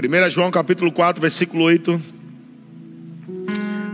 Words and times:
1 0.00 0.30
João 0.30 0.48
capítulo 0.48 0.92
4, 0.92 1.20
versículo 1.20 1.64
8. 1.64 2.00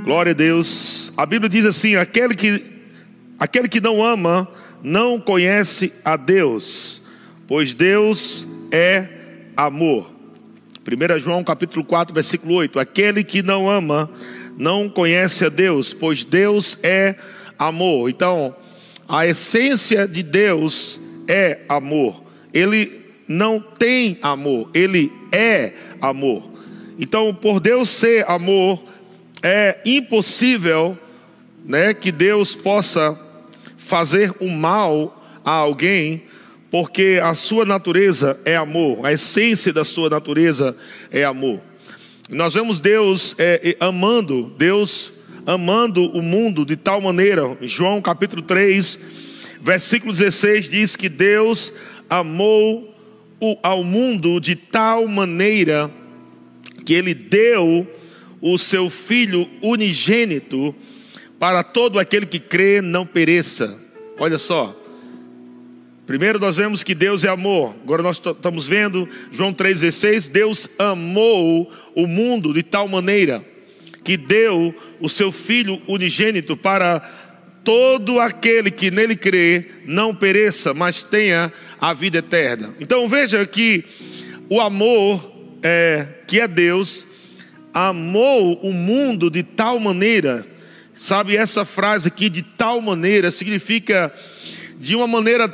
Glória 0.04 0.32
a 0.32 0.34
Deus. 0.34 1.10
A 1.16 1.24
Bíblia 1.24 1.48
diz 1.48 1.64
assim: 1.64 1.96
aquele 1.96 2.34
que, 2.34 2.62
aquele 3.38 3.68
que 3.70 3.80
não 3.80 4.04
ama 4.04 4.46
não 4.82 5.18
conhece 5.18 5.94
a 6.04 6.16
Deus, 6.16 7.00
pois 7.48 7.72
Deus 7.72 8.46
é 8.70 9.08
amor. 9.56 10.10
1 10.86 11.18
João 11.20 11.42
capítulo 11.42 11.82
4, 11.82 12.14
versículo 12.14 12.52
8. 12.56 12.78
Aquele 12.78 13.24
que 13.24 13.42
não 13.42 13.66
ama 13.70 14.10
não 14.58 14.90
conhece 14.90 15.46
a 15.46 15.48
Deus, 15.48 15.94
pois 15.94 16.22
Deus 16.22 16.78
é 16.82 17.14
amor. 17.58 18.10
Então, 18.10 18.54
a 19.08 19.26
essência 19.26 20.06
de 20.06 20.22
Deus 20.22 21.00
é 21.26 21.60
amor. 21.66 22.22
Ele 22.52 23.00
não 23.26 23.58
tem 23.58 24.18
amor, 24.20 24.68
ele 24.74 25.10
é 25.34 25.72
amor. 26.00 26.48
Então, 26.98 27.34
por 27.34 27.58
Deus 27.58 27.88
ser 27.88 28.24
amor, 28.30 28.84
é 29.42 29.80
impossível, 29.84 30.96
né, 31.64 31.92
que 31.92 32.12
Deus 32.12 32.54
possa 32.54 33.18
fazer 33.76 34.32
o 34.40 34.48
mal 34.48 35.22
a 35.44 35.50
alguém, 35.50 36.22
porque 36.70 37.20
a 37.22 37.34
sua 37.34 37.64
natureza 37.64 38.38
é 38.44 38.56
amor, 38.56 39.04
a 39.04 39.12
essência 39.12 39.72
da 39.72 39.84
sua 39.84 40.08
natureza 40.08 40.76
é 41.10 41.24
amor. 41.24 41.60
Nós 42.30 42.54
vemos 42.54 42.80
Deus 42.80 43.34
é, 43.38 43.76
amando, 43.80 44.54
Deus 44.56 45.12
amando 45.46 46.10
o 46.16 46.22
mundo 46.22 46.64
de 46.64 46.76
tal 46.76 47.00
maneira, 47.00 47.56
João 47.62 48.00
capítulo 48.00 48.40
3, 48.40 48.98
versículo 49.60 50.12
16 50.12 50.70
diz 50.70 50.96
que 50.96 51.08
Deus 51.08 51.72
amou 52.08 52.93
ao 53.62 53.82
mundo 53.82 54.40
de 54.40 54.56
tal 54.56 55.06
maneira 55.06 55.90
que 56.84 56.92
ele 56.92 57.14
deu 57.14 57.86
o 58.40 58.58
seu 58.58 58.90
filho 58.90 59.48
unigênito 59.62 60.74
para 61.38 61.62
todo 61.62 61.98
aquele 61.98 62.26
que 62.26 62.38
crê 62.38 62.80
não 62.80 63.06
pereça. 63.06 63.80
Olha 64.18 64.38
só. 64.38 64.78
Primeiro 66.06 66.38
nós 66.38 66.56
vemos 66.56 66.82
que 66.82 66.94
Deus 66.94 67.24
é 67.24 67.28
amor. 67.28 67.74
Agora 67.82 68.02
nós 68.02 68.16
estamos 68.16 68.66
vendo 68.66 69.08
João 69.30 69.52
3:16, 69.52 70.28
Deus 70.28 70.68
amou 70.78 71.72
o 71.94 72.06
mundo 72.06 72.52
de 72.52 72.62
tal 72.62 72.86
maneira 72.86 73.44
que 74.04 74.18
deu 74.18 74.74
o 75.00 75.08
seu 75.08 75.32
filho 75.32 75.80
unigênito 75.88 76.56
para 76.56 77.23
todo 77.64 78.20
aquele 78.20 78.70
que 78.70 78.90
nele 78.90 79.16
crê 79.16 79.64
não 79.86 80.14
pereça, 80.14 80.74
mas 80.74 81.02
tenha 81.02 81.50
a 81.80 81.94
vida 81.94 82.18
eterna. 82.18 82.74
Então 82.78 83.08
veja 83.08 83.44
que 83.46 83.84
o 84.48 84.60
amor 84.60 85.32
é, 85.62 86.06
que 86.26 86.38
é 86.38 86.46
Deus 86.46 87.06
amou 87.72 88.60
o 88.62 88.72
mundo 88.72 89.30
de 89.30 89.42
tal 89.42 89.80
maneira, 89.80 90.46
sabe, 90.94 91.36
essa 91.36 91.64
frase 91.64 92.08
aqui, 92.08 92.28
de 92.28 92.42
tal 92.42 92.80
maneira, 92.80 93.30
significa 93.30 94.14
de 94.78 94.94
uma 94.94 95.06
maneira 95.06 95.48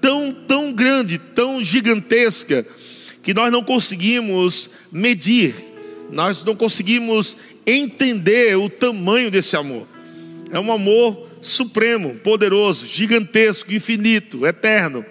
tão, 0.00 0.32
tão 0.32 0.72
grande, 0.72 1.16
tão 1.16 1.62
gigantesca, 1.62 2.66
que 3.22 3.32
nós 3.32 3.52
não 3.52 3.62
conseguimos 3.62 4.68
medir, 4.90 5.54
nós 6.10 6.44
não 6.44 6.56
conseguimos 6.56 7.36
entender 7.64 8.56
o 8.56 8.68
tamanho 8.68 9.30
desse 9.30 9.56
amor. 9.56 9.86
É 10.50 10.58
um 10.58 10.72
amor 10.72 11.31
supremo, 11.42 12.14
poderoso, 12.14 12.86
gigantesco, 12.86 13.72
infinito, 13.72 14.46
eterno. 14.46 15.04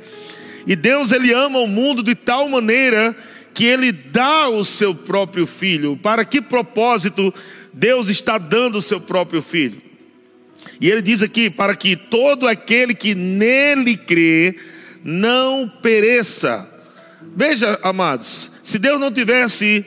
E 0.66 0.76
Deus 0.76 1.12
ele 1.12 1.34
ama 1.34 1.60
o 1.60 1.68
mundo 1.68 2.02
de 2.02 2.16
tal 2.16 2.48
maneira 2.50 3.16
que 3.54 3.66
ele 3.66 3.92
dá 3.92 4.48
o 4.48 4.64
seu 4.64 4.96
próprio 4.96 5.46
filho. 5.46 5.98
Para 5.98 6.23
que 6.23 6.42
propósito 6.42 7.34
Deus 7.73 8.10
está 8.10 8.38
dando 8.38 8.78
o 8.78 8.82
seu 8.82 9.00
próprio 9.00 9.42
filho? 9.42 9.82
E 10.80 10.90
ele 10.90 11.02
diz 11.02 11.22
aqui: 11.22 11.50
para 11.50 11.76
que 11.76 11.96
todo 11.96 12.48
aquele 12.48 12.95
que 12.95 13.14
nele 13.14 13.98
crê 13.98 14.55
não 15.04 15.72
pereça. 15.82 16.67
Veja, 17.36 17.80
amados, 17.84 18.52
se 18.64 18.80
Deus 18.80 19.00
não 19.00 19.11
tivesse 19.11 19.86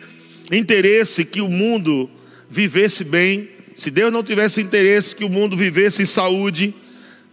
interesse 0.52 1.24
que 1.24 1.40
o 1.40 1.48
mundo 1.48 2.10
vivesse 2.48 3.02
bem, 3.02 3.48
se 3.74 3.90
Deus 3.90 4.12
não 4.12 4.22
tivesse 4.22 4.60
interesse 4.60 5.16
que 5.16 5.24
o 5.24 5.28
mundo 5.28 5.56
vivesse 5.56 6.02
em 6.02 6.06
saúde, 6.06 6.74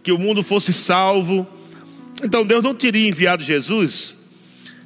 que 0.02 0.12
o 0.12 0.18
mundo 0.18 0.42
fosse 0.42 0.72
salvo, 0.72 1.46
então 2.22 2.44
Deus 2.44 2.62
não 2.62 2.74
teria 2.74 3.08
enviado 3.08 3.42
Jesus 3.42 4.22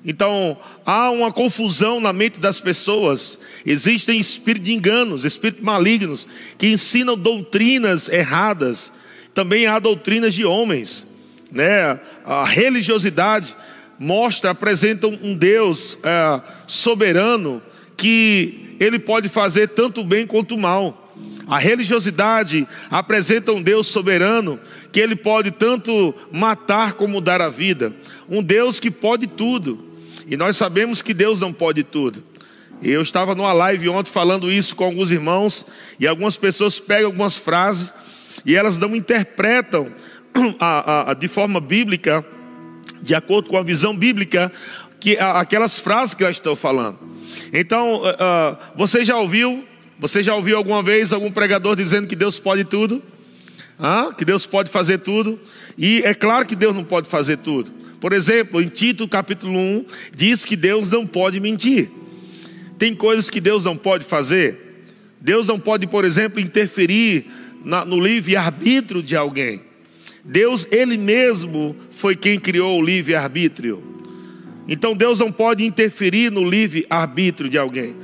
então, 0.08 0.56
há 0.86 1.10
uma 1.10 1.32
confusão 1.32 2.00
na 2.00 2.12
mente 2.12 2.38
das 2.38 2.60
pessoas. 2.60 3.40
Existem 3.66 4.20
espíritos 4.20 4.68
de 4.68 4.72
enganos, 4.72 5.24
espíritos 5.24 5.64
malignos, 5.64 6.28
que 6.56 6.68
ensinam 6.68 7.18
doutrinas 7.18 8.08
erradas. 8.08 8.92
Também 9.34 9.66
há 9.66 9.80
doutrinas 9.80 10.32
de 10.32 10.44
homens. 10.44 11.04
Né? 11.50 11.98
A 12.24 12.44
religiosidade 12.44 13.56
mostra, 13.98 14.52
apresenta 14.52 15.08
um 15.08 15.34
Deus 15.34 15.98
é, 16.04 16.40
soberano 16.68 17.60
que 17.96 18.76
ele 18.78 19.00
pode 19.00 19.28
fazer 19.28 19.70
tanto 19.70 20.04
bem 20.04 20.24
quanto 20.24 20.56
mal. 20.56 21.05
A 21.46 21.58
religiosidade 21.58 22.66
apresenta 22.90 23.52
um 23.52 23.62
Deus 23.62 23.86
soberano 23.86 24.58
que 24.90 24.98
ele 24.98 25.14
pode 25.14 25.52
tanto 25.52 26.14
matar 26.32 26.94
como 26.94 27.20
dar 27.20 27.40
a 27.40 27.48
vida. 27.48 27.94
Um 28.28 28.42
Deus 28.42 28.80
que 28.80 28.90
pode 28.90 29.26
tudo. 29.28 29.92
E 30.26 30.36
nós 30.36 30.56
sabemos 30.56 31.02
que 31.02 31.14
Deus 31.14 31.38
não 31.38 31.52
pode 31.52 31.84
tudo. 31.84 32.22
Eu 32.82 33.00
estava 33.00 33.34
numa 33.34 33.52
live 33.52 33.88
ontem 33.88 34.10
falando 34.10 34.50
isso 34.50 34.74
com 34.74 34.84
alguns 34.84 35.10
irmãos, 35.10 35.66
e 35.98 36.06
algumas 36.06 36.36
pessoas 36.36 36.78
pegam 36.78 37.06
algumas 37.06 37.36
frases 37.36 37.92
e 38.44 38.54
elas 38.54 38.78
não 38.78 38.94
interpretam 38.94 39.92
a, 40.60 40.90
a, 40.90 41.10
a, 41.10 41.14
de 41.14 41.26
forma 41.26 41.60
bíblica, 41.60 42.24
de 43.00 43.14
acordo 43.14 43.48
com 43.48 43.56
a 43.56 43.62
visão 43.62 43.96
bíblica, 43.96 44.52
que 45.00 45.16
aquelas 45.18 45.78
frases 45.78 46.14
que 46.14 46.24
elas 46.24 46.36
estão 46.36 46.56
falando. 46.56 46.98
Então, 47.52 48.02
uh, 48.02 48.08
uh, 48.08 48.56
você 48.74 49.04
já 49.04 49.16
ouviu? 49.16 49.64
Você 49.98 50.22
já 50.22 50.34
ouviu 50.34 50.56
alguma 50.56 50.82
vez 50.82 51.12
algum 51.12 51.30
pregador 51.30 51.74
dizendo 51.74 52.06
que 52.06 52.16
Deus 52.16 52.38
pode 52.38 52.64
tudo? 52.64 53.02
Ah, 53.78 54.12
que 54.16 54.24
Deus 54.24 54.46
pode 54.46 54.70
fazer 54.70 54.98
tudo? 54.98 55.38
E 55.76 56.02
é 56.04 56.14
claro 56.14 56.46
que 56.46 56.56
Deus 56.56 56.74
não 56.74 56.84
pode 56.84 57.08
fazer 57.08 57.38
tudo. 57.38 57.70
Por 58.00 58.12
exemplo, 58.12 58.60
em 58.60 58.68
Tito 58.68 59.08
capítulo 59.08 59.58
1, 59.58 59.86
diz 60.14 60.44
que 60.44 60.54
Deus 60.54 60.90
não 60.90 61.06
pode 61.06 61.40
mentir. 61.40 61.90
Tem 62.78 62.94
coisas 62.94 63.30
que 63.30 63.40
Deus 63.40 63.64
não 63.64 63.76
pode 63.76 64.04
fazer. 64.04 64.84
Deus 65.20 65.46
não 65.46 65.58
pode, 65.58 65.86
por 65.86 66.04
exemplo, 66.04 66.40
interferir 66.40 67.26
no 67.64 67.98
livre-arbítrio 67.98 69.02
de 69.02 69.16
alguém. 69.16 69.62
Deus, 70.22 70.66
Ele 70.70 70.96
mesmo, 70.96 71.74
foi 71.90 72.14
quem 72.14 72.38
criou 72.38 72.78
o 72.78 72.84
livre-arbítrio. 72.84 73.82
Então 74.68 74.94
Deus 74.94 75.20
não 75.20 75.30
pode 75.30 75.64
interferir 75.64 76.30
no 76.30 76.48
livre-arbítrio 76.48 77.48
de 77.48 77.56
alguém. 77.56 77.96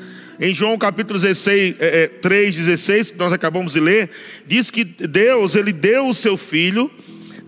Em 0.42 0.54
João 0.54 0.76
capítulo 0.76 1.18
16, 1.18 1.76
é, 1.78 2.08
3, 2.08 2.56
16, 2.56 3.12
que 3.12 3.18
nós 3.18 3.32
acabamos 3.32 3.72
de 3.72 3.80
ler, 3.80 4.10
diz 4.46 4.70
que 4.70 4.84
Deus, 4.84 5.54
Ele 5.54 5.72
deu 5.72 6.08
o 6.08 6.14
seu 6.14 6.36
Filho 6.36 6.90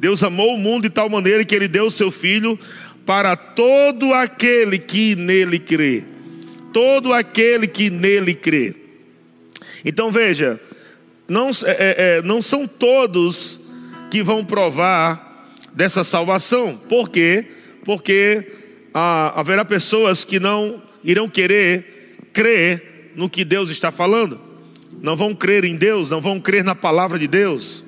Deus 0.04 0.22
amou 0.22 0.54
o 0.54 0.58
mundo 0.58 0.82
de 0.82 0.90
tal 0.90 1.08
maneira 1.08 1.46
que 1.46 1.54
ele 1.54 1.66
deu 1.66 1.86
o 1.86 1.90
seu 1.90 2.10
filho 2.10 2.58
para 3.06 3.34
todo 3.34 4.12
aquele 4.12 4.78
que 4.78 5.16
nele 5.16 5.58
crê. 5.58 6.04
Todo 6.74 7.10
aquele 7.10 7.66
que 7.66 7.88
nele 7.88 8.34
crê. 8.34 8.74
Então 9.82 10.10
veja, 10.10 10.60
não, 11.26 11.48
é, 11.64 12.18
é, 12.18 12.22
não 12.22 12.42
são 12.42 12.66
todos 12.66 13.58
que 14.10 14.22
vão 14.22 14.44
provar 14.44 15.48
dessa 15.72 16.04
salvação. 16.04 16.76
Por 16.76 17.08
quê? 17.08 17.46
Porque 17.82 18.52
ah, 18.92 19.32
haverá 19.40 19.64
pessoas 19.64 20.22
que 20.22 20.38
não 20.38 20.82
irão 21.02 21.30
querer 21.30 21.93
crer 22.34 23.12
no 23.16 23.30
que 23.30 23.46
Deus 23.46 23.70
está 23.70 23.90
falando. 23.90 24.38
Não 25.00 25.16
vão 25.16 25.34
crer 25.34 25.64
em 25.64 25.76
Deus, 25.76 26.10
não 26.10 26.20
vão 26.20 26.38
crer 26.38 26.62
na 26.62 26.74
palavra 26.74 27.18
de 27.18 27.26
Deus 27.26 27.82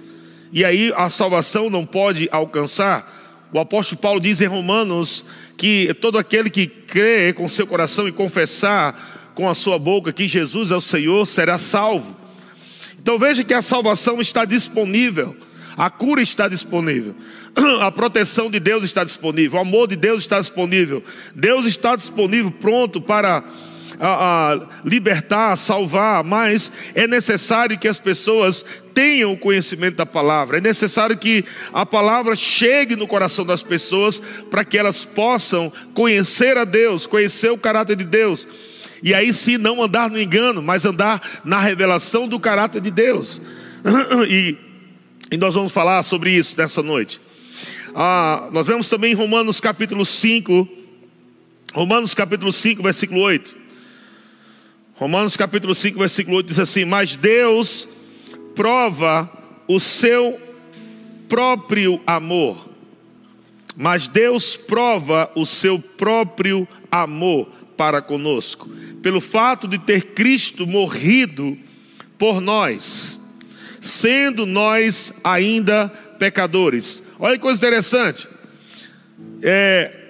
e 0.53 0.65
aí 0.65 0.93
a 0.97 1.11
salvação 1.11 1.69
não 1.69 1.85
pode 1.85 2.29
alcançar. 2.31 3.47
O 3.53 3.59
apóstolo 3.59 4.01
Paulo 4.01 4.21
diz 4.21 4.41
em 4.41 4.47
Romanos 4.47 5.25
que 5.57 5.93
todo 6.01 6.19
aquele 6.19 6.51
que 6.51 6.67
crê 6.67 7.33
com 7.33 7.49
seu 7.49 7.67
coração 7.67 8.09
e 8.09 8.13
confessar 8.13 9.33
com 9.35 9.49
a 9.49 9.55
sua 9.55 9.79
boca 9.79 10.13
que 10.13 10.29
Jesus 10.29 10.71
é 10.71 10.77
o 10.77 10.81
Senhor 10.81 11.27
será 11.27 11.59
salvo. 11.59 12.17
Então 12.99 13.19
veja 13.19 13.45
que 13.45 13.55
a 13.55 13.63
salvação 13.63 14.21
está 14.21 14.45
disponível, 14.45 15.37
a 15.77 15.91
cura 15.91 16.23
está 16.23 16.49
disponível, 16.49 17.15
a 17.81 17.91
proteção 17.93 18.51
de 18.51 18.59
Deus 18.59 18.83
está 18.83 19.05
disponível, 19.05 19.59
o 19.59 19.63
amor 19.63 19.89
de 19.89 19.97
Deus 19.97 20.23
está 20.23 20.41
disponível, 20.41 21.05
Deus 21.35 21.67
está 21.67 21.95
disponível, 21.95 22.51
pronto 22.51 23.01
para 23.01 23.45
a, 23.99 24.53
a 24.53 24.61
libertar, 24.85 25.57
salvar, 25.57 26.23
mas 26.25 26.71
é 26.95 27.07
necessário 27.07 27.79
que 27.79 27.89
as 27.89 27.99
pessoas 27.99 28.65
tenham 28.95 29.33
o 29.33 29.37
conhecimento 29.37 29.97
da 29.97 30.07
palavra, 30.07 30.59
é 30.59 30.61
necessário 30.61 31.17
que 31.19 31.45
a 31.73 31.85
palavra 31.85 32.35
chegue 32.35 32.97
no 32.97 33.07
coração 33.07 33.45
das 33.45 33.63
pessoas 33.63 34.23
para 34.51 34.65
que 34.65 34.79
elas 34.79 35.05
possam 35.05 35.71
conhecer 35.93 36.57
a 36.57 36.65
Deus, 36.65 37.07
conhecer 37.07 37.51
o 37.51 37.59
caráter 37.59 37.97
de 37.97 38.05
Deus. 38.05 38.47
E 39.03 39.13
aí 39.13 39.33
sim, 39.33 39.59
não 39.59 39.83
andar 39.83 40.09
no 40.09 40.19
engano, 40.19 40.63
mas 40.63 40.85
andar 40.85 41.43
na 41.45 41.61
revelação 41.61 42.27
do 42.27 42.41
caráter 42.41 42.81
de 42.81 42.91
Deus. 42.91 43.41
E, 44.29 44.57
e 45.31 45.37
nós 45.37 45.55
vamos 45.55 45.73
falar 45.73 46.03
sobre 46.03 46.31
isso 46.31 46.55
nessa 46.57 46.83
noite. 46.83 47.21
Ah, 47.95 48.49
nós 48.53 48.67
vemos 48.67 48.89
também 48.89 49.13
em 49.13 49.15
Romanos 49.15 49.61
capítulo 49.61 50.05
5, 50.05 50.69
Romanos 51.73 52.15
capítulo 52.15 52.53
5, 52.53 52.83
versículo 52.83 53.21
8. 53.21 53.66
Romanos 54.97 55.37
capítulo 55.37 55.75
5, 55.75 55.99
versículo 55.99 56.39
8 56.39 56.47
diz 56.47 56.59
assim: 56.59 56.87
Mas 56.87 57.17
Deus 57.17 57.87
prova 58.55 59.31
o 59.69 59.79
seu 59.79 60.41
próprio 61.29 62.01
amor. 62.07 62.67
Mas 63.77 64.09
Deus 64.09 64.57
prova 64.57 65.31
o 65.35 65.45
seu 65.45 65.79
próprio 65.79 66.67
amor 66.91 67.47
para 67.77 68.01
conosco, 68.01 68.71
pelo 69.03 69.21
fato 69.21 69.69
de 69.69 69.79
ter 69.79 70.15
Cristo 70.15 70.67
morrido 70.67 71.59
por 72.17 72.41
nós, 72.41 73.21
sendo 73.83 74.47
nós 74.47 75.13
ainda 75.23 75.89
pecadores. 76.19 77.03
Olha 77.19 77.35
que 77.35 77.43
coisa 77.43 77.59
interessante. 77.59 78.27
É, 79.43 80.06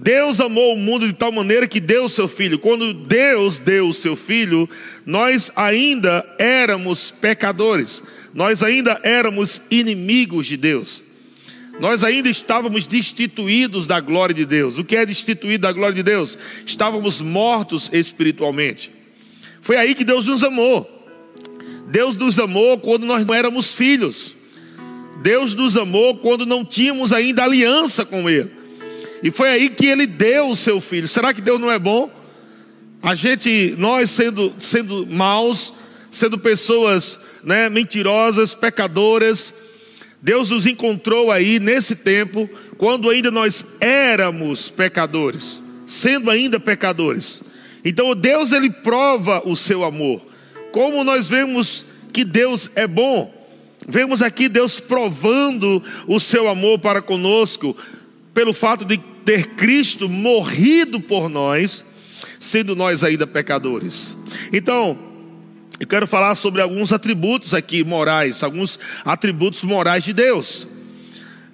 Deus 0.00 0.40
amou 0.40 0.74
o 0.74 0.76
mundo 0.76 1.08
de 1.08 1.12
tal 1.12 1.32
maneira 1.32 1.66
que 1.66 1.80
deu 1.80 2.04
o 2.04 2.08
seu 2.08 2.28
filho. 2.28 2.58
Quando 2.58 2.94
Deus 2.94 3.58
deu 3.58 3.88
o 3.88 3.94
seu 3.94 4.14
filho, 4.14 4.68
nós 5.04 5.50
ainda 5.56 6.24
éramos 6.38 7.10
pecadores, 7.10 8.02
nós 8.32 8.62
ainda 8.62 9.00
éramos 9.02 9.60
inimigos 9.70 10.46
de 10.46 10.56
Deus. 10.56 11.02
Nós 11.80 12.04
ainda 12.04 12.28
estávamos 12.28 12.86
destituídos 12.86 13.86
da 13.86 13.98
glória 13.98 14.34
de 14.34 14.44
Deus. 14.44 14.78
O 14.78 14.84
que 14.84 14.96
é 14.96 15.04
destituído 15.04 15.62
da 15.62 15.72
glória 15.72 15.94
de 15.94 16.02
Deus? 16.02 16.38
Estávamos 16.64 17.20
mortos 17.20 17.90
espiritualmente. 17.92 18.92
Foi 19.60 19.76
aí 19.76 19.94
que 19.94 20.04
Deus 20.04 20.26
nos 20.26 20.44
amou. 20.44 20.88
Deus 21.88 22.16
nos 22.16 22.38
amou 22.38 22.78
quando 22.78 23.04
nós 23.06 23.24
não 23.26 23.34
éramos 23.34 23.72
filhos. 23.72 24.34
Deus 25.22 25.54
nos 25.54 25.76
amou 25.76 26.16
quando 26.16 26.46
não 26.46 26.64
tínhamos 26.64 27.12
ainda 27.12 27.44
aliança 27.44 28.04
com 28.04 28.28
Ele. 28.28 28.57
E 29.22 29.30
foi 29.30 29.48
aí 29.48 29.68
que 29.68 29.86
Ele 29.86 30.06
deu 30.06 30.48
o 30.48 30.56
seu 30.56 30.80
filho. 30.80 31.08
Será 31.08 31.34
que 31.34 31.40
Deus 31.40 31.60
não 31.60 31.70
é 31.70 31.78
bom? 31.78 32.10
A 33.02 33.14
gente, 33.14 33.74
nós 33.78 34.10
sendo, 34.10 34.52
sendo 34.58 35.06
maus, 35.06 35.72
sendo 36.10 36.38
pessoas 36.38 37.18
né, 37.42 37.68
mentirosas, 37.68 38.54
pecadoras, 38.54 39.54
Deus 40.20 40.50
nos 40.50 40.66
encontrou 40.66 41.30
aí 41.30 41.60
nesse 41.60 41.94
tempo, 41.94 42.48
quando 42.76 43.08
ainda 43.08 43.30
nós 43.30 43.64
éramos 43.80 44.68
pecadores, 44.68 45.62
sendo 45.86 46.30
ainda 46.30 46.58
pecadores. 46.58 47.42
Então 47.84 48.14
Deus 48.14 48.52
ele 48.52 48.70
prova 48.70 49.42
o 49.44 49.56
seu 49.56 49.84
amor. 49.84 50.20
Como 50.72 51.04
nós 51.04 51.28
vemos 51.28 51.86
que 52.12 52.24
Deus 52.24 52.70
é 52.74 52.86
bom, 52.86 53.32
vemos 53.86 54.22
aqui 54.22 54.48
Deus 54.48 54.80
provando 54.80 55.82
o 56.06 56.18
seu 56.18 56.48
amor 56.48 56.80
para 56.80 57.00
conosco, 57.00 57.76
pelo 58.38 58.52
fato 58.52 58.84
de 58.84 58.98
ter 58.98 59.56
Cristo 59.56 60.08
morrido 60.08 61.00
por 61.00 61.28
nós, 61.28 61.84
sendo 62.38 62.76
nós 62.76 63.02
ainda 63.02 63.26
pecadores. 63.26 64.16
Então, 64.52 64.96
eu 65.80 65.88
quero 65.88 66.06
falar 66.06 66.36
sobre 66.36 66.62
alguns 66.62 66.92
atributos 66.92 67.52
aqui 67.52 67.82
morais, 67.82 68.44
alguns 68.44 68.78
atributos 69.04 69.64
morais 69.64 70.04
de 70.04 70.12
Deus. 70.12 70.68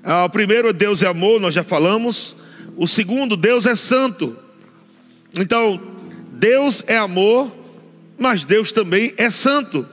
Ah, 0.03 0.27
o 0.27 0.29
primeiro, 0.29 0.75
Deus 0.75 1.03
é 1.03 1.07
amor, 1.07 1.41
nós 1.41 1.55
já 1.55 1.65
falamos. 1.65 2.37
O 2.77 2.87
segundo, 2.87 3.35
Deus 3.35 3.65
é 3.65 3.75
santo. 3.75 4.37
Então, 5.41 5.81
Deus 6.33 6.85
é 6.87 6.99
amor, 6.99 7.51
mas 8.19 8.45
Deus 8.45 8.73
também 8.73 9.15
é 9.17 9.31
santo. 9.31 9.89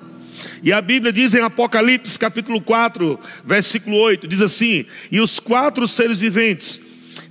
E 0.64 0.72
a 0.72 0.82
Bíblia 0.82 1.12
diz 1.12 1.34
em 1.34 1.42
Apocalipse 1.42 2.18
capítulo 2.18 2.62
4, 2.62 3.20
versículo 3.44 3.98
8: 3.98 4.28
diz 4.28 4.42
assim: 4.42 4.86
E 5.12 5.20
os 5.20 5.40
quatro 5.40 5.88
seres 5.88 6.20
viventes, 6.20 6.80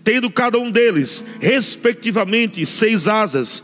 tendo 0.02 0.30
cada 0.30 0.58
um 0.58 0.70
deles, 0.70 1.24
respectivamente, 1.40 2.64
seis 2.66 3.08
asas, 3.08 3.62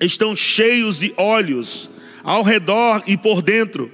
estão 0.00 0.34
cheios 0.34 0.98
de 0.98 1.12
olhos 1.16 1.88
ao 2.22 2.42
redor 2.42 3.02
e 3.06 3.16
por 3.16 3.40
dentro. 3.40 3.90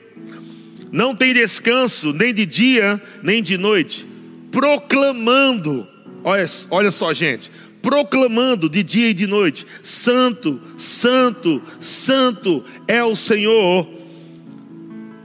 Não 0.91 1.15
tem 1.15 1.33
descanso 1.33 2.13
nem 2.13 2.35
de 2.35 2.45
dia 2.45 3.01
nem 3.23 3.43
de 3.43 3.57
noite, 3.57 4.07
proclamando, 4.51 5.87
olha, 6.23 6.47
olha 6.71 6.91
só, 6.91 7.13
gente, 7.15 7.51
proclamando 7.83 8.69
de 8.69 8.83
dia 8.83 9.11
e 9.11 9.15
de 9.15 9.27
noite: 9.27 9.67
Santo, 9.83 10.61
Santo, 10.79 11.63
Santo 11.81 12.65
é 12.87 13.03
o 13.03 13.17
Senhor, 13.17 13.87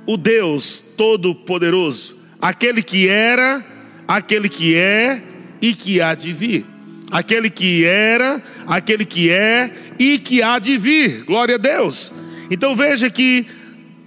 o 0.07 0.17
Deus 0.17 0.83
Todo-Poderoso, 0.97 2.17
aquele 2.41 2.81
que 2.81 3.07
era, 3.07 3.63
aquele 4.07 4.49
que 4.49 4.75
é 4.75 5.21
e 5.61 5.73
que 5.75 6.01
há 6.01 6.15
de 6.15 6.33
vir 6.33 6.65
aquele 7.11 7.49
que 7.49 7.85
era, 7.85 8.41
aquele 8.65 9.05
que 9.05 9.29
é 9.29 9.71
e 9.97 10.19
que 10.19 10.43
há 10.43 10.59
de 10.59 10.77
vir. 10.77 11.23
Glória 11.23 11.55
a 11.55 11.57
Deus. 11.57 12.11
Então 12.49 12.75
veja 12.75 13.09
que 13.09 13.45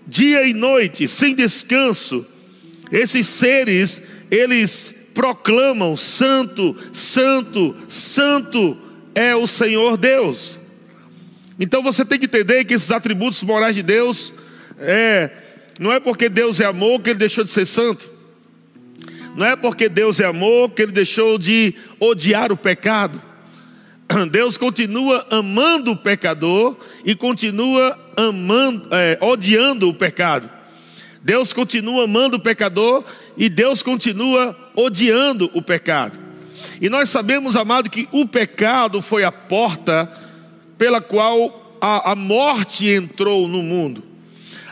dia 0.06 0.44
e 0.44 0.52
noite, 0.52 1.06
sem 1.06 1.35
descanso, 1.35 2.26
esses 2.91 3.26
seres, 3.26 4.03
eles 4.31 4.94
proclamam: 5.14 5.96
Santo, 5.96 6.76
Santo, 6.93 7.76
Santo 7.88 8.76
é 9.14 9.35
o 9.35 9.46
Senhor 9.46 9.96
Deus. 9.96 10.58
Então 11.58 11.82
você 11.82 12.05
tem 12.05 12.19
que 12.19 12.25
entender 12.25 12.64
que 12.64 12.75
esses 12.75 12.91
atributos 12.91 13.43
morais 13.43 13.75
de 13.75 13.82
Deus 13.82 14.32
é, 14.79 15.31
não 15.78 15.93
é 15.93 16.00
porque 16.00 16.28
Deus 16.28 16.61
é 16.61 16.67
amor 16.67 17.00
que 17.00 17.11
ele 17.11 17.19
deixou 17.19 17.44
de 17.44 17.50
ser 17.50 17.67
santo. 17.67 18.11
Não 19.37 19.46
é 19.46 19.55
porque 19.55 19.88
Deus 19.88 20.20
é 20.20 20.26
amor 20.26 20.70
que 20.70 20.82
ele 20.82 20.93
deixou 20.93 21.38
de 21.38 21.75
odiar 21.99 22.52
o 22.52 22.56
pecado. 22.56 23.22
Deus 24.31 24.56
continua 24.56 25.26
amando 25.31 25.93
o 25.93 25.96
pecador 25.96 26.76
e 27.05 27.14
continua 27.14 27.99
amando, 28.17 28.88
é, 28.90 29.19
odiando 29.20 29.88
o 29.88 29.94
pecado. 29.94 30.50
Deus 31.22 31.52
continua 31.52 32.05
amando 32.05 32.37
o 32.37 32.40
pecador 32.40 33.05
e 33.37 33.49
Deus 33.49 33.82
continua 33.82 34.56
odiando 34.75 35.50
o 35.55 35.62
pecado. 35.62 36.19
E 36.81 36.88
nós 36.88 37.11
sabemos, 37.11 37.56
amado, 37.56 37.90
que 37.90 38.08
o 38.11 38.26
pecado 38.26 39.02
foi 39.02 39.22
a 39.22 39.31
porta 39.31 40.11
pela 40.78 41.00
qual 41.00 41.76
a, 41.81 42.12
a 42.12 42.17
morte 42.17 42.88
entrou 42.88 43.46
no 43.46 43.62
mundo. 43.62 44.09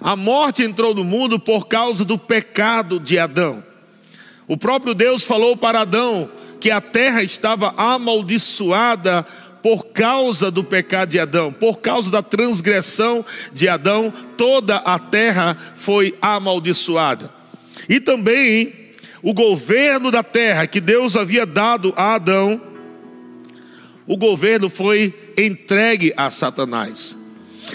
A 0.01 0.15
morte 0.17 0.63
entrou 0.63 0.95
no 0.95 1.05
mundo 1.05 1.39
por 1.39 1.67
causa 1.67 2.05
do 2.05 2.19
pecado 2.19 3.01
de 3.01 3.19
Adão. 3.19 3.63
O 4.47 4.57
próprio 4.57 4.95
Deus 4.95 5.23
falou 5.23 5.57
para 5.57 5.81
Adão 5.81 6.31
que 6.61 6.71
a 6.71 6.81
terra 6.81 7.23
estava 7.23 7.75
amaldiçoada 7.77 9.27
por 9.63 9.87
causa 9.87 10.51
do 10.51 10.63
pecado 10.63 11.11
de 11.11 11.19
Adão, 11.19 11.53
por 11.53 11.81
causa 11.81 12.11
da 12.11 12.23
transgressão 12.23 13.25
de 13.53 13.69
Adão, 13.69 14.13
toda 14.37 14.77
a 14.77 14.99
terra 14.99 15.57
foi 15.75 16.17
amaldiçoada. 16.23 17.31
E 17.89 18.01
também 18.01 18.73
o 19.23 19.35
governo 19.35 20.11
da 20.11 20.23
terra 20.23 20.67
que 20.67 20.81
Deus 20.81 21.17
havia 21.17 21.45
dado 21.45 21.93
a 21.97 22.15
Adão, 22.15 22.61
o 24.07 24.17
governo 24.17 24.71
foi 24.71 25.15
entregue 25.37 26.15
a 26.17 26.31
Satanás. 26.31 27.17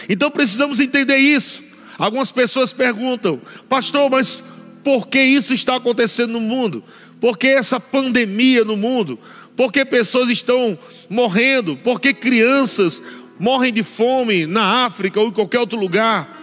Então 0.09 0.31
precisamos 0.31 0.79
entender 0.79 1.17
isso. 1.17 1.62
Algumas 1.97 2.31
pessoas 2.31 2.73
perguntam, 2.73 3.39
pastor, 3.69 4.09
mas 4.09 4.43
por 4.83 5.07
que 5.07 5.21
isso 5.21 5.53
está 5.53 5.75
acontecendo 5.75 6.33
no 6.33 6.39
mundo? 6.39 6.83
Por 7.19 7.37
que 7.37 7.47
essa 7.47 7.79
pandemia 7.79 8.65
no 8.65 8.75
mundo? 8.75 9.17
Por 9.55 9.71
que 9.71 9.85
pessoas 9.85 10.29
estão 10.29 10.77
morrendo? 11.09 11.77
Por 11.77 12.01
que 12.01 12.13
crianças 12.13 13.01
morrem 13.39 13.71
de 13.71 13.83
fome 13.83 14.45
na 14.45 14.85
África 14.85 15.19
ou 15.19 15.27
em 15.27 15.31
qualquer 15.31 15.59
outro 15.59 15.79
lugar? 15.79 16.39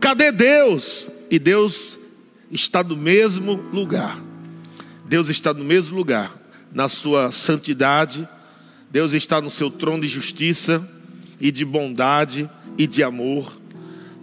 Cadê 0.00 0.30
Deus? 0.30 1.08
E 1.30 1.38
Deus 1.38 1.98
está 2.50 2.82
no 2.82 2.96
mesmo 2.96 3.54
lugar. 3.72 4.18
Deus 5.04 5.28
está 5.28 5.54
no 5.54 5.64
mesmo 5.64 5.96
lugar, 5.96 6.36
na 6.72 6.88
sua 6.88 7.32
santidade. 7.32 8.28
Deus 8.90 9.12
está 9.12 9.40
no 9.40 9.50
seu 9.50 9.70
trono 9.70 10.02
de 10.02 10.08
justiça 10.08 10.86
e 11.40 11.50
de 11.50 11.64
bondade 11.64 12.48
e 12.76 12.86
de 12.86 13.02
amor. 13.02 13.56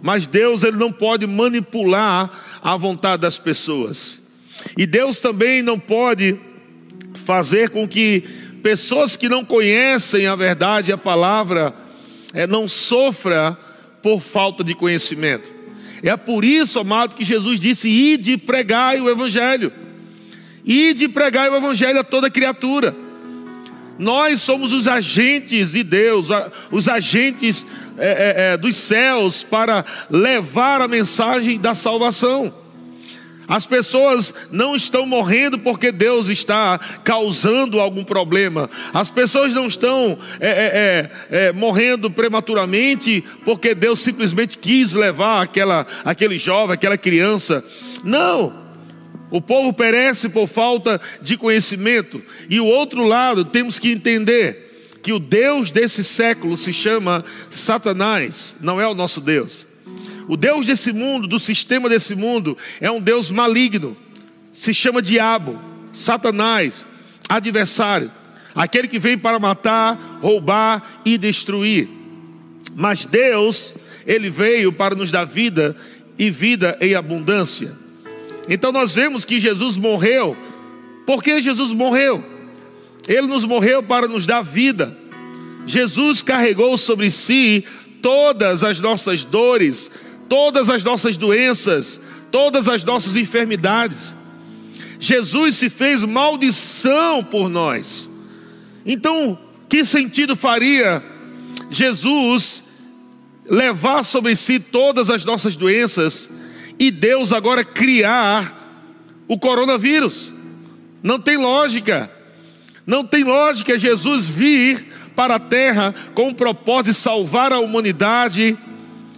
Mas 0.02 0.26
Deus 0.26 0.62
ele 0.62 0.76
não 0.76 0.92
pode 0.92 1.26
manipular 1.26 2.30
a 2.62 2.76
vontade 2.76 3.22
das 3.22 3.38
pessoas. 3.38 4.20
E 4.76 4.86
Deus 4.86 5.20
também 5.20 5.62
não 5.62 5.78
pode 5.78 6.38
fazer 7.14 7.70
com 7.70 7.86
que 7.86 8.20
pessoas 8.62 9.16
que 9.16 9.28
não 9.28 9.44
conhecem 9.44 10.26
a 10.26 10.34
verdade 10.34 10.90
e 10.90 10.94
a 10.94 10.98
palavra 10.98 11.74
é, 12.32 12.46
não 12.46 12.68
sofra 12.68 13.56
por 14.02 14.20
falta 14.20 14.62
de 14.62 14.74
conhecimento. 14.74 15.54
É 16.02 16.16
por 16.16 16.44
isso, 16.44 16.78
amado, 16.78 17.16
que 17.16 17.24
Jesus 17.24 17.58
disse: 17.58 17.88
ide 17.88 18.32
e 18.32 18.36
pregai 18.36 19.00
o 19.00 19.08
Evangelho. 19.08 19.72
Ide 20.64 21.04
e 21.04 21.08
pregai 21.08 21.48
o 21.48 21.56
Evangelho 21.56 22.00
a 22.00 22.04
toda 22.04 22.30
criatura. 22.30 22.94
Nós 23.98 24.40
somos 24.42 24.72
os 24.72 24.86
agentes 24.86 25.72
de 25.72 25.82
Deus, 25.82 26.28
os 26.70 26.86
agentes 26.88 27.66
é, 27.98 28.08
é, 28.08 28.52
é, 28.52 28.56
dos 28.56 28.76
céus 28.76 29.42
para 29.42 29.84
levar 30.10 30.80
a 30.80 30.88
mensagem 30.88 31.58
da 31.58 31.74
salvação. 31.74 32.52
As 33.48 33.64
pessoas 33.64 34.34
não 34.50 34.74
estão 34.74 35.06
morrendo 35.06 35.58
porque 35.58 35.92
Deus 35.92 36.28
está 36.28 36.78
causando 37.04 37.78
algum 37.78 38.02
problema. 38.02 38.68
As 38.92 39.08
pessoas 39.08 39.54
não 39.54 39.66
estão 39.66 40.18
é, 40.40 40.48
é, 40.48 41.36
é, 41.38 41.46
é 41.46 41.52
morrendo 41.52 42.10
prematuramente 42.10 43.22
porque 43.44 43.74
Deus 43.74 44.00
simplesmente 44.00 44.58
quis 44.58 44.94
levar 44.94 45.42
aquela, 45.42 45.86
aquele 46.04 46.38
jovem, 46.38 46.74
aquela 46.74 46.98
criança. 46.98 47.64
Não. 48.02 48.66
O 49.30 49.40
povo 49.40 49.72
perece 49.72 50.28
por 50.28 50.48
falta 50.48 51.00
de 51.22 51.36
conhecimento. 51.36 52.22
E 52.50 52.58
o 52.58 52.66
outro 52.66 53.04
lado, 53.04 53.44
temos 53.44 53.78
que 53.78 53.90
entender 53.92 54.65
que 55.06 55.12
o 55.12 55.20
Deus 55.20 55.70
desse 55.70 56.02
século 56.02 56.56
se 56.56 56.72
chama 56.72 57.24
Satanás, 57.48 58.56
não 58.60 58.80
é 58.80 58.88
o 58.88 58.92
nosso 58.92 59.20
Deus. 59.20 59.64
O 60.26 60.36
Deus 60.36 60.66
desse 60.66 60.92
mundo, 60.92 61.28
do 61.28 61.38
sistema 61.38 61.88
desse 61.88 62.16
mundo, 62.16 62.58
é 62.80 62.90
um 62.90 63.00
Deus 63.00 63.30
maligno, 63.30 63.96
se 64.52 64.74
chama 64.74 65.00
diabo, 65.00 65.60
Satanás, 65.92 66.84
adversário, 67.28 68.10
aquele 68.52 68.88
que 68.88 68.98
vem 68.98 69.16
para 69.16 69.38
matar, 69.38 70.18
roubar 70.20 71.00
e 71.04 71.16
destruir. 71.16 71.88
Mas 72.74 73.04
Deus, 73.04 73.74
ele 74.04 74.28
veio 74.28 74.72
para 74.72 74.96
nos 74.96 75.12
dar 75.12 75.22
vida 75.22 75.76
e 76.18 76.30
vida 76.30 76.76
em 76.80 76.96
abundância. 76.96 77.72
Então 78.48 78.72
nós 78.72 78.92
vemos 78.92 79.24
que 79.24 79.38
Jesus 79.38 79.76
morreu. 79.76 80.36
Por 81.06 81.22
que 81.22 81.40
Jesus 81.40 81.70
morreu? 81.70 82.35
Ele 83.08 83.26
nos 83.26 83.44
morreu 83.44 83.82
para 83.82 84.08
nos 84.08 84.26
dar 84.26 84.42
vida. 84.42 84.96
Jesus 85.66 86.22
carregou 86.22 86.76
sobre 86.76 87.10
si 87.10 87.64
todas 88.00 88.62
as 88.62 88.80
nossas 88.80 89.24
dores, 89.24 89.90
todas 90.28 90.70
as 90.70 90.84
nossas 90.84 91.16
doenças, 91.16 92.00
todas 92.30 92.68
as 92.68 92.84
nossas 92.84 93.16
enfermidades. 93.16 94.14
Jesus 94.98 95.56
se 95.56 95.68
fez 95.68 96.02
maldição 96.02 97.22
por 97.22 97.48
nós. 97.48 98.08
Então, 98.84 99.38
que 99.68 99.84
sentido 99.84 100.36
faria 100.36 101.02
Jesus 101.70 102.64
levar 103.44 104.02
sobre 104.02 104.34
si 104.34 104.58
todas 104.58 105.10
as 105.10 105.24
nossas 105.24 105.56
doenças 105.56 106.28
e 106.78 106.90
Deus 106.90 107.32
agora 107.32 107.64
criar 107.64 108.54
o 109.28 109.38
coronavírus. 109.38 110.32
Não 111.02 111.18
tem 111.18 111.36
lógica. 111.36 112.10
Não 112.86 113.04
tem 113.04 113.24
lógica 113.24 113.78
Jesus 113.78 114.24
vir 114.26 114.86
para 115.16 115.36
a 115.36 115.40
terra 115.40 115.94
com 116.14 116.28
o 116.28 116.34
propósito 116.34 116.92
de 116.92 116.94
salvar 116.94 117.52
a 117.52 117.58
humanidade 117.58 118.56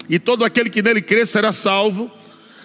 e 0.09 0.19
todo 0.19 0.45
aquele 0.45 0.71
que 0.71 0.81
nele 0.81 1.03
crê 1.03 1.27
será 1.27 1.53
salvo. 1.53 2.11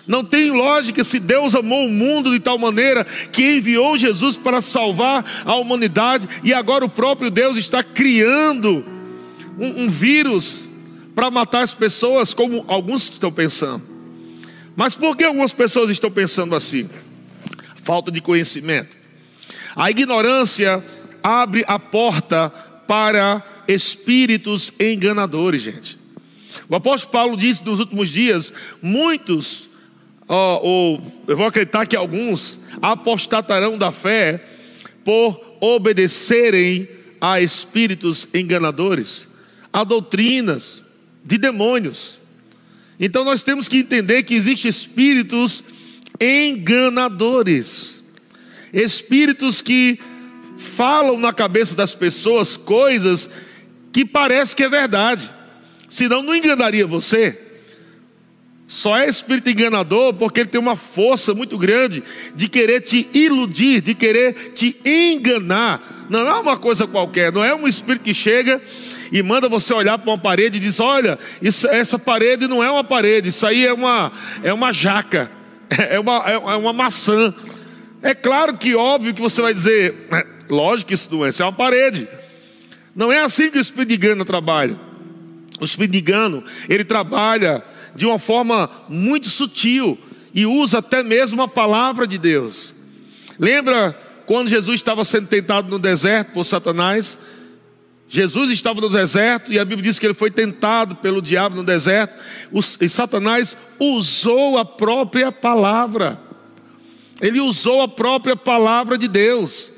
Não 0.07 0.23
tem 0.23 0.51
lógica 0.51 1.03
se 1.03 1.19
Deus 1.19 1.55
amou 1.55 1.85
o 1.85 1.89
mundo 1.89 2.31
de 2.31 2.39
tal 2.39 2.57
maneira 2.57 3.05
que 3.31 3.57
enviou 3.57 3.97
Jesus 3.97 4.37
para 4.37 4.61
salvar 4.61 5.43
a 5.45 5.55
humanidade 5.55 6.27
e 6.43 6.53
agora 6.53 6.85
o 6.85 6.89
próprio 6.89 7.29
Deus 7.29 7.57
está 7.57 7.83
criando 7.83 8.85
um, 9.57 9.83
um 9.83 9.89
vírus 9.89 10.65
para 11.15 11.29
matar 11.29 11.61
as 11.61 11.73
pessoas, 11.73 12.33
como 12.33 12.65
alguns 12.67 13.03
estão 13.03 13.31
pensando. 13.31 13.83
Mas 14.75 14.95
por 14.95 15.15
que 15.15 15.23
algumas 15.23 15.53
pessoas 15.53 15.89
estão 15.89 16.09
pensando 16.09 16.55
assim? 16.55 16.89
Falta 17.75 18.11
de 18.11 18.19
conhecimento. 18.19 19.02
A 19.75 19.89
ignorância 19.89 20.83
abre 21.21 21.63
a 21.67 21.79
porta 21.79 22.49
para 22.87 23.63
espíritos 23.67 24.73
enganadores, 24.79 25.61
gente. 25.61 25.97
O 26.69 26.75
apóstolo 26.75 27.11
Paulo 27.11 27.37
disse 27.37 27.65
nos 27.65 27.79
últimos 27.79 28.09
dias: 28.09 28.53
muitos, 28.81 29.69
ou 30.27 31.01
eu 31.27 31.37
vou 31.37 31.47
acreditar 31.47 31.85
que 31.85 31.95
alguns, 31.95 32.59
apostatarão 32.81 33.77
da 33.77 33.91
fé 33.91 34.43
por 35.03 35.57
obedecerem 35.59 36.87
a 37.19 37.39
espíritos 37.39 38.27
enganadores, 38.33 39.27
a 39.71 39.83
doutrinas 39.83 40.83
de 41.23 41.37
demônios. 41.37 42.19
Então 42.99 43.23
nós 43.23 43.43
temos 43.43 43.67
que 43.67 43.77
entender 43.77 44.23
que 44.23 44.35
existem 44.35 44.69
espíritos 44.69 45.63
enganadores, 46.19 48.02
espíritos 48.73 49.61
que 49.61 49.99
falam 50.57 51.17
na 51.19 51.31
cabeça 51.31 51.75
das 51.75 51.93
pessoas 51.93 52.57
coisas 52.57 53.29
que 53.91 54.03
parece 54.03 54.55
que 54.55 54.63
é 54.63 54.69
verdade, 54.69 55.29
senão 55.87 56.23
não 56.23 56.35
enganaria 56.35 56.85
você. 56.87 57.39
Só 58.67 58.97
é 58.97 59.07
espírito 59.07 59.49
enganador 59.51 60.15
porque 60.15 60.39
ele 60.39 60.49
tem 60.49 60.59
uma 60.59 60.75
força 60.75 61.33
muito 61.35 61.59
grande 61.59 62.01
de 62.35 62.47
querer 62.47 62.81
te 62.81 63.07
iludir, 63.13 63.81
de 63.81 63.93
querer 63.93 64.53
te 64.55 64.75
enganar. 64.83 66.07
Não 66.09 66.27
é 66.27 66.33
uma 66.39 66.57
coisa 66.57 66.87
qualquer, 66.87 67.31
não 67.31 67.43
é 67.43 67.53
um 67.53 67.67
espírito 67.67 68.03
que 68.03 68.15
chega 68.15 68.59
e 69.11 69.21
manda 69.21 69.47
você 69.47 69.71
olhar 69.75 69.99
para 69.99 70.09
uma 70.09 70.17
parede 70.17 70.57
e 70.57 70.59
diz: 70.59 70.79
Olha, 70.79 71.19
isso, 71.39 71.67
essa 71.67 71.99
parede 71.99 72.47
não 72.47 72.63
é 72.63 72.71
uma 72.71 72.83
parede, 72.83 73.29
isso 73.29 73.45
aí 73.45 73.63
é 73.63 73.71
uma, 73.71 74.11
é 74.41 74.51
uma 74.51 74.73
jaca, 74.73 75.29
é 75.69 75.99
uma, 75.99 76.17
é 76.25 76.37
uma 76.37 76.73
maçã. 76.73 77.31
É 78.03 78.13
claro 78.13 78.57
que 78.57 78.75
óbvio 78.75 79.13
que 79.13 79.21
você 79.21 79.41
vai 79.41 79.53
dizer, 79.53 80.07
é, 80.11 80.27
lógico 80.49 80.89
que 80.89 80.93
isso 80.93 81.07
não 81.09 81.25
é, 81.25 81.29
isso 81.29 81.41
é 81.41 81.45
uma 81.45 81.53
parede. 81.53 82.05
Não 82.93 83.11
é 83.11 83.23
assim 83.23 83.49
que 83.49 83.57
o 83.57 83.61
Espírito 83.61 83.89
de 83.89 83.95
engano 83.95 84.25
trabalha. 84.25 84.77
O 85.59 85.63
Espírito 85.63 85.93
de 85.93 85.99
engano, 85.99 86.43
ele 86.67 86.83
trabalha 86.83 87.63
de 87.95 88.05
uma 88.05 88.19
forma 88.19 88.69
muito 88.89 89.29
sutil 89.29 89.97
e 90.33 90.45
usa 90.45 90.79
até 90.79 91.01
mesmo 91.01 91.41
a 91.41 91.47
palavra 91.47 92.05
de 92.05 92.17
Deus. 92.17 92.75
Lembra 93.39 93.97
quando 94.25 94.49
Jesus 94.49 94.75
estava 94.75 95.05
sendo 95.05 95.27
tentado 95.27 95.69
no 95.69 95.79
deserto 95.79 96.33
por 96.33 96.43
Satanás? 96.43 97.17
Jesus 98.09 98.51
estava 98.51 98.81
no 98.81 98.89
deserto 98.89 99.51
e 99.51 99.57
a 99.57 99.63
Bíblia 99.63 99.83
diz 99.83 99.97
que 99.97 100.05
ele 100.05 100.13
foi 100.13 100.29
tentado 100.29 100.97
pelo 100.97 101.21
diabo 101.21 101.55
no 101.55 101.63
deserto, 101.63 102.15
e 102.81 102.89
Satanás 102.89 103.55
usou 103.79 104.57
a 104.57 104.65
própria 104.65 105.31
palavra. 105.31 106.19
Ele 107.23 107.39
usou 107.39 107.81
a 107.81 107.87
própria 107.87 108.35
palavra 108.35 108.97
de 108.97 109.07
Deus. 109.07 109.71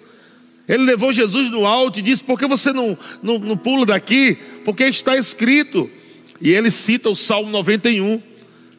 Ele 0.68 0.84
levou 0.84 1.14
Jesus 1.14 1.48
no 1.52 1.64
alto 1.64 2.00
e 2.00 2.02
disse: 2.02 2.24
Por 2.24 2.40
que 2.40 2.48
você 2.48 2.74
não, 2.74 2.98
não, 3.22 3.38
não 3.38 3.56
pula 3.56 3.86
daqui? 3.86 4.36
Porque 4.66 4.84
está 4.86 5.16
escrito. 5.16 5.88
E 6.42 6.52
ele 6.52 6.72
cita 6.72 7.08
o 7.08 7.16
Salmo 7.16 7.52
91. 7.52 8.20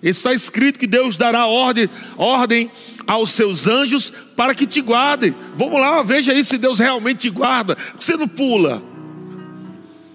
Está 0.02 0.35
escrito 0.35 0.80
que 0.80 0.87
Deus 0.87 1.16
dará 1.16 1.46
ordem, 1.46 1.88
ordem 2.16 2.68
aos 3.06 3.30
seus 3.30 3.68
anjos 3.68 4.12
para 4.37 4.52
que 4.52 4.66
te 4.66 4.80
guardem. 4.80 5.32
Vamos 5.56 5.80
lá, 5.80 6.02
veja 6.02 6.32
aí 6.32 6.44
se 6.44 6.58
Deus 6.58 6.80
realmente 6.80 7.20
te 7.20 7.30
guarda. 7.30 7.78
Você 7.99 8.16
não 8.16 8.26
pula. 8.26 8.82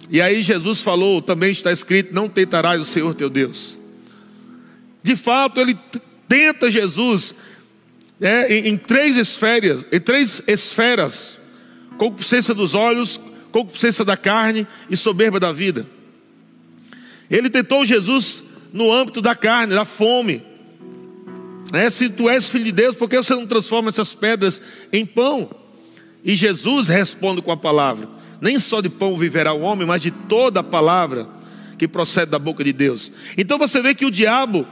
E 0.09 0.19
aí 0.19 0.43
Jesus 0.43 0.81
falou, 0.81 1.21
também 1.21 1.51
está 1.51 1.71
escrito: 1.71 2.13
não 2.13 2.27
tentarás 2.27 2.81
o 2.81 2.85
Senhor 2.85 3.15
teu 3.15 3.29
Deus. 3.29 3.77
De 5.01 5.15
fato, 5.15 5.61
ele 5.61 5.77
tenta 6.27 6.69
Jesus 6.69 7.33
é, 8.21 8.53
em, 8.53 8.67
em, 8.67 8.77
três 8.77 9.17
esferas, 9.17 9.85
em 9.91 9.99
três 9.99 10.43
esferas: 10.47 11.39
concupiscência 11.97 12.53
dos 12.53 12.75
olhos, 12.75 13.19
concupiscência 13.51 14.05
da 14.05 14.15
carne 14.15 14.67
e 14.89 14.95
soberba 14.95 15.39
da 15.39 15.51
vida. 15.51 15.87
Ele 17.29 17.49
tentou 17.49 17.83
Jesus 17.83 18.43
no 18.71 18.91
âmbito 18.91 19.21
da 19.21 19.35
carne, 19.35 19.73
da 19.73 19.85
fome. 19.85 20.43
É, 21.73 21.89
se 21.89 22.09
tu 22.09 22.29
és 22.29 22.49
filho 22.49 22.65
de 22.65 22.71
Deus, 22.71 22.95
por 22.95 23.09
que 23.09 23.17
você 23.17 23.33
não 23.33 23.47
transforma 23.47 23.89
essas 23.89 24.13
pedras 24.13 24.61
em 24.91 25.05
pão? 25.05 25.49
E 26.23 26.35
Jesus 26.35 26.87
responde 26.87 27.41
com 27.41 27.51
a 27.51 27.57
palavra: 27.57 28.07
nem 28.39 28.59
só 28.59 28.81
de 28.81 28.89
pão 28.89 29.17
viverá 29.17 29.53
o 29.53 29.61
homem, 29.61 29.87
mas 29.87 30.01
de 30.01 30.11
toda 30.11 30.59
a 30.59 30.63
palavra 30.63 31.27
que 31.77 31.87
procede 31.87 32.29
da 32.29 32.37
boca 32.37 32.63
de 32.63 32.71
Deus. 32.73 33.11
Então 33.37 33.57
você 33.57 33.81
vê 33.81 33.95
que 33.95 34.05
o 34.05 34.11
diabo, 34.11 34.67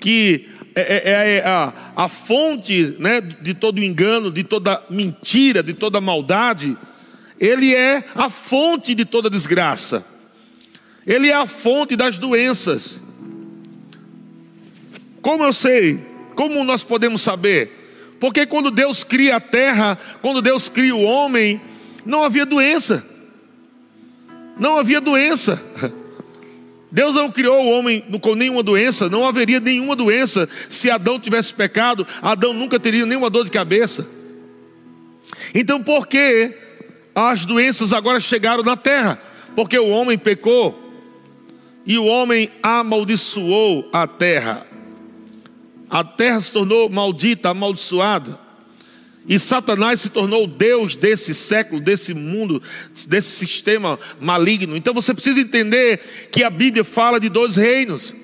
que 0.00 0.48
é, 0.80 1.02
é, 1.04 1.10
é, 1.10 1.36
é 1.36 1.46
a, 1.46 1.72
a, 1.96 2.08
fonte 2.08 2.94
né, 2.98 3.20
de 3.20 3.54
todo 3.54 3.82
engano, 3.82 4.30
de 4.30 4.44
toda 4.44 4.82
mentira, 4.88 5.62
de 5.62 5.74
toda 5.74 6.00
maldade, 6.00 6.76
ele 7.38 7.74
é 7.74 8.04
a 8.14 8.30
fonte 8.30 8.94
de 8.94 9.04
toda 9.04 9.30
desgraça, 9.30 10.06
ele 11.06 11.28
é 11.28 11.34
a 11.34 11.46
fonte 11.46 11.96
das 11.96 12.18
doenças. 12.18 13.00
Como 15.20 15.42
eu 15.42 15.52
sei? 15.52 16.00
Como 16.34 16.62
nós 16.62 16.82
podemos 16.82 17.22
saber? 17.22 18.16
Porque 18.20 18.46
quando 18.46 18.70
Deus 18.70 19.02
cria 19.04 19.36
a 19.36 19.40
terra, 19.40 19.98
quando 20.20 20.42
Deus 20.42 20.68
cria 20.68 20.94
o 20.94 21.02
homem, 21.02 21.60
não 22.04 22.22
havia 22.22 22.46
doença. 22.46 23.04
Não 24.58 24.78
havia 24.78 25.00
doença. 25.00 25.60
Deus 26.90 27.14
não 27.14 27.30
criou 27.30 27.64
o 27.64 27.70
homem 27.70 28.00
com 28.20 28.34
nenhuma 28.34 28.62
doença, 28.62 29.08
não 29.08 29.26
haveria 29.26 29.60
nenhuma 29.60 29.94
doença. 29.94 30.48
Se 30.68 30.90
Adão 30.90 31.20
tivesse 31.20 31.52
pecado, 31.52 32.06
Adão 32.22 32.52
nunca 32.52 32.80
teria 32.80 33.04
nenhuma 33.04 33.28
dor 33.28 33.44
de 33.44 33.50
cabeça. 33.50 34.08
Então, 35.54 35.82
por 35.82 36.06
que 36.06 36.54
as 37.14 37.44
doenças 37.44 37.92
agora 37.92 38.20
chegaram 38.20 38.62
na 38.62 38.76
terra, 38.76 39.20
porque 39.56 39.78
o 39.78 39.88
homem 39.88 40.16
pecou 40.16 40.88
e 41.84 41.98
o 41.98 42.04
homem 42.04 42.50
amaldiçoou 42.62 43.88
a 43.92 44.06
terra. 44.06 44.66
A 45.90 46.04
terra 46.04 46.40
se 46.40 46.52
tornou 46.52 46.88
maldita, 46.88 47.48
amaldiçoada. 47.48 48.38
E 49.28 49.38
Satanás 49.38 50.00
se 50.00 50.08
tornou 50.08 50.44
o 50.44 50.46
Deus 50.46 50.96
desse 50.96 51.34
século, 51.34 51.82
desse 51.82 52.14
mundo, 52.14 52.62
desse 53.06 53.28
sistema 53.28 53.98
maligno. 54.18 54.74
Então 54.74 54.94
você 54.94 55.12
precisa 55.12 55.38
entender 55.38 56.28
que 56.32 56.42
a 56.42 56.48
Bíblia 56.48 56.82
fala 56.82 57.20
de 57.20 57.28
dois 57.28 57.54
reinos: 57.54 58.14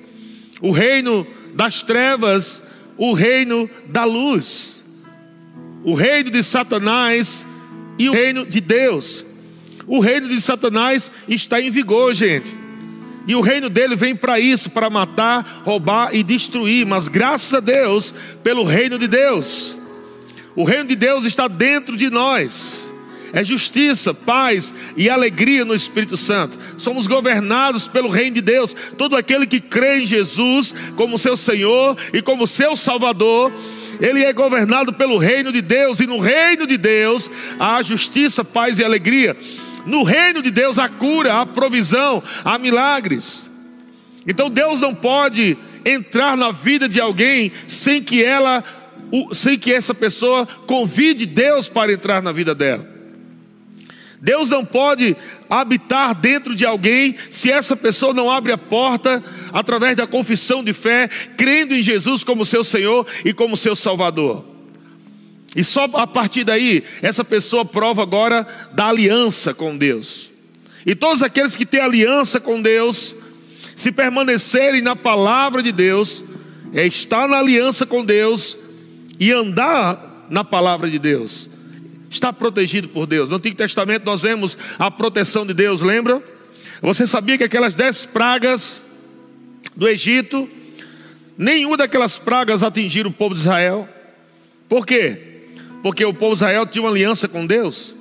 o 0.63 0.71
reino 0.71 1.27
das 1.55 1.83
trevas, 1.83 2.63
o 2.97 3.13
reino 3.13 3.69
da 3.87 4.05
luz. 4.05 4.83
O 5.85 5.93
reino 5.93 6.31
de 6.31 6.43
Satanás 6.43 7.47
e 7.99 8.09
o 8.09 8.13
reino 8.15 8.47
de 8.47 8.63
Deus. 8.63 9.27
O 9.87 10.01
reino 10.01 10.29
de 10.29 10.41
Satanás 10.41 11.13
está 11.29 11.61
em 11.61 11.71
vigor, 11.71 12.15
gente. 12.15 12.51
E 13.27 13.35
o 13.35 13.43
reino 13.43 13.69
dele 13.69 13.95
vem 13.95 14.17
para 14.17 14.41
isso, 14.41 14.71
para 14.71 14.89
matar, 14.89 15.63
roubar 15.65 16.15
e 16.15 16.23
destruir. 16.23 16.87
Mas 16.87 17.09
graças 17.09 17.53
a 17.53 17.61
Deus, 17.61 18.15
pelo 18.43 18.65
reino 18.65 18.99
de 18.99 19.07
Deus. 19.07 19.84
O 20.57 20.65
reino 20.65 20.89
de 20.89 20.97
Deus 20.97 21.25
está 21.25 21.49
dentro 21.49 21.97
de 21.97 22.11
nós. 22.11 22.91
É 23.33 23.43
justiça, 23.43 24.15
paz 24.15 24.73
e 24.97 25.11
alegria 25.11 25.65
no 25.65 25.75
Espírito 25.75 26.17
Santo. 26.17 26.57
Somos 26.79 27.09
governados 27.09 27.89
pelo 27.89 28.09
reino 28.09 28.37
de 28.37 28.41
Deus. 28.41 28.77
Todo 28.97 29.17
aquele 29.17 29.45
que 29.45 29.59
crê 29.61 30.03
em 30.03 30.07
Jesus 30.07 30.73
como 30.95 31.19
seu 31.19 31.37
Senhor 31.37 31.97
e 32.13 32.23
como 32.23 32.47
seu 32.47 32.77
Salvador, 32.77 33.53
ele 34.01 34.23
é 34.23 34.33
governado 34.33 34.93
pelo 34.93 35.19
reino 35.19 35.53
de 35.53 35.61
Deus, 35.61 35.99
e 35.99 36.07
no 36.07 36.19
reino 36.19 36.65
de 36.65 36.77
Deus 36.77 37.29
há 37.59 37.83
justiça, 37.83 38.45
paz 38.45 38.79
e 38.79 38.85
alegria. 38.85 39.37
No 39.85 40.05
reino 40.05 40.41
de 40.41 40.53
Deus 40.53 40.79
há 40.79 40.89
cura, 40.89 41.41
há 41.41 41.45
provisão, 41.45 42.23
há 42.45 42.57
milagres. 42.57 43.51
Então 44.27 44.49
Deus 44.49 44.81
não 44.81 44.95
pode 44.95 45.59
entrar 45.85 46.37
na 46.37 46.53
vida 46.53 46.89
de 46.89 47.01
alguém 47.01 47.51
sem 47.67 48.01
que 48.01 48.23
ela 48.23 48.65
sem 49.33 49.59
que 49.59 49.73
essa 49.73 49.95
pessoa 49.95 50.47
convide 50.67 51.27
Deus 51.27 51.69
para 51.69 51.93
entrar 51.93 52.23
na 52.23 52.33
vida 52.33 52.55
dela. 52.55 52.95
Deus 54.25 54.49
não 54.49 54.65
pode 54.65 55.15
habitar 55.51 56.15
dentro 56.15 56.55
de 56.55 56.65
alguém 56.65 57.15
se 57.29 57.51
essa 57.51 57.77
pessoa 57.77 58.15
não 58.15 58.31
abre 58.31 58.53
a 58.53 58.57
porta 58.57 59.23
através 59.53 59.99
da 59.99 60.07
confissão 60.07 60.65
de 60.65 60.73
fé, 60.73 61.09
crendo 61.37 61.75
em 61.75 61.83
Jesus 61.83 62.25
como 62.25 62.43
seu 62.43 62.65
Senhor 62.65 63.07
e 63.23 63.35
como 63.35 63.55
seu 63.55 63.77
Salvador. 63.77 64.43
E 65.55 65.63
só 65.63 65.85
a 65.93 66.07
partir 66.07 66.43
daí, 66.43 66.83
essa 67.03 67.23
pessoa 67.23 67.67
prova 67.67 68.03
agora 68.03 68.47
da 68.73 68.87
aliança 68.87 69.53
com 69.53 69.77
Deus. 69.77 70.31
E 70.87 70.95
todos 70.95 71.23
aqueles 71.23 71.55
que 71.55 71.67
têm 71.67 71.81
aliança 71.81 72.41
com 72.41 72.63
Deus, 72.63 73.15
se 73.77 73.93
permanecerem 73.93 74.81
na 74.81 74.97
palavra 74.97 75.63
de 75.63 75.71
Deus, 75.71 76.25
é 76.73 76.87
estar 76.87 77.29
na 77.29 77.39
aliança 77.39 77.85
com 77.85 78.03
Deus, 78.03 78.57
e 79.19 79.33
andar 79.33 80.27
na 80.31 80.45
palavra 80.45 80.91
de 80.91 80.99
Deus. 80.99 81.49
Está 82.11 82.33
protegido 82.33 82.89
por 82.89 83.07
Deus. 83.07 83.29
No 83.29 83.37
Antigo 83.37 83.57
Testamento 83.57 84.05
nós 84.05 84.23
vemos 84.23 84.57
a 84.79 84.91
proteção 84.91 85.45
de 85.45 85.53
Deus, 85.53 85.83
lembra? 85.83 86.23
Você 86.81 87.07
sabia 87.07 87.39
que 87.39 87.45
aquelas 87.45 87.75
dez 87.75 88.07
pragas 88.07 88.83
do 89.75 89.89
Egito, 89.89 90.49
nenhuma 91.37 91.77
daquelas 91.77 92.19
pragas 92.19 92.63
atingiram 92.63 93.11
o 93.11 93.13
povo 93.13 93.35
de 93.35 93.41
Israel? 93.41 93.89
Por 94.69 94.87
quê? 94.87 95.49
Porque 95.83 96.05
o 96.05 96.15
povo 96.15 96.33
de 96.33 96.39
Israel 96.39 96.67
tinha 96.67 96.83
uma 96.83 96.91
aliança 96.91 97.27
com 97.27 97.47
Deus. 97.47 97.95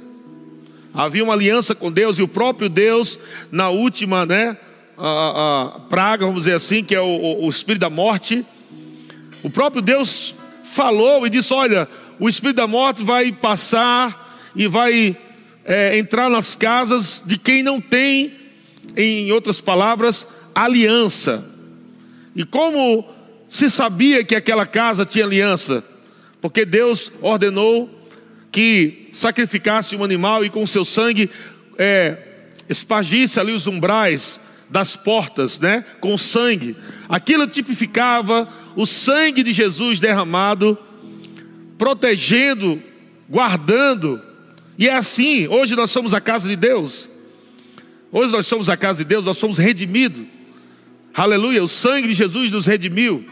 Havia 0.94 1.24
uma 1.24 1.34
aliança 1.34 1.74
com 1.74 1.92
Deus 1.92 2.20
e 2.20 2.22
o 2.22 2.28
próprio 2.28 2.70
Deus, 2.70 3.18
na 3.52 3.70
última 3.70 4.26
né, 4.26 4.56
a, 4.98 5.72
a 5.76 5.80
praga, 5.82 6.26
vamos 6.26 6.44
dizer 6.44 6.56
assim, 6.56 6.84
que 6.84 6.94
é 6.94 7.02
o, 7.02 7.46
o 7.46 7.50
espírito 7.50 7.82
da 7.82 7.90
morte, 7.90 8.46
o 9.42 9.50
próprio 9.50 9.82
Deus 9.82 10.36
falou 10.74 11.26
e 11.26 11.30
disse: 11.30 11.54
Olha, 11.54 11.88
o 12.20 12.28
espírito 12.28 12.58
da 12.58 12.68
morte 12.68 13.04
vai 13.04 13.32
passar 13.32 14.52
e 14.56 14.68
vai 14.68 15.16
é, 15.64 15.98
entrar 15.98 16.30
nas 16.30 16.56
casas 16.56 17.22
de 17.26 17.38
quem 17.38 17.64
não 17.64 17.80
tem, 17.80 18.34
em 18.98 19.32
outras 19.32 19.62
palavras, 19.62 20.28
aliança. 20.54 21.50
E 22.36 22.44
como 22.44 23.08
se 23.48 23.70
sabia 23.70 24.24
que 24.24 24.36
aquela 24.36 24.66
casa 24.66 25.06
tinha 25.06 25.26
aliança? 25.26 25.84
Porque 26.42 26.66
Deus 26.66 27.12
ordenou 27.22 27.90
que 28.52 29.10
sacrificasse 29.14 29.96
um 29.96 30.04
animal 30.04 30.44
e 30.44 30.50
com 30.50 30.66
seu 30.68 30.84
sangue 30.84 31.30
é, 31.78 32.18
espargisse 32.68 33.40
ali 33.40 33.52
os 33.52 33.68
umbrais 33.68 34.40
das 34.70 34.96
portas, 34.96 35.60
né? 35.60 35.84
Com 36.00 36.18
sangue. 36.18 36.76
Aquilo 37.08 37.48
tipificava 37.48 38.48
o 38.76 38.86
sangue 38.86 39.44
de 39.44 39.54
Jesus 39.54 40.00
derramado, 40.00 40.78
protegendo, 41.78 42.82
guardando. 43.30 44.22
E 44.78 44.88
é 44.88 44.96
assim, 44.96 45.48
hoje 45.48 45.76
nós 45.76 45.92
somos 45.92 46.14
a 46.14 46.22
casa 46.22 46.48
de 46.48 46.56
Deus. 46.56 47.10
Hoje 48.12 48.32
nós 48.32 48.46
somos 48.46 48.70
a 48.70 48.78
casa 48.78 49.04
de 49.04 49.10
Deus, 49.10 49.26
nós 49.26 49.38
somos 49.38 49.58
redimidos. 49.58 50.24
Aleluia, 51.14 51.64
o 51.64 51.68
sangue 51.68 52.08
de 52.08 52.14
Jesus 52.14 52.52
nos 52.52 52.66
redimiu. 52.66 53.26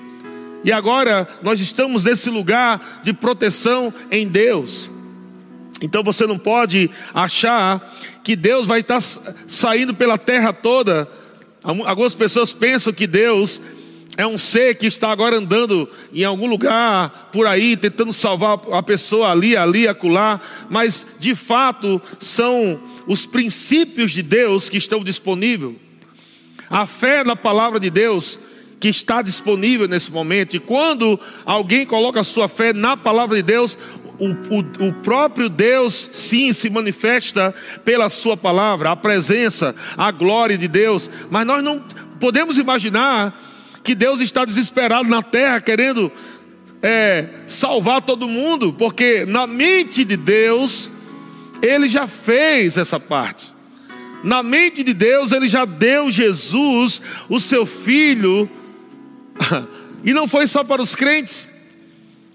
E 0.64 0.72
agora 0.72 1.28
nós 1.42 1.60
estamos 1.60 2.04
nesse 2.04 2.30
lugar 2.30 3.02
de 3.04 3.14
proteção 3.14 3.94
em 4.12 4.28
Deus. 4.28 4.92
Então 5.82 6.04
você 6.04 6.28
não 6.28 6.38
pode 6.38 6.90
achar 7.14 7.82
que 8.24 8.36
Deus 8.36 8.68
vai 8.68 8.82
estar 8.82 9.02
saindo 9.02 9.94
pela 9.94 10.18
terra 10.18 10.54
toda. 10.54 11.10
Algumas 11.64 12.16
pessoas 12.16 12.52
pensam 12.52 12.92
que 12.92 13.06
Deus 13.06 13.62
é 14.18 14.26
um 14.26 14.38
ser 14.38 14.76
que 14.76 14.88
está 14.88 15.12
agora 15.12 15.38
andando 15.38 15.88
em 16.14 16.24
algum 16.24 16.48
lugar 16.48 17.30
por 17.32 17.48
aí, 17.48 17.78
tentando 17.78 18.12
salvar 18.12 18.60
a 18.72 18.84
pessoa 18.84 19.32
ali, 19.32 19.56
ali, 19.56 19.88
acolá, 19.88 20.42
mas 20.70 21.06
de 21.20 21.36
fato 21.36 22.02
são 22.20 22.82
os 23.08 23.26
princípios 23.26 24.12
de 24.12 24.22
Deus 24.22 24.70
que 24.70 24.78
estão 24.78 25.04
disponíveis. 25.04 25.76
A 26.70 26.86
fé 26.86 27.24
na 27.24 27.36
palavra 27.36 27.80
de 27.80 27.90
Deus 27.90 28.40
que 28.80 28.90
está 28.90 29.22
disponível 29.22 29.88
nesse 29.88 30.12
momento, 30.12 30.56
e 30.56 30.60
quando 30.60 31.20
alguém 31.46 31.86
coloca 31.86 32.20
a 32.20 32.24
sua 32.24 32.48
fé 32.48 32.74
na 32.74 32.98
palavra 32.98 33.38
de 33.38 33.44
Deus, 33.44 33.78
o, 34.22 34.88
o, 34.88 34.94
próprio 35.02 35.50
Deus 35.50 36.10
sim 36.14 36.54
se 36.54 36.70
manifesta 36.70 37.54
pela 37.84 38.08
Sua 38.08 38.38
palavra, 38.38 38.92
a 38.92 38.96
presença, 38.96 39.76
a 39.98 40.12
glória 40.12 40.58
de 40.58 40.68
Deus, 40.68 41.10
mas 41.32 41.46
nós 41.48 41.64
não 41.64 41.84
podemos 42.20 42.60
imaginar 42.60 43.40
que 43.84 43.96
Deus 43.96 44.20
está 44.20 44.46
desesperado 44.46 45.10
na 45.10 45.24
terra, 45.24 45.60
querendo 45.60 46.12
é, 46.84 47.30
salvar 47.48 48.02
todo 48.04 48.28
mundo, 48.28 48.72
porque 48.74 49.26
na 49.26 49.48
mente 49.48 50.06
de 50.06 50.16
Deus, 50.16 50.92
Ele 51.60 51.88
já 51.88 52.06
fez 52.06 52.78
essa 52.78 53.00
parte. 53.00 53.52
Na 54.24 54.44
mente 54.44 54.84
de 54.84 54.94
Deus, 54.94 55.32
Ele 55.32 55.48
já 55.48 55.66
deu 55.66 56.12
Jesus, 56.12 57.02
o 57.28 57.40
seu 57.40 57.66
Filho, 57.66 58.48
e 60.06 60.14
não 60.14 60.28
foi 60.28 60.46
só 60.46 60.64
para 60.64 60.80
os 60.80 60.96
crentes. 60.96 61.51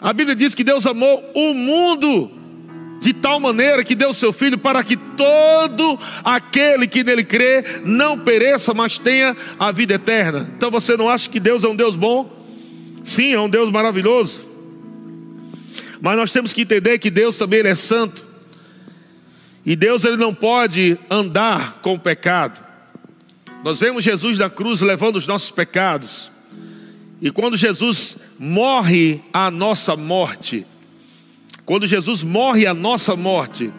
A 0.01 0.13
Bíblia 0.13 0.37
diz 0.37 0.55
que 0.55 0.63
Deus 0.63 0.87
amou 0.87 1.25
o 1.35 1.55
mundo 1.55 2.31
de 3.01 3.13
tal 3.13 3.39
maneira 3.39 3.85
que 3.85 3.95
deu 3.95 4.13
seu 4.13 4.33
filho 4.33 4.59
para 4.59 4.83
que 4.83 4.97
todo 4.97 5.99
aquele 6.25 6.87
que 6.87 7.05
nele 7.05 7.25
crê 7.25 7.65
não 7.85 8.19
pereça, 8.19 8.75
mas 8.75 8.99
tenha 8.99 9.37
a 9.59 9.71
vida 9.71 9.95
eterna. 9.95 10.51
Então 10.57 10.71
você 10.71 10.97
não 10.97 11.09
acha 11.09 11.29
que 11.29 11.41
Deus 11.41 11.65
é 11.65 11.69
um 11.69 11.77
Deus 11.77 11.95
bom? 11.95 12.31
Sim, 13.05 13.33
é 13.33 13.41
um 13.41 13.49
Deus 13.49 13.71
maravilhoso. 13.71 14.45
Mas 16.01 16.17
nós 16.17 16.31
temos 16.33 16.53
que 16.53 16.63
entender 16.63 16.99
que 16.99 17.11
Deus 17.11 17.37
também 17.37 17.61
é 17.61 17.75
santo. 17.75 18.25
E 19.65 19.75
Deus 19.75 20.05
ele 20.05 20.17
não 20.17 20.35
pode 20.35 20.99
andar 21.11 21.81
com 21.83 21.95
o 21.95 21.99
pecado. 21.99 22.65
Nós 23.65 23.81
vemos 23.81 24.05
Jesus 24.05 24.39
na 24.39 24.51
cruz 24.51 24.81
levando 24.81 25.17
os 25.17 25.27
nossos 25.27 25.51
pecados. 25.51 26.31
E 27.21 27.31
quando 27.31 27.57
Jesus 27.57 28.19
morre 28.39 29.21
a 29.33 29.51
nossa 29.51 29.97
morte, 29.97 30.67
quando 31.65 31.87
Jesus 31.87 32.23
morre 32.23 32.67
a 32.67 32.75
nossa 32.75 33.17
morte, 33.17 33.73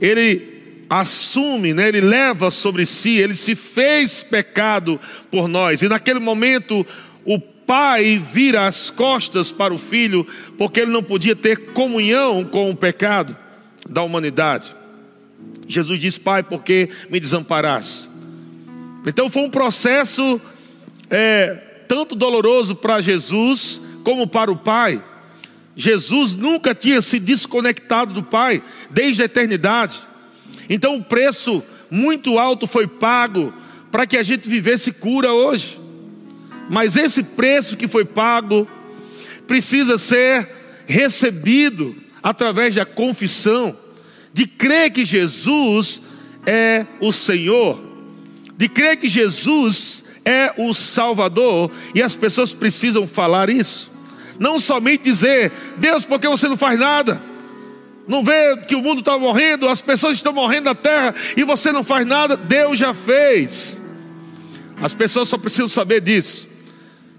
ele 0.00 0.84
assume, 0.88 1.72
né? 1.72 1.88
ele 1.88 2.00
leva 2.00 2.50
sobre 2.50 2.86
si, 2.86 3.16
ele 3.16 3.34
se 3.34 3.54
fez 3.54 4.22
pecado 4.22 5.00
por 5.30 5.48
nós. 5.48 5.82
E 5.82 5.88
naquele 5.88 6.18
momento, 6.18 6.86
o 7.24 7.38
pai 7.38 8.18
vira 8.18 8.66
as 8.66 8.90
costas 8.90 9.50
para 9.50 9.72
o 9.72 9.78
filho, 9.78 10.26
porque 10.58 10.80
ele 10.80 10.92
não 10.92 11.02
podia 11.02 11.34
ter 11.34 11.72
comunhão 11.72 12.44
com 12.44 12.70
o 12.70 12.76
pecado 12.76 13.36
da 13.88 14.02
humanidade. 14.02 14.74
Jesus 15.66 15.98
diz: 15.98 16.18
Pai, 16.18 16.42
por 16.42 16.62
que 16.62 16.88
me 17.08 17.18
desamparaste? 17.18 18.08
Então 19.06 19.28
foi 19.30 19.42
um 19.42 19.50
processo 19.50 20.40
é, 21.10 21.71
tanto 21.88 22.14
doloroso 22.14 22.74
para 22.74 23.00
Jesus 23.00 23.80
como 24.04 24.26
para 24.26 24.50
o 24.50 24.56
pai. 24.56 25.02
Jesus 25.76 26.34
nunca 26.34 26.74
tinha 26.74 27.00
se 27.00 27.18
desconectado 27.18 28.12
do 28.12 28.22
Pai, 28.22 28.62
desde 28.90 29.22
a 29.22 29.24
eternidade. 29.24 29.98
Então 30.68 30.96
o 30.96 31.04
preço 31.04 31.62
muito 31.90 32.38
alto 32.38 32.66
foi 32.66 32.86
pago 32.86 33.52
para 33.90 34.06
que 34.06 34.16
a 34.16 34.22
gente 34.22 34.48
vivesse 34.48 34.92
cura 34.92 35.32
hoje. 35.32 35.78
Mas 36.68 36.96
esse 36.96 37.22
preço 37.22 37.76
que 37.76 37.88
foi 37.88 38.04
pago 38.04 38.68
precisa 39.46 39.98
ser 39.98 40.48
recebido 40.86 41.94
através 42.22 42.74
da 42.74 42.86
confissão, 42.86 43.76
de 44.32 44.46
crer 44.46 44.90
que 44.90 45.04
Jesus 45.04 46.00
é 46.46 46.86
o 47.00 47.12
Senhor, 47.12 47.82
de 48.56 48.68
crer 48.68 48.96
que 48.96 49.08
Jesus 49.08 50.01
é 50.24 50.52
o 50.56 50.72
Salvador, 50.72 51.70
e 51.94 52.02
as 52.02 52.14
pessoas 52.14 52.52
precisam 52.52 53.06
falar 53.06 53.50
isso. 53.50 53.90
Não 54.38 54.58
somente 54.58 55.04
dizer, 55.04 55.52
Deus, 55.78 56.04
por 56.04 56.20
que 56.20 56.28
você 56.28 56.48
não 56.48 56.56
faz 56.56 56.78
nada? 56.78 57.22
Não 58.06 58.24
vê 58.24 58.56
que 58.66 58.74
o 58.74 58.82
mundo 58.82 59.00
está 59.00 59.16
morrendo, 59.16 59.68
as 59.68 59.80
pessoas 59.80 60.16
estão 60.16 60.32
morrendo 60.32 60.64
na 60.64 60.74
terra 60.74 61.14
e 61.36 61.44
você 61.44 61.70
não 61.70 61.84
faz 61.84 62.06
nada? 62.06 62.36
Deus 62.36 62.78
já 62.78 62.92
fez. 62.92 63.80
As 64.80 64.94
pessoas 64.94 65.28
só 65.28 65.38
precisam 65.38 65.68
saber 65.68 66.00
disso, 66.00 66.48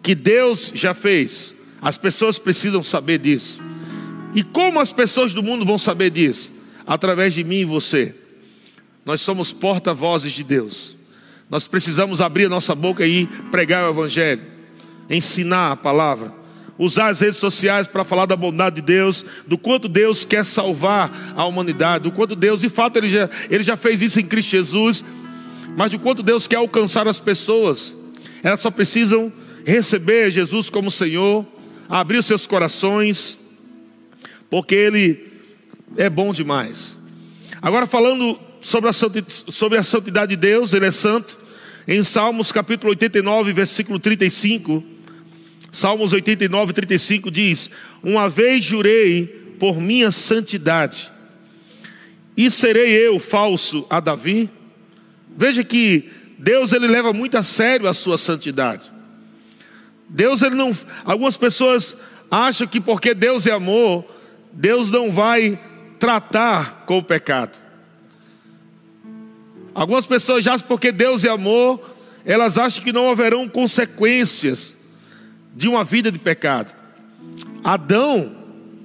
que 0.01 0.13
Deus 0.13 0.71
já 0.73 0.93
fez. 0.93 1.53
As 1.81 1.97
pessoas 1.97 2.37
precisam 2.37 2.83
saber 2.83 3.19
disso. 3.19 3.61
E 4.33 4.43
como 4.43 4.79
as 4.79 4.91
pessoas 4.91 5.33
do 5.33 5.43
mundo 5.43 5.65
vão 5.65 5.77
saber 5.77 6.09
disso? 6.09 6.51
Através 6.85 7.33
de 7.33 7.43
mim 7.43 7.59
e 7.59 7.65
você. 7.65 8.15
Nós 9.05 9.21
somos 9.21 9.53
porta-vozes 9.53 10.31
de 10.31 10.43
Deus. 10.43 10.95
Nós 11.53 11.67
precisamos 11.67 12.19
abrir 12.19 12.45
a 12.45 12.49
nossa 12.49 12.73
boca 12.73 13.05
e 13.05 13.27
pregar 13.51 13.85
o 13.85 13.91
Evangelho, 13.91 14.41
ensinar 15.07 15.73
a 15.73 15.75
palavra 15.75 16.33
usar 16.79 17.09
as 17.09 17.21
redes 17.21 17.37
sociais 17.37 17.85
para 17.85 18.03
falar 18.03 18.25
da 18.25 18.35
bondade 18.35 18.77
de 18.77 18.81
Deus, 18.81 19.23
do 19.45 19.59
quanto 19.59 19.87
Deus 19.87 20.25
quer 20.25 20.43
salvar 20.43 21.35
a 21.37 21.45
humanidade, 21.45 22.05
do 22.05 22.11
quanto 22.11 22.35
Deus, 22.35 22.61
de 22.61 22.69
fato, 22.69 22.97
Ele 22.97 23.07
já, 23.07 23.29
ele 23.51 23.61
já 23.61 23.77
fez 23.77 24.01
isso 24.01 24.19
em 24.19 24.25
Cristo 24.25 24.49
Jesus, 24.49 25.05
mas 25.77 25.91
do 25.91 25.99
quanto 25.99 26.23
Deus 26.23 26.47
quer 26.47 26.55
alcançar 26.55 27.07
as 27.07 27.19
pessoas. 27.19 27.95
Elas 28.41 28.59
só 28.59 28.71
precisam 28.71 29.31
receber 29.63 30.31
Jesus 30.31 30.71
como 30.71 30.89
Senhor, 30.89 31.45
abrir 31.87 32.17
os 32.17 32.25
seus 32.25 32.47
corações, 32.47 33.37
porque 34.49 34.73
Ele 34.73 35.31
é 35.95 36.09
bom 36.09 36.33
demais. 36.33 36.97
Agora, 37.61 37.85
falando 37.85 38.39
sobre 38.59 38.89
a, 38.89 38.93
sobre 38.93 39.77
a 39.77 39.83
santidade 39.83 40.31
de 40.31 40.37
Deus, 40.37 40.73
Ele 40.73 40.87
é 40.87 40.91
santo, 40.91 41.42
em 41.87 42.01
Salmos 42.03 42.51
capítulo 42.51 42.91
89, 42.91 43.51
versículo 43.53 43.99
35. 43.99 44.83
Salmos 45.71 46.13
89, 46.13 46.73
35 46.73 47.31
diz: 47.31 47.69
Uma 48.01 48.29
vez 48.29 48.63
jurei 48.63 49.55
por 49.59 49.79
minha 49.79 50.11
santidade, 50.11 51.11
e 52.35 52.49
serei 52.49 52.91
eu 52.91 53.19
falso 53.19 53.85
a 53.89 53.99
Davi? 53.99 54.49
Veja 55.35 55.63
que 55.63 56.09
Deus 56.37 56.73
ele 56.73 56.87
leva 56.87 57.13
muito 57.13 57.37
a 57.37 57.43
sério 57.43 57.87
a 57.87 57.93
sua 57.93 58.17
santidade. 58.17 58.91
Deus 60.07 60.41
ele 60.41 60.55
não, 60.55 60.75
algumas 61.03 61.37
pessoas 61.37 61.97
acham 62.29 62.67
que 62.67 62.79
porque 62.79 63.13
Deus 63.13 63.47
é 63.47 63.51
amor, 63.51 64.05
Deus 64.51 64.91
não 64.91 65.11
vai 65.11 65.59
tratar 65.99 66.83
com 66.85 66.99
o 66.99 67.03
pecado. 67.03 67.62
Algumas 69.73 70.05
pessoas 70.05 70.45
acham 70.45 70.67
porque 70.67 70.91
Deus 70.91 71.23
é 71.25 71.29
amor, 71.29 71.81
elas 72.25 72.57
acham 72.57 72.83
que 72.83 72.91
não 72.91 73.09
haverão 73.09 73.47
consequências 73.47 74.77
de 75.55 75.67
uma 75.67 75.83
vida 75.83 76.11
de 76.11 76.19
pecado. 76.19 76.73
Adão, 77.63 78.35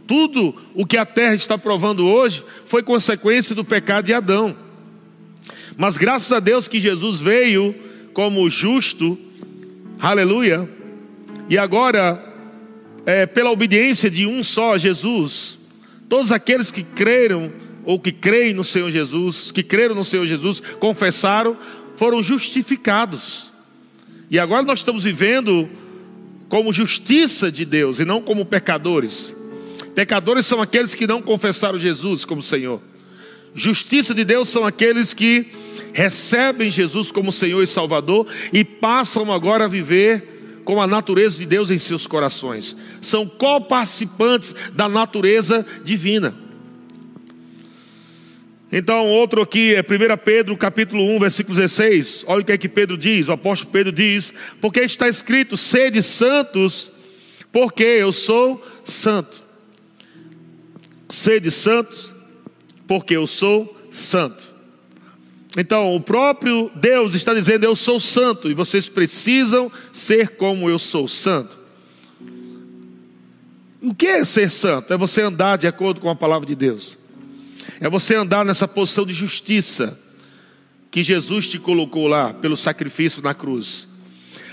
tudo 0.06 0.54
o 0.74 0.86
que 0.86 0.96
a 0.96 1.04
terra 1.04 1.34
está 1.34 1.58
provando 1.58 2.06
hoje 2.06 2.44
foi 2.64 2.82
consequência 2.82 3.54
do 3.54 3.64
pecado 3.64 4.06
de 4.06 4.14
Adão. 4.14 4.56
Mas 5.76 5.96
graças 5.96 6.32
a 6.32 6.40
Deus 6.40 6.66
que 6.66 6.80
Jesus 6.80 7.20
veio 7.20 7.74
como 8.12 8.48
justo, 8.50 9.18
aleluia, 10.00 10.68
e 11.48 11.56
agora, 11.56 12.22
é, 13.06 13.26
pela 13.26 13.50
obediência 13.50 14.10
de 14.10 14.26
um 14.26 14.42
só 14.42 14.76
Jesus, 14.76 15.58
todos 16.08 16.32
aqueles 16.32 16.70
que 16.70 16.82
creram 16.82 17.52
ou 17.88 17.98
que 17.98 18.12
creem 18.12 18.52
no 18.52 18.64
Senhor 18.64 18.90
Jesus, 18.90 19.50
que 19.50 19.62
creram 19.62 19.94
no 19.94 20.04
Senhor 20.04 20.26
Jesus, 20.26 20.62
confessaram, 20.78 21.56
foram 21.96 22.22
justificados. 22.22 23.50
E 24.30 24.38
agora 24.38 24.62
nós 24.62 24.80
estamos 24.80 25.04
vivendo 25.04 25.66
como 26.50 26.70
justiça 26.70 27.50
de 27.50 27.64
Deus 27.64 27.98
e 27.98 28.04
não 28.04 28.20
como 28.20 28.44
pecadores. 28.44 29.34
Pecadores 29.94 30.44
são 30.44 30.60
aqueles 30.60 30.94
que 30.94 31.06
não 31.06 31.22
confessaram 31.22 31.78
Jesus 31.78 32.26
como 32.26 32.42
Senhor. 32.42 32.78
Justiça 33.54 34.14
de 34.14 34.22
Deus 34.22 34.50
são 34.50 34.66
aqueles 34.66 35.14
que 35.14 35.46
recebem 35.94 36.70
Jesus 36.70 37.10
como 37.10 37.32
Senhor 37.32 37.62
e 37.62 37.66
Salvador 37.66 38.26
e 38.52 38.66
passam 38.66 39.32
agora 39.32 39.64
a 39.64 39.68
viver 39.68 40.60
com 40.62 40.78
a 40.78 40.86
natureza 40.86 41.38
de 41.38 41.46
Deus 41.46 41.70
em 41.70 41.78
seus 41.78 42.06
corações. 42.06 42.76
São 43.00 43.26
coparticipantes 43.26 44.54
da 44.74 44.90
natureza 44.90 45.64
divina. 45.82 46.47
Então, 48.70 49.06
outro 49.06 49.40
aqui 49.40 49.74
é 49.74 49.80
1 49.80 49.84
Pedro, 50.22 50.56
capítulo 50.56 51.02
1, 51.16 51.18
versículo 51.20 51.56
16. 51.56 52.24
Olha 52.26 52.42
o 52.42 52.44
que 52.44 52.52
é 52.52 52.58
que 52.58 52.68
Pedro 52.68 52.98
diz, 52.98 53.26
o 53.28 53.32
apóstolo 53.32 53.72
Pedro 53.72 53.90
diz: 53.90 54.34
Porque 54.60 54.80
está 54.80 55.08
escrito, 55.08 55.56
sede 55.56 56.02
santos, 56.02 56.90
porque 57.50 57.82
eu 57.82 58.12
sou 58.12 58.62
santo. 58.84 59.42
Sede 61.08 61.50
santos, 61.50 62.12
porque 62.86 63.16
eu 63.16 63.26
sou 63.26 63.74
santo. 63.90 64.46
Então, 65.56 65.94
o 65.96 66.00
próprio 66.00 66.70
Deus 66.74 67.14
está 67.14 67.32
dizendo: 67.32 67.64
Eu 67.64 67.74
sou 67.74 67.98
santo, 67.98 68.50
e 68.50 68.54
vocês 68.54 68.86
precisam 68.86 69.72
ser 69.94 70.36
como 70.36 70.68
eu 70.68 70.78
sou 70.78 71.08
santo. 71.08 71.56
O 73.80 73.94
que 73.94 74.08
é 74.08 74.24
ser 74.24 74.50
santo? 74.50 74.92
É 74.92 74.96
você 74.98 75.22
andar 75.22 75.56
de 75.56 75.66
acordo 75.66 76.02
com 76.02 76.10
a 76.10 76.14
palavra 76.14 76.46
de 76.46 76.54
Deus 76.54 76.98
é 77.80 77.88
você 77.88 78.14
andar 78.14 78.44
nessa 78.44 78.66
posição 78.66 79.06
de 79.06 79.12
justiça 79.12 79.98
que 80.90 81.02
Jesus 81.02 81.48
te 81.48 81.58
colocou 81.58 82.06
lá 82.06 82.32
pelo 82.32 82.56
sacrifício 82.56 83.22
na 83.22 83.34
cruz. 83.34 83.86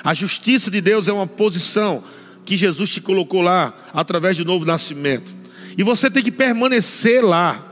A 0.04 0.14
justiça 0.14 0.70
de 0.70 0.82
Deus 0.82 1.08
é 1.08 1.14
uma 1.14 1.26
posição 1.26 2.04
que 2.46 2.56
Jesus 2.56 2.90
te 2.90 3.02
colocou 3.02 3.42
lá 3.42 3.74
através 3.94 4.38
do 4.38 4.46
novo 4.46 4.66
nascimento. 4.66 5.34
E 5.78 5.84
você 5.84 6.12
tem 6.12 6.24
que 6.24 6.32
permanecer 6.32 7.24
lá. 7.24 7.66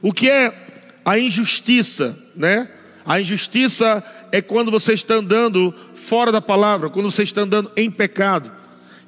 O 0.00 0.12
que 0.12 0.30
é 0.30 1.00
a 1.04 1.18
injustiça, 1.18 2.16
né? 2.36 2.68
A 3.04 3.20
injustiça 3.20 4.04
é 4.30 4.40
quando 4.40 4.70
você 4.70 4.92
está 4.92 5.14
andando 5.14 5.74
fora 5.94 6.30
da 6.30 6.40
palavra, 6.40 6.88
quando 6.88 7.10
você 7.10 7.24
está 7.24 7.42
andando 7.42 7.72
em 7.76 7.90
pecado. 7.90 8.52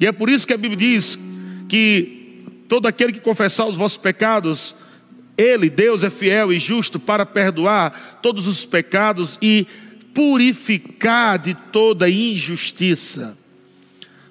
E 0.00 0.06
é 0.06 0.12
por 0.12 0.28
isso 0.28 0.46
que 0.46 0.52
a 0.52 0.58
Bíblia 0.58 0.76
diz 0.76 1.18
que 1.68 2.44
todo 2.68 2.88
aquele 2.88 3.12
que 3.12 3.20
confessar 3.20 3.66
os 3.66 3.76
vossos 3.76 3.98
pecados, 3.98 4.74
ele, 5.36 5.70
Deus, 5.70 6.04
é 6.04 6.10
fiel 6.10 6.52
e 6.52 6.58
justo 6.58 7.00
para 7.00 7.24
perdoar 7.24 8.20
todos 8.22 8.46
os 8.46 8.64
pecados 8.64 9.38
e 9.40 9.66
purificar 10.14 11.38
de 11.38 11.54
toda 11.54 12.08
injustiça. 12.08 13.38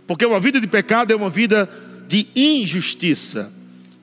Porque 0.06 0.26
uma 0.26 0.40
vida 0.40 0.60
de 0.60 0.68
pecado 0.68 1.12
é 1.12 1.16
uma 1.16 1.30
vida 1.30 1.70
de 2.08 2.28
injustiça. 2.36 3.52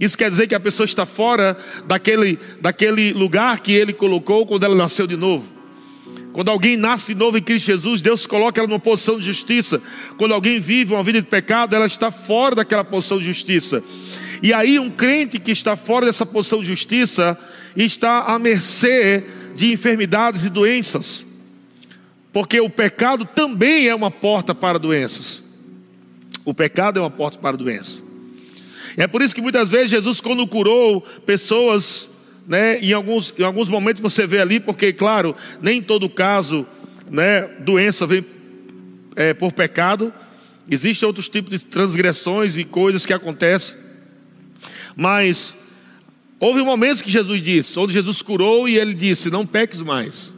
Isso 0.01 0.17
quer 0.17 0.31
dizer 0.31 0.47
que 0.47 0.55
a 0.55 0.61
pessoa 0.61 0.85
está 0.85 1.05
fora 1.05 1.57
daquele, 1.87 2.39
daquele 2.61 3.13
lugar 3.13 3.61
que 3.61 3.73
ele 3.73 3.93
colocou 3.93 4.47
quando 4.47 4.65
ela 4.65 4.75
nasceu 4.75 5.07
de 5.07 5.17
novo. 5.17 5.59
Quando 6.33 6.51
alguém 6.51 6.77
nasce 6.77 7.15
de 7.15 7.19
novo 7.19 7.37
em 7.37 7.43
Cristo 7.43 7.67
Jesus, 7.67 8.01
Deus 8.01 8.25
coloca 8.25 8.61
ela 8.61 8.69
numa 8.69 8.79
posição 8.79 9.19
de 9.19 9.25
justiça. 9.25 9.83
Quando 10.17 10.33
alguém 10.33 10.61
vive 10.61 10.95
uma 10.95 11.03
vida 11.03 11.21
de 11.21 11.27
pecado, 11.27 11.75
ela 11.75 11.87
está 11.87 12.11
fora 12.11 12.55
daquela 12.55 12.85
posição 12.85 13.19
de 13.19 13.25
justiça. 13.25 13.83
E 14.43 14.53
aí, 14.53 14.79
um 14.79 14.91
crente 14.91 15.39
que 15.39 15.51
está 15.51 15.77
fora 15.77 16.07
dessa 16.07 16.25
posição 16.25 16.61
de 16.61 16.67
justiça 16.69 17.39
está 17.77 18.23
à 18.23 18.39
mercê 18.39 19.25
de 19.55 19.73
enfermidades 19.73 20.45
e 20.45 20.51
doenças, 20.51 21.27
porque 22.33 22.61
o 22.61 22.71
pecado 22.71 23.25
também 23.25 23.89
é 23.89 23.95
uma 23.95 24.11
porta 24.11 24.55
para 24.55 24.79
doenças. 24.79 25.45
O 26.45 26.55
pecado 26.55 26.99
é 26.99 27.03
uma 27.03 27.11
porta 27.11 27.39
para 27.39 27.57
doença. 27.57 28.01
É 28.97 29.07
por 29.07 29.23
isso 29.23 29.35
que 29.35 29.41
muitas 29.41 29.71
vezes 29.71 29.91
Jesus, 29.91 30.21
quando 30.21 30.47
curou 30.47 31.01
pessoas, 31.27 32.09
né, 32.47 32.79
em, 32.81 32.93
alguns, 32.93 33.35
em 33.39 33.43
alguns 33.43 33.69
momentos 33.69 34.01
você 34.01 34.27
vê 34.27 34.41
ali, 34.41 34.61
porque, 34.61 34.93
claro, 34.93 35.35
nem 35.61 35.79
em 35.79 35.83
todo 35.83 36.09
caso, 36.09 36.67
né, 37.11 37.43
doença 37.61 38.07
vem 38.07 38.25
é, 39.15 39.35
por 39.35 39.53
pecado, 39.53 40.13
existem 40.71 41.07
outros 41.07 41.29
tipos 41.29 41.51
de 41.51 41.65
transgressões 41.67 42.57
e 42.57 42.65
coisas 42.65 43.05
que 43.05 43.13
acontecem. 43.13 43.88
Mas 45.01 45.55
houve 46.41 46.61
momentos 46.61 47.01
que 47.01 47.09
Jesus 47.09 47.41
disse, 47.41 47.79
onde 47.79 47.93
Jesus 47.93 48.21
curou 48.21 48.69
e 48.69 48.77
ele 48.77 48.93
disse: 48.93 49.31
Não 49.31 49.47
peques 49.47 49.81
mais. 49.81 50.33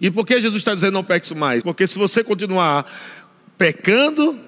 E 0.00 0.08
por 0.08 0.24
que 0.24 0.40
Jesus 0.40 0.60
está 0.60 0.72
dizendo 0.72 0.92
não 0.92 1.02
peques 1.02 1.32
mais? 1.32 1.64
Porque 1.64 1.84
se 1.84 1.98
você 1.98 2.22
continuar 2.22 2.86
pecando, 3.58 4.38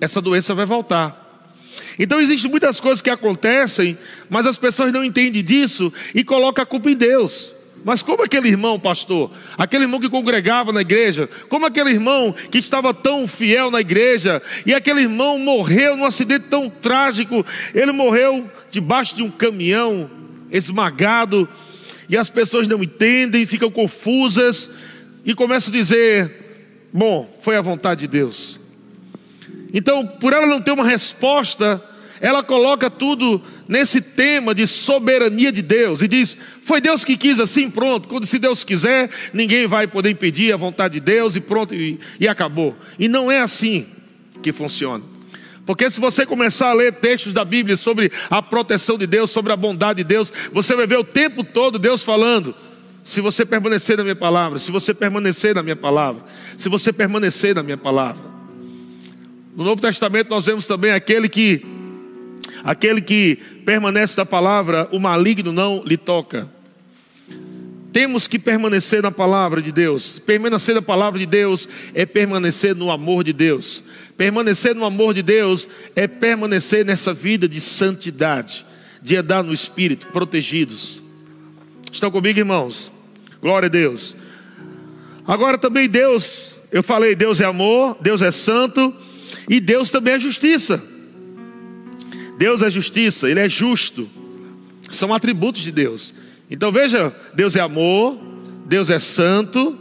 essa 0.00 0.20
doença 0.20 0.54
vai 0.54 0.64
voltar. 0.64 1.50
Então 1.98 2.20
existem 2.20 2.48
muitas 2.48 2.78
coisas 2.78 3.02
que 3.02 3.10
acontecem, 3.10 3.98
mas 4.30 4.46
as 4.46 4.56
pessoas 4.56 4.92
não 4.92 5.02
entendem 5.02 5.42
disso 5.42 5.92
e 6.14 6.22
colocam 6.22 6.62
a 6.62 6.66
culpa 6.66 6.90
em 6.90 6.96
Deus. 6.96 7.52
Mas 7.84 8.02
como 8.02 8.22
aquele 8.22 8.48
irmão, 8.48 8.78
pastor, 8.78 9.30
aquele 9.56 9.84
irmão 9.84 10.00
que 10.00 10.08
congregava 10.08 10.72
na 10.72 10.80
igreja, 10.80 11.28
como 11.48 11.66
aquele 11.66 11.90
irmão 11.90 12.34
que 12.50 12.58
estava 12.58 12.92
tão 12.92 13.26
fiel 13.26 13.70
na 13.70 13.80
igreja, 13.80 14.42
e 14.66 14.74
aquele 14.74 15.02
irmão 15.02 15.38
morreu 15.38 15.96
num 15.96 16.04
acidente 16.04 16.46
tão 16.50 16.68
trágico, 16.68 17.44
ele 17.74 17.92
morreu 17.92 18.50
debaixo 18.70 19.14
de 19.14 19.22
um 19.22 19.30
caminhão, 19.30 20.10
esmagado, 20.50 21.48
e 22.08 22.16
as 22.16 22.28
pessoas 22.28 22.66
não 22.66 22.82
entendem, 22.82 23.46
ficam 23.46 23.70
confusas, 23.70 24.70
e 25.24 25.34
começam 25.34 25.72
a 25.72 25.76
dizer: 25.76 26.88
bom, 26.92 27.38
foi 27.40 27.56
a 27.56 27.62
vontade 27.62 28.00
de 28.00 28.08
Deus. 28.08 28.58
Então, 29.72 30.06
por 30.06 30.32
ela 30.32 30.46
não 30.46 30.60
ter 30.62 30.72
uma 30.72 30.84
resposta, 30.86 31.82
ela 32.20 32.42
coloca 32.42 32.90
tudo 32.90 33.40
nesse 33.68 34.00
tema 34.00 34.54
de 34.54 34.66
soberania 34.66 35.52
de 35.52 35.62
Deus 35.62 36.02
e 36.02 36.08
diz: 36.08 36.36
foi 36.62 36.80
Deus 36.80 37.04
que 37.04 37.16
quis 37.16 37.38
assim, 37.38 37.70
pronto. 37.70 38.08
Quando 38.08 38.26
se 38.26 38.38
Deus 38.38 38.64
quiser, 38.64 39.10
ninguém 39.32 39.66
vai 39.66 39.86
poder 39.86 40.10
impedir 40.10 40.52
a 40.52 40.56
vontade 40.56 40.94
de 40.94 41.00
Deus 41.00 41.36
e 41.36 41.40
pronto, 41.40 41.74
e, 41.74 41.98
e 42.18 42.26
acabou. 42.26 42.76
E 42.98 43.08
não 43.08 43.30
é 43.30 43.40
assim 43.40 43.86
que 44.42 44.52
funciona. 44.52 45.04
Porque 45.64 45.90
se 45.90 46.00
você 46.00 46.24
começar 46.24 46.70
a 46.70 46.72
ler 46.72 46.94
textos 46.94 47.32
da 47.32 47.44
Bíblia 47.44 47.76
sobre 47.76 48.10
a 48.30 48.40
proteção 48.40 48.96
de 48.96 49.06
Deus, 49.06 49.30
sobre 49.30 49.52
a 49.52 49.56
bondade 49.56 49.98
de 49.98 50.04
Deus, 50.04 50.32
você 50.50 50.74
vai 50.74 50.86
ver 50.86 50.98
o 50.98 51.04
tempo 51.04 51.44
todo 51.44 51.78
Deus 51.78 52.02
falando: 52.02 52.54
se 53.04 53.20
você 53.20 53.44
permanecer 53.44 53.96
na 53.96 54.02
minha 54.02 54.16
palavra, 54.16 54.58
se 54.58 54.70
você 54.70 54.94
permanecer 54.94 55.54
na 55.54 55.62
minha 55.62 55.76
palavra, 55.76 56.24
se 56.56 56.68
você 56.68 56.92
permanecer 56.92 57.54
na 57.54 57.62
minha 57.62 57.76
palavra. 57.76 58.22
No 59.54 59.64
Novo 59.64 59.80
Testamento 59.80 60.30
nós 60.30 60.46
vemos 60.46 60.66
também 60.66 60.92
aquele 60.92 61.28
que 61.28 61.66
Aquele 62.68 63.00
que 63.00 63.36
permanece 63.64 64.14
na 64.18 64.26
palavra, 64.26 64.86
o 64.92 65.00
maligno 65.00 65.54
não 65.54 65.82
lhe 65.86 65.96
toca. 65.96 66.46
Temos 67.90 68.28
que 68.28 68.38
permanecer 68.38 69.02
na 69.02 69.10
palavra 69.10 69.62
de 69.62 69.72
Deus. 69.72 70.18
Permanecer 70.18 70.74
na 70.74 70.82
palavra 70.82 71.18
de 71.18 71.24
Deus 71.24 71.66
é 71.94 72.04
permanecer 72.04 72.76
no 72.76 72.90
amor 72.90 73.24
de 73.24 73.32
Deus. 73.32 73.82
Permanecer 74.18 74.74
no 74.74 74.84
amor 74.84 75.14
de 75.14 75.22
Deus 75.22 75.66
é 75.96 76.06
permanecer 76.06 76.84
nessa 76.84 77.14
vida 77.14 77.48
de 77.48 77.58
santidade, 77.58 78.66
de 79.00 79.16
andar 79.16 79.42
no 79.42 79.54
espírito, 79.54 80.08
protegidos. 80.08 81.02
Estão 81.90 82.10
comigo, 82.10 82.38
irmãos? 82.38 82.92
Glória 83.40 83.64
a 83.64 83.70
Deus. 83.70 84.14
Agora 85.26 85.56
também 85.56 85.88
Deus, 85.88 86.52
eu 86.70 86.82
falei, 86.82 87.14
Deus 87.14 87.40
é 87.40 87.46
amor, 87.46 87.96
Deus 87.98 88.20
é 88.20 88.30
santo 88.30 88.94
e 89.48 89.58
Deus 89.58 89.90
também 89.90 90.12
é 90.12 90.20
justiça. 90.20 90.97
Deus 92.38 92.62
é 92.62 92.70
justiça, 92.70 93.28
Ele 93.28 93.40
é 93.40 93.48
justo. 93.48 94.08
São 94.90 95.12
atributos 95.12 95.62
de 95.62 95.72
Deus. 95.72 96.14
Então 96.48 96.70
veja: 96.70 97.14
Deus 97.34 97.56
é 97.56 97.60
amor, 97.60 98.18
Deus 98.64 98.88
é 98.88 98.98
santo, 98.98 99.76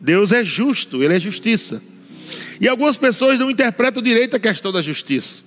Deus 0.00 0.32
é 0.32 0.42
justo, 0.42 1.04
Ele 1.04 1.14
é 1.14 1.20
justiça. 1.20 1.82
E 2.60 2.66
algumas 2.66 2.96
pessoas 2.96 3.38
não 3.38 3.50
interpretam 3.50 4.02
direito 4.02 4.34
a 4.34 4.40
questão 4.40 4.72
da 4.72 4.80
justiça. 4.80 5.42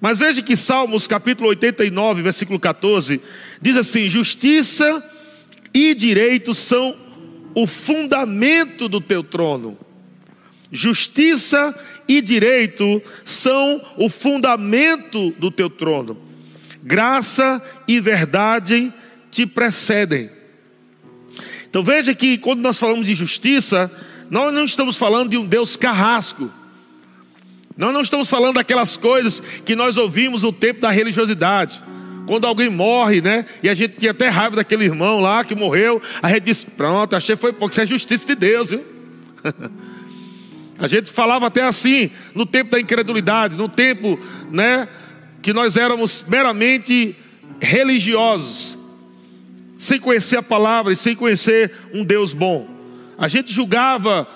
Mas 0.00 0.18
veja 0.18 0.40
que 0.40 0.56
Salmos 0.56 1.06
capítulo 1.06 1.48
89, 1.50 2.22
versículo 2.22 2.58
14, 2.58 3.20
diz 3.60 3.76
assim: 3.76 4.08
Justiça 4.08 5.04
e 5.74 5.94
direito 5.94 6.54
são 6.54 6.96
o 7.54 7.66
fundamento 7.66 8.88
do 8.88 9.00
teu 9.00 9.22
trono. 9.22 9.76
Justiça 10.72 11.74
e 12.10 12.20
direito 12.20 13.00
são 13.24 13.80
o 13.96 14.08
fundamento 14.08 15.30
do 15.38 15.48
teu 15.48 15.70
trono. 15.70 16.18
Graça 16.82 17.62
e 17.86 18.00
verdade 18.00 18.92
te 19.30 19.46
precedem. 19.46 20.28
Então 21.68 21.84
veja 21.84 22.12
que 22.12 22.36
quando 22.36 22.62
nós 22.62 22.78
falamos 22.78 23.06
de 23.06 23.14
justiça, 23.14 23.88
nós 24.28 24.52
não 24.52 24.64
estamos 24.64 24.96
falando 24.96 25.30
de 25.30 25.36
um 25.36 25.46
Deus 25.46 25.76
carrasco. 25.76 26.50
Nós 27.76 27.94
não 27.94 28.00
estamos 28.00 28.28
falando 28.28 28.56
daquelas 28.56 28.96
coisas 28.96 29.40
que 29.64 29.76
nós 29.76 29.96
ouvimos 29.96 30.42
no 30.42 30.52
tempo 30.52 30.80
da 30.80 30.90
religiosidade. 30.90 31.80
Quando 32.26 32.44
alguém 32.44 32.68
morre, 32.68 33.20
né? 33.20 33.46
E 33.62 33.68
a 33.68 33.74
gente 33.74 34.00
tinha 34.00 34.10
até 34.10 34.28
raiva 34.28 34.56
daquele 34.56 34.84
irmão 34.84 35.20
lá 35.20 35.44
que 35.44 35.54
morreu. 35.54 36.02
A 36.20 36.28
gente 36.28 36.42
disse: 36.42 36.66
Pronto, 36.66 37.14
achei 37.14 37.36
foi 37.36 37.52
pouco. 37.52 37.70
Isso 37.72 37.80
é 37.80 37.86
justiça 37.86 38.26
de 38.26 38.34
Deus, 38.34 38.70
viu? 38.70 38.84
A 40.80 40.88
gente 40.88 41.10
falava 41.10 41.46
até 41.46 41.62
assim, 41.62 42.10
no 42.34 42.46
tempo 42.46 42.70
da 42.70 42.80
incredulidade, 42.80 43.54
no 43.54 43.68
tempo, 43.68 44.18
né, 44.50 44.88
que 45.42 45.52
nós 45.52 45.76
éramos 45.76 46.24
meramente 46.26 47.14
religiosos, 47.60 48.78
sem 49.76 50.00
conhecer 50.00 50.38
a 50.38 50.42
palavra 50.42 50.92
e 50.92 50.96
sem 50.96 51.14
conhecer 51.14 51.70
um 51.92 52.02
Deus 52.02 52.32
bom. 52.32 52.66
A 53.18 53.28
gente 53.28 53.52
julgava 53.52 54.26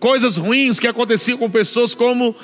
coisas 0.00 0.38
ruins 0.38 0.80
que 0.80 0.88
aconteciam 0.88 1.36
com 1.36 1.50
pessoas, 1.50 1.94
como 1.94 2.34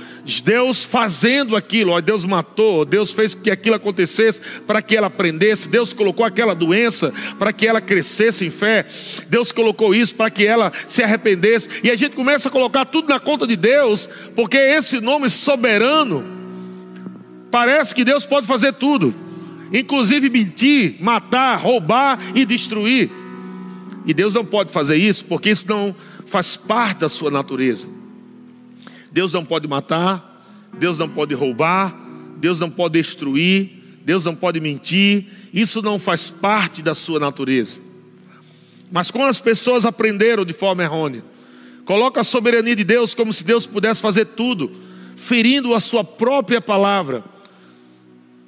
Deus 0.44 0.84
fazendo 0.84 1.56
aquilo, 1.56 1.92
ó, 1.92 2.00
Deus 2.02 2.24
matou, 2.26 2.84
Deus 2.84 3.10
fez 3.10 3.34
que 3.34 3.50
aquilo 3.50 3.74
acontecesse 3.74 4.42
para 4.66 4.82
que 4.82 4.94
ela 4.94 5.06
aprendesse, 5.06 5.66
Deus 5.66 5.94
colocou 5.94 6.24
aquela 6.24 6.54
doença 6.54 7.12
para 7.38 7.54
que 7.54 7.66
ela 7.66 7.80
crescesse 7.80 8.44
em 8.44 8.50
fé, 8.50 8.84
Deus 9.28 9.50
colocou 9.52 9.94
isso 9.94 10.14
para 10.14 10.28
que 10.28 10.44
ela 10.46 10.70
se 10.86 11.02
arrependesse, 11.02 11.70
e 11.82 11.90
a 11.90 11.96
gente 11.96 12.14
começa 12.14 12.48
a 12.48 12.52
colocar 12.52 12.84
tudo 12.84 13.08
na 13.08 13.18
conta 13.18 13.46
de 13.46 13.56
Deus, 13.56 14.06
porque 14.34 14.58
esse 14.58 15.00
nome 15.00 15.30
soberano, 15.30 16.24
parece 17.50 17.94
que 17.94 18.04
Deus 18.04 18.26
pode 18.26 18.46
fazer 18.46 18.74
tudo, 18.74 19.14
inclusive 19.72 20.28
mentir, 20.28 20.96
matar, 21.00 21.56
roubar 21.56 22.18
e 22.34 22.44
destruir. 22.44 23.10
E 24.04 24.14
Deus 24.14 24.34
não 24.34 24.44
pode 24.44 24.72
fazer 24.72 24.96
isso, 24.96 25.24
porque 25.24 25.50
isso 25.50 25.64
não 25.68 25.96
faz 26.26 26.56
parte 26.56 26.98
da 26.98 27.08
sua 27.08 27.30
natureza. 27.30 27.88
Deus 29.10 29.32
não 29.32 29.44
pode 29.44 29.66
matar, 29.66 30.44
Deus 30.78 30.98
não 30.98 31.08
pode 31.08 31.34
roubar, 31.34 31.96
Deus 32.36 32.60
não 32.60 32.70
pode 32.70 33.00
destruir, 33.00 33.70
Deus 34.04 34.24
não 34.24 34.34
pode 34.34 34.60
mentir, 34.60 35.26
isso 35.52 35.80
não 35.80 35.98
faz 35.98 36.28
parte 36.28 36.82
da 36.82 36.94
sua 36.94 37.18
natureza. 37.18 37.80
Mas 38.92 39.10
quando 39.10 39.28
as 39.28 39.40
pessoas 39.40 39.84
aprenderam 39.84 40.44
de 40.44 40.52
forma 40.52 40.82
errônea, 40.82 41.24
coloca 41.84 42.20
a 42.20 42.24
soberania 42.24 42.76
de 42.76 42.84
Deus 42.84 43.14
como 43.14 43.32
se 43.32 43.42
Deus 43.42 43.66
pudesse 43.66 44.00
fazer 44.00 44.26
tudo, 44.26 44.70
ferindo 45.16 45.74
a 45.74 45.80
sua 45.80 46.04
própria 46.04 46.60
palavra. 46.60 47.24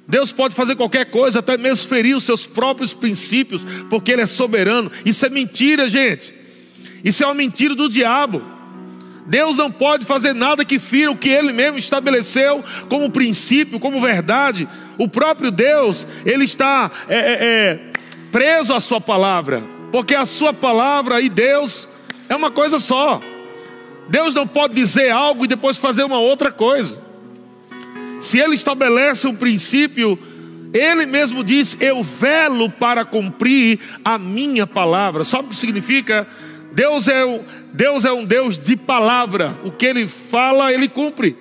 Deus 0.07 0.31
pode 0.31 0.55
fazer 0.55 0.75
qualquer 0.75 1.05
coisa, 1.05 1.39
até 1.39 1.57
mesmo 1.57 1.87
ferir 1.87 2.15
os 2.15 2.23
seus 2.23 2.47
próprios 2.47 2.93
princípios, 2.93 3.63
porque 3.89 4.11
Ele 4.11 4.21
é 4.21 4.25
soberano. 4.25 4.91
Isso 5.05 5.25
é 5.25 5.29
mentira, 5.29 5.89
gente. 5.89 6.38
Isso 7.03 7.23
é 7.23 7.27
uma 7.27 7.35
mentira 7.35 7.75
do 7.75 7.89
diabo. 7.89 8.41
Deus 9.29 9.57
não 9.57 9.71
pode 9.71 10.07
fazer 10.07 10.33
nada 10.33 10.65
que 10.65 10.79
fira 10.79 11.11
o 11.11 11.15
que 11.15 11.29
Ele 11.29 11.53
mesmo 11.53 11.77
estabeleceu 11.77 12.63
como 12.89 13.11
princípio, 13.11 13.79
como 13.79 14.01
verdade. 14.01 14.67
O 14.97 15.07
próprio 15.07 15.51
Deus, 15.51 16.07
Ele 16.25 16.45
está 16.45 16.89
é, 17.07 17.17
é, 17.17 17.37
é, 17.41 17.79
preso 18.31 18.73
à 18.73 18.79
Sua 18.79 18.99
palavra, 18.99 19.63
porque 19.91 20.15
a 20.15 20.25
Sua 20.25 20.51
palavra 20.51 21.21
e 21.21 21.29
Deus 21.29 21.87
é 22.27 22.35
uma 22.35 22.49
coisa 22.49 22.79
só. 22.79 23.21
Deus 24.09 24.33
não 24.33 24.47
pode 24.47 24.73
dizer 24.73 25.11
algo 25.11 25.45
e 25.45 25.47
depois 25.47 25.77
fazer 25.77 26.03
uma 26.03 26.17
outra 26.17 26.51
coisa. 26.51 26.97
Se 28.19 28.39
Ele 28.39 28.55
estabelece 28.55 29.27
um 29.27 29.35
princípio, 29.35 30.17
Ele 30.73 31.05
mesmo 31.05 31.43
diz: 31.43 31.77
Eu 31.79 32.01
velo 32.01 32.67
para 32.67 33.05
cumprir 33.05 33.79
a 34.03 34.17
minha 34.17 34.65
palavra. 34.65 35.23
Sabe 35.23 35.45
o 35.45 35.49
que 35.49 35.55
significa? 35.55 36.27
Deus 36.71 37.07
é, 37.07 37.25
um, 37.25 37.43
Deus 37.73 38.05
é 38.05 38.11
um 38.11 38.25
Deus 38.25 38.57
de 38.57 38.75
palavra. 38.75 39.59
O 39.63 39.71
que 39.71 39.85
Ele 39.85 40.07
fala, 40.07 40.71
Ele 40.71 40.87
cumpre. 40.87 41.35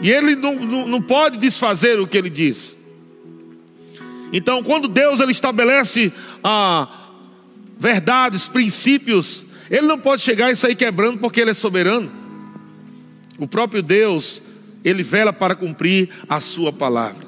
E 0.00 0.10
Ele 0.10 0.36
não, 0.36 0.56
não, 0.56 0.86
não 0.86 1.02
pode 1.02 1.38
desfazer 1.38 1.98
o 1.98 2.06
que 2.06 2.16
Ele 2.16 2.30
diz. 2.30 2.78
Então, 4.32 4.62
quando 4.62 4.88
Deus 4.88 5.20
ele 5.20 5.32
estabelece 5.32 6.12
ah, 6.44 6.88
verdades, 7.78 8.46
princípios, 8.46 9.44
Ele 9.70 9.86
não 9.86 9.98
pode 9.98 10.22
chegar 10.22 10.50
e 10.50 10.56
sair 10.56 10.74
quebrando 10.74 11.18
porque 11.18 11.40
Ele 11.40 11.50
é 11.50 11.54
soberano. 11.54 12.12
O 13.38 13.46
próprio 13.46 13.82
Deus, 13.82 14.42
Ele 14.84 15.02
vela 15.02 15.32
para 15.32 15.54
cumprir 15.54 16.10
a 16.28 16.40
Sua 16.40 16.72
palavra. 16.72 17.26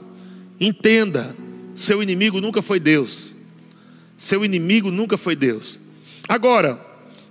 Entenda, 0.61 1.35
seu 1.75 2.03
inimigo 2.03 2.41
nunca 2.41 2.61
foi 2.61 2.79
Deus. 2.79 3.35
Seu 4.19 4.45
inimigo 4.45 4.91
nunca 4.91 5.17
foi 5.17 5.35
Deus. 5.35 5.81
Agora, 6.31 6.79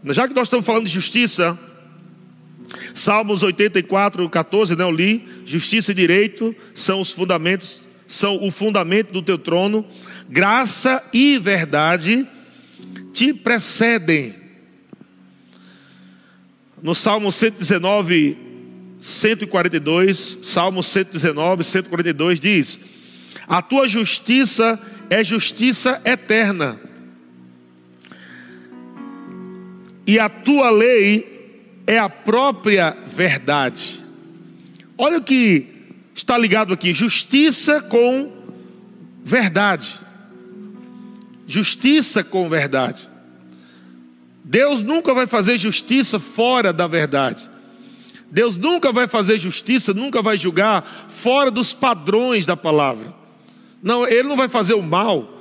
já 0.08 0.28
que 0.28 0.34
nós 0.34 0.48
estamos 0.48 0.66
falando 0.66 0.84
de 0.84 0.92
justiça, 0.92 1.58
Salmos 2.94 3.42
84, 3.42 4.30
14, 4.30 4.76
não 4.76 4.92
li, 4.92 5.26
justiça 5.46 5.94
e 5.94 5.96
direito 5.96 6.54
são 6.74 7.00
os 7.00 7.10
fundamentos, 7.10 7.80
são 8.06 8.46
o 8.46 8.52
fundamento 8.52 9.14
do 9.14 9.22
teu 9.22 9.38
trono, 9.38 9.86
graça 10.28 11.02
e 11.14 11.38
verdade 11.38 12.28
te 13.14 13.34
precedem. 13.34 14.36
No 16.84 16.94
Salmo 16.94 17.32
119, 17.32 18.38
142, 19.00 20.40
Salmo 20.44 20.84
119, 20.84 21.64
142 21.64 22.38
diz: 22.38 22.78
A 23.48 23.62
tua 23.62 23.88
justiça 23.88 24.78
é 25.10 25.24
justiça 25.24 26.02
eterna, 26.04 26.89
e 30.10 30.18
a 30.18 30.28
tua 30.28 30.72
lei 30.72 31.84
é 31.86 32.00
a 32.00 32.10
própria 32.10 32.98
verdade. 33.06 34.04
Olha 34.98 35.20
o 35.20 35.22
que 35.22 35.68
está 36.16 36.36
ligado 36.36 36.74
aqui: 36.74 36.96
justiça 36.96 37.80
com 37.80 38.32
verdade. 39.24 40.00
Justiça 41.46 42.24
com 42.24 42.50
verdade. 42.50 43.08
Deus 44.44 44.82
nunca 44.82 45.14
vai 45.14 45.28
fazer 45.28 45.60
justiça 45.60 46.20
fora 46.20 46.74
da 46.74 46.88
verdade. 46.88 47.48
Deus 48.32 48.58
nunca 48.58 48.92
vai 48.92 49.08
fazer 49.08 49.38
justiça, 49.38 49.94
nunca 49.94 50.24
vai 50.24 50.40
julgar 50.40 51.08
fora 51.08 51.52
dos 51.52 51.72
padrões 51.72 52.48
da 52.48 52.58
palavra. 52.58 53.14
Não, 53.80 54.08
Ele 54.08 54.28
não 54.28 54.36
vai 54.36 54.48
fazer 54.48 54.74
o 54.74 54.82
mal, 54.82 55.39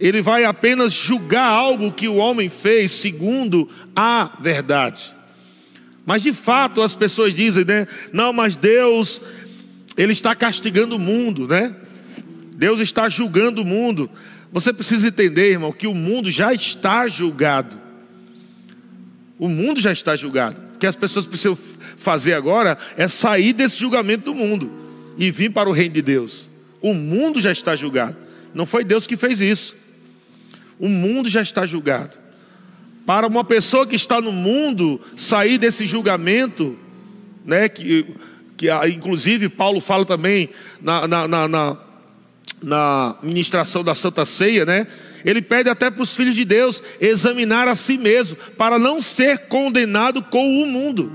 Ele 0.00 0.22
vai 0.22 0.44
apenas 0.44 0.92
julgar 0.92 1.48
algo 1.48 1.92
que 1.92 2.06
o 2.06 2.16
homem 2.16 2.48
fez 2.48 2.92
segundo 2.92 3.68
a 3.96 4.30
verdade. 4.40 5.14
Mas 6.06 6.22
de 6.22 6.32
fato 6.32 6.80
as 6.80 6.94
pessoas 6.94 7.34
dizem, 7.34 7.64
né? 7.64 7.86
Não, 8.12 8.32
mas 8.32 8.56
Deus, 8.56 9.20
Ele 9.96 10.12
está 10.12 10.34
castigando 10.34 10.96
o 10.96 10.98
mundo, 10.98 11.46
né? 11.48 11.74
Deus 12.54 12.80
está 12.80 13.08
julgando 13.08 13.62
o 13.62 13.64
mundo. 13.64 14.10
Você 14.52 14.72
precisa 14.72 15.08
entender, 15.08 15.52
irmão, 15.52 15.72
que 15.72 15.86
o 15.86 15.94
mundo 15.94 16.30
já 16.30 16.52
está 16.52 17.06
julgado. 17.08 17.76
O 19.38 19.48
mundo 19.48 19.80
já 19.80 19.92
está 19.92 20.16
julgado. 20.16 20.60
O 20.74 20.78
que 20.78 20.86
as 20.86 20.96
pessoas 20.96 21.26
precisam 21.26 21.58
fazer 21.96 22.32
agora 22.32 22.78
é 22.96 23.06
sair 23.06 23.52
desse 23.52 23.76
julgamento 23.76 24.24
do 24.26 24.34
mundo 24.34 24.70
e 25.18 25.30
vir 25.30 25.52
para 25.52 25.68
o 25.68 25.72
reino 25.72 25.94
de 25.94 26.02
Deus. 26.02 26.48
O 26.80 26.94
mundo 26.94 27.40
já 27.40 27.52
está 27.52 27.76
julgado. 27.76 28.16
Não 28.54 28.64
foi 28.64 28.84
Deus 28.84 29.06
que 29.06 29.16
fez 29.16 29.40
isso. 29.40 29.76
O 30.78 30.88
mundo 30.88 31.28
já 31.28 31.42
está 31.42 31.66
julgado. 31.66 32.12
Para 33.04 33.26
uma 33.26 33.42
pessoa 33.42 33.86
que 33.86 33.96
está 33.96 34.20
no 34.20 34.30
mundo 34.30 35.00
sair 35.16 35.58
desse 35.58 35.86
julgamento, 35.86 36.78
né, 37.44 37.68
que, 37.68 38.06
que 38.56 38.68
inclusive 38.88 39.48
Paulo 39.48 39.80
fala 39.80 40.04
também 40.04 40.50
na, 40.80 41.08
na, 41.08 41.26
na, 41.26 41.48
na, 41.48 41.76
na 42.62 43.16
ministração 43.22 43.82
da 43.82 43.94
Santa 43.94 44.24
Ceia, 44.24 44.64
né? 44.64 44.86
Ele 45.24 45.42
pede 45.42 45.68
até 45.68 45.90
para 45.90 46.02
os 46.02 46.14
filhos 46.14 46.34
de 46.34 46.44
Deus 46.44 46.82
examinar 47.00 47.66
a 47.66 47.74
si 47.74 47.98
mesmo, 47.98 48.36
para 48.56 48.78
não 48.78 49.00
ser 49.00 49.38
condenado 49.48 50.22
com 50.22 50.62
o 50.62 50.66
mundo. 50.66 51.10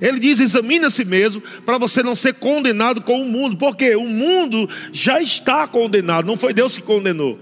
Ele 0.00 0.18
diz: 0.18 0.40
examine 0.40 0.84
a 0.84 0.90
si 0.90 1.04
mesmo, 1.04 1.42
para 1.64 1.78
você 1.78 2.02
não 2.02 2.14
ser 2.14 2.34
condenado 2.34 3.00
com 3.00 3.22
o 3.22 3.24
mundo, 3.24 3.56
porque 3.56 3.94
o 3.96 4.06
mundo 4.06 4.68
já 4.92 5.20
está 5.20 5.66
condenado, 5.66 6.26
não 6.26 6.36
foi 6.36 6.52
Deus 6.52 6.76
que 6.76 6.84
condenou, 6.84 7.38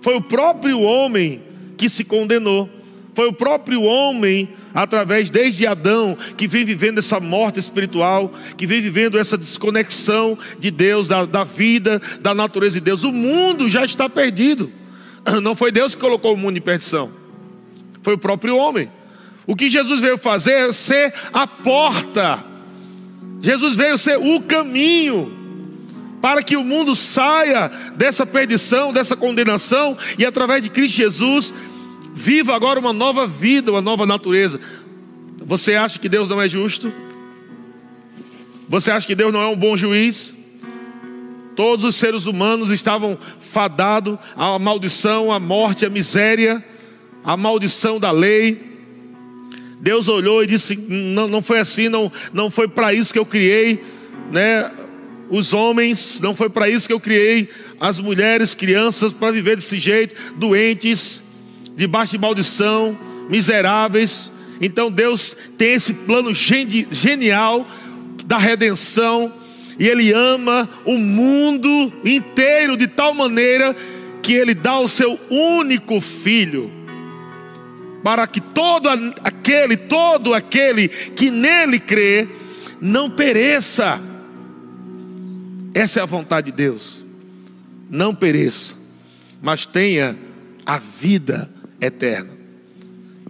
foi 0.00 0.14
o 0.14 0.20
próprio 0.20 0.80
homem 0.80 1.42
que 1.76 1.88
se 1.88 2.04
condenou, 2.04 2.68
foi 3.14 3.28
o 3.28 3.32
próprio 3.32 3.82
homem 3.82 4.48
através 4.74 5.28
desde 5.30 5.66
Adão, 5.66 6.16
que 6.36 6.46
vem 6.46 6.64
vivendo 6.64 6.98
essa 6.98 7.18
morte 7.18 7.58
espiritual, 7.58 8.32
que 8.56 8.66
vem 8.66 8.80
vivendo 8.80 9.18
essa 9.18 9.36
desconexão 9.36 10.38
de 10.58 10.70
Deus, 10.70 11.08
da, 11.08 11.24
da, 11.24 11.42
vida, 11.42 12.00
da 12.20 12.32
natureza 12.34 12.74
de 12.74 12.84
Deus. 12.84 13.02
O 13.02 13.12
mundo 13.12 13.68
já 13.68 13.84
está 13.84 14.08
perdido. 14.08 14.70
Não 15.42 15.54
foi 15.54 15.72
Deus 15.72 15.94
que 15.94 16.00
colocou 16.00 16.34
o 16.34 16.36
mundo 16.36 16.58
em 16.58 16.60
perdição, 16.62 17.10
foi 18.02 18.14
o 18.14 18.18
próprio 18.18 18.56
homem. 18.56 18.90
O 19.46 19.56
que 19.56 19.70
Jesus 19.70 20.00
veio 20.00 20.18
fazer 20.18 20.68
é 20.68 20.72
ser 20.72 21.12
a 21.32 21.46
porta. 21.46 22.44
Jesus 23.40 23.74
veio 23.74 23.96
ser 23.96 24.18
o 24.18 24.42
caminho 24.42 25.37
para 26.20 26.42
que 26.42 26.56
o 26.56 26.64
mundo 26.64 26.94
saia 26.94 27.70
dessa 27.96 28.26
perdição, 28.26 28.92
dessa 28.92 29.16
condenação 29.16 29.96
e 30.18 30.24
através 30.24 30.62
de 30.62 30.68
Cristo 30.68 30.96
Jesus 30.96 31.54
viva 32.12 32.54
agora 32.54 32.80
uma 32.80 32.92
nova 32.92 33.26
vida, 33.26 33.70
uma 33.70 33.80
nova 33.80 34.04
natureza. 34.04 34.60
Você 35.44 35.74
acha 35.74 35.98
que 35.98 36.08
Deus 36.08 36.28
não 36.28 36.42
é 36.42 36.48
justo? 36.48 36.92
Você 38.68 38.90
acha 38.90 39.06
que 39.06 39.14
Deus 39.14 39.32
não 39.32 39.40
é 39.40 39.46
um 39.46 39.56
bom 39.56 39.76
juiz? 39.76 40.34
Todos 41.54 41.84
os 41.84 41.96
seres 41.96 42.26
humanos 42.26 42.70
estavam 42.70 43.18
fadados 43.40 44.18
à 44.36 44.58
maldição, 44.58 45.32
à 45.32 45.40
morte, 45.40 45.86
à 45.86 45.90
miséria, 45.90 46.64
à 47.24 47.36
maldição 47.36 47.98
da 47.98 48.10
lei. 48.10 48.62
Deus 49.80 50.08
olhou 50.08 50.42
e 50.42 50.46
disse: 50.46 50.76
Não, 50.76 51.28
não 51.28 51.42
foi 51.42 51.58
assim, 51.60 51.88
não, 51.88 52.12
não 52.32 52.50
foi 52.50 52.68
para 52.68 52.92
isso 52.92 53.12
que 53.12 53.18
eu 53.18 53.26
criei, 53.26 53.82
né? 54.30 54.70
Os 55.30 55.52
homens, 55.52 56.20
não 56.20 56.34
foi 56.34 56.48
para 56.48 56.68
isso 56.68 56.86
que 56.86 56.92
eu 56.92 57.00
criei 57.00 57.48
as 57.78 58.00
mulheres, 58.00 58.54
crianças, 58.54 59.12
para 59.12 59.30
viver 59.30 59.56
desse 59.56 59.78
jeito, 59.78 60.14
doentes, 60.36 61.22
debaixo 61.76 62.12
de 62.12 62.18
maldição, 62.18 62.98
miseráveis. 63.28 64.32
Então 64.60 64.90
Deus 64.90 65.36
tem 65.56 65.74
esse 65.74 65.92
plano 65.92 66.32
genial 66.34 67.66
da 68.24 68.38
redenção 68.38 69.32
e 69.78 69.86
Ele 69.86 70.12
ama 70.12 70.68
o 70.84 70.96
mundo 70.96 71.92
inteiro 72.04 72.76
de 72.76 72.88
tal 72.88 73.14
maneira 73.14 73.76
que 74.22 74.32
Ele 74.34 74.54
dá 74.54 74.78
o 74.78 74.88
seu 74.88 75.18
único 75.30 76.00
filho, 76.00 76.70
para 78.02 78.26
que 78.26 78.40
todo 78.40 78.88
aquele, 79.22 79.76
todo 79.76 80.34
aquele 80.34 80.88
que 80.88 81.30
nele 81.30 81.78
crê, 81.78 82.26
não 82.80 83.08
pereça. 83.08 84.00
Essa 85.74 86.00
é 86.00 86.02
a 86.02 86.06
vontade 86.06 86.50
de 86.50 86.56
Deus. 86.56 87.04
Não 87.90 88.14
pereça, 88.14 88.74
mas 89.40 89.64
tenha 89.64 90.16
a 90.64 90.78
vida 90.78 91.50
eterna. 91.80 92.30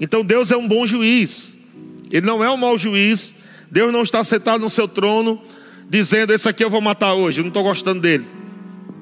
Então 0.00 0.24
Deus 0.24 0.50
é 0.50 0.56
um 0.56 0.66
bom 0.66 0.86
juiz. 0.86 1.52
Ele 2.10 2.26
não 2.26 2.42
é 2.42 2.50
um 2.50 2.56
mau 2.56 2.78
juiz. 2.78 3.34
Deus 3.70 3.92
não 3.92 4.02
está 4.02 4.24
sentado 4.24 4.60
no 4.60 4.70
seu 4.70 4.88
trono 4.88 5.40
dizendo: 5.88 6.32
Esse 6.32 6.48
aqui 6.48 6.64
eu 6.64 6.70
vou 6.70 6.80
matar 6.80 7.14
hoje, 7.14 7.40
eu 7.40 7.44
não 7.44 7.48
estou 7.48 7.62
gostando 7.62 8.00
dele. 8.00 8.26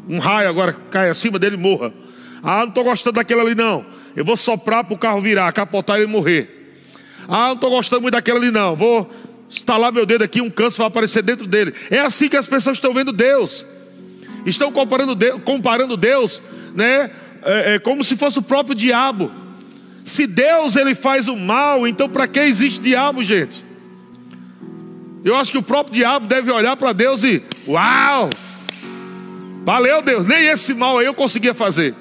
Um 0.08 0.18
raio 0.18 0.48
agora 0.48 0.72
cai 0.72 1.08
acima 1.08 1.38
dele 1.38 1.56
e 1.56 1.58
morra. 1.58 1.92
Ah, 2.42 2.60
não 2.60 2.68
estou 2.68 2.84
gostando 2.84 3.14
daquele 3.16 3.40
ali 3.40 3.54
não. 3.54 3.84
Eu 4.14 4.24
vou 4.24 4.36
soprar 4.36 4.84
para 4.84 4.94
o 4.94 4.98
carro 4.98 5.20
virar, 5.20 5.52
capotar 5.52 6.00
e 6.00 6.06
morrer. 6.06 6.74
Ah, 7.28 7.48
não 7.48 7.54
estou 7.54 7.70
gostando 7.70 8.02
muito 8.02 8.14
daquele 8.14 8.38
ali 8.38 8.50
não. 8.50 8.76
Vou 8.76 9.10
estalar 9.48 9.92
meu 9.92 10.04
dedo 10.04 10.24
aqui, 10.24 10.40
um 10.40 10.50
câncer 10.50 10.78
vai 10.78 10.86
aparecer 10.86 11.22
dentro 11.22 11.46
dele. 11.46 11.74
É 11.90 12.00
assim 12.00 12.28
que 12.28 12.36
as 12.36 12.46
pessoas 12.46 12.76
estão 12.76 12.92
vendo 12.92 13.12
Deus. 13.12 13.64
Estão 14.44 14.70
comparando 14.70 15.14
Deus, 15.14 15.40
comparando 15.42 15.96
Deus 15.96 16.40
né, 16.74 17.10
é, 17.42 17.74
é, 17.74 17.78
como 17.78 18.04
se 18.04 18.16
fosse 18.16 18.38
o 18.38 18.42
próprio 18.42 18.74
diabo. 18.74 19.30
Se 20.04 20.26
Deus 20.26 20.76
ele 20.76 20.94
faz 20.94 21.26
o 21.26 21.36
mal, 21.36 21.86
então 21.86 22.08
para 22.08 22.28
que 22.28 22.38
existe 22.40 22.80
diabo, 22.80 23.22
gente? 23.22 23.64
Eu 25.24 25.34
acho 25.34 25.50
que 25.50 25.58
o 25.58 25.62
próprio 25.62 25.94
diabo 25.94 26.28
deve 26.28 26.50
olhar 26.52 26.76
para 26.76 26.92
Deus 26.92 27.24
e, 27.24 27.42
uau! 27.66 28.30
Valeu, 29.64 30.00
Deus, 30.00 30.28
nem 30.28 30.46
esse 30.46 30.72
mal 30.74 30.98
aí 30.98 31.06
eu 31.06 31.14
conseguia 31.14 31.52
fazer. 31.52 31.92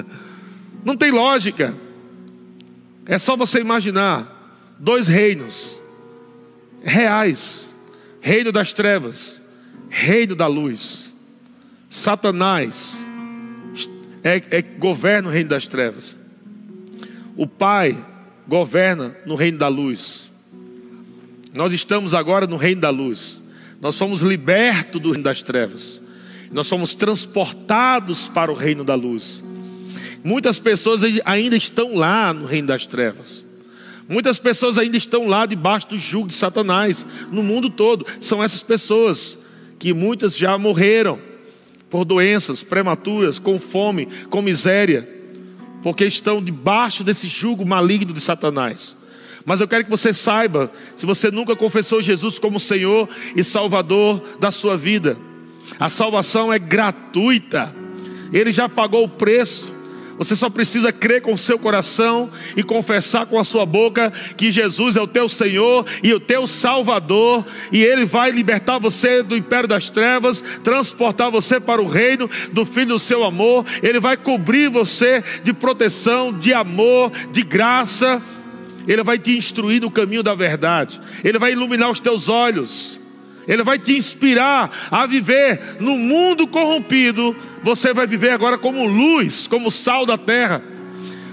Não 0.84 0.94
tem 0.94 1.10
lógica. 1.10 1.74
É 3.06 3.16
só 3.18 3.36
você 3.36 3.60
imaginar 3.60 4.76
dois 4.78 5.08
reinos 5.08 5.79
reais: 6.82 7.70
reino 8.20 8.52
das 8.52 8.72
trevas, 8.72 9.40
reino 9.88 10.34
da 10.34 10.46
luz. 10.46 11.12
Satanás 11.88 13.04
é, 14.22 14.42
é, 14.50 14.62
governa 14.62 15.28
o 15.28 15.32
reino 15.32 15.48
das 15.48 15.66
trevas. 15.66 16.20
O 17.36 17.46
Pai 17.46 17.96
governa 18.46 19.16
no 19.26 19.34
reino 19.34 19.58
da 19.58 19.68
luz. 19.68 20.30
Nós 21.52 21.72
estamos 21.72 22.14
agora 22.14 22.46
no 22.46 22.56
reino 22.56 22.80
da 22.80 22.90
luz. 22.90 23.40
Nós 23.80 23.94
somos 23.94 24.20
libertos 24.20 25.00
do 25.00 25.10
reino 25.10 25.24
das 25.24 25.42
trevas. 25.42 26.00
Nós 26.50 26.66
somos 26.66 26.94
transportados 26.94 28.28
para 28.28 28.52
o 28.52 28.54
reino 28.54 28.84
da 28.84 28.94
luz. 28.94 29.42
Muitas 30.22 30.58
pessoas 30.58 31.02
ainda 31.24 31.56
estão 31.56 31.96
lá 31.96 32.32
no 32.32 32.44
reino 32.44 32.68
das 32.68 32.86
trevas. 32.86 33.44
Muitas 34.10 34.40
pessoas 34.40 34.76
ainda 34.76 34.96
estão 34.96 35.28
lá 35.28 35.46
debaixo 35.46 35.90
do 35.90 35.96
jugo 35.96 36.26
de 36.26 36.34
Satanás, 36.34 37.06
no 37.30 37.44
mundo 37.44 37.70
todo. 37.70 38.04
São 38.20 38.42
essas 38.42 38.60
pessoas 38.60 39.38
que 39.78 39.94
muitas 39.94 40.36
já 40.36 40.58
morreram 40.58 41.16
por 41.88 42.04
doenças 42.04 42.60
prematuras, 42.60 43.38
com 43.38 43.56
fome, 43.60 44.08
com 44.28 44.42
miséria, 44.42 45.08
porque 45.80 46.04
estão 46.04 46.42
debaixo 46.42 47.04
desse 47.04 47.28
jugo 47.28 47.64
maligno 47.64 48.12
de 48.12 48.20
Satanás. 48.20 48.96
Mas 49.44 49.60
eu 49.60 49.68
quero 49.68 49.84
que 49.84 49.90
você 49.90 50.12
saiba, 50.12 50.72
se 50.96 51.06
você 51.06 51.30
nunca 51.30 51.54
confessou 51.54 52.02
Jesus 52.02 52.36
como 52.36 52.58
Senhor 52.58 53.08
e 53.36 53.44
Salvador 53.44 54.20
da 54.40 54.50
sua 54.50 54.76
vida, 54.76 55.16
a 55.78 55.88
salvação 55.88 56.52
é 56.52 56.58
gratuita. 56.58 57.72
Ele 58.32 58.50
já 58.50 58.68
pagou 58.68 59.04
o 59.04 59.08
preço. 59.08 59.69
Você 60.20 60.36
só 60.36 60.50
precisa 60.50 60.92
crer 60.92 61.22
com 61.22 61.32
o 61.32 61.38
seu 61.38 61.58
coração 61.58 62.28
e 62.54 62.62
confessar 62.62 63.24
com 63.24 63.38
a 63.38 63.42
sua 63.42 63.64
boca 63.64 64.12
que 64.36 64.50
Jesus 64.50 64.94
é 64.94 65.00
o 65.00 65.06
teu 65.06 65.30
Senhor 65.30 65.86
e 66.02 66.12
o 66.12 66.20
teu 66.20 66.46
Salvador, 66.46 67.42
e 67.72 67.82
Ele 67.82 68.04
vai 68.04 68.30
libertar 68.30 68.78
você 68.78 69.22
do 69.22 69.34
império 69.34 69.66
das 69.66 69.88
trevas, 69.88 70.44
transportar 70.62 71.30
você 71.30 71.58
para 71.58 71.80
o 71.80 71.86
reino 71.86 72.28
do 72.52 72.66
Filho 72.66 72.88
do 72.88 72.98
seu 72.98 73.24
amor, 73.24 73.64
Ele 73.82 73.98
vai 73.98 74.14
cobrir 74.14 74.68
você 74.68 75.24
de 75.42 75.54
proteção, 75.54 76.38
de 76.38 76.52
amor, 76.52 77.10
de 77.32 77.40
graça, 77.42 78.20
Ele 78.86 79.02
vai 79.02 79.18
te 79.18 79.34
instruir 79.34 79.80
no 79.80 79.90
caminho 79.90 80.22
da 80.22 80.34
verdade, 80.34 81.00
Ele 81.24 81.38
vai 81.38 81.52
iluminar 81.52 81.90
os 81.90 81.98
teus 81.98 82.28
olhos. 82.28 82.99
Ele 83.46 83.62
vai 83.62 83.78
te 83.78 83.96
inspirar 83.96 84.88
a 84.90 85.06
viver 85.06 85.76
no 85.80 85.96
mundo 85.96 86.46
corrompido. 86.46 87.36
Você 87.62 87.92
vai 87.92 88.06
viver 88.06 88.30
agora 88.30 88.58
como 88.58 88.86
luz, 88.86 89.46
como 89.46 89.70
sal 89.70 90.04
da 90.04 90.18
terra. 90.18 90.62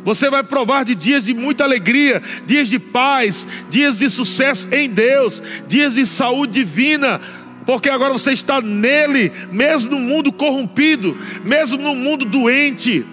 Você 0.04 0.30
vai 0.30 0.42
provar 0.42 0.86
de 0.86 0.96
dias 0.96 1.26
de 1.26 1.34
muita 1.34 1.66
alegria, 1.66 2.22
dias 2.46 2.70
de 2.70 2.80
paz, 2.80 3.46
dias 3.70 4.00
de 4.00 4.10
sucesso 4.10 4.68
em 4.72 4.90
Deus, 4.90 5.44
dias 5.68 5.96
de 5.96 6.06
saúde 6.06 6.54
divina, 6.54 7.20
porque 7.66 7.90
agora 7.90 8.14
você 8.14 8.32
está 8.32 8.62
nele, 8.62 9.34
mesmo 9.52 9.92
no 9.92 10.00
mundo 10.00 10.32
corrompido, 10.32 11.18
mesmo 11.44 11.78
no 11.78 11.94
mundo 11.94 12.24
doente, 12.24 13.06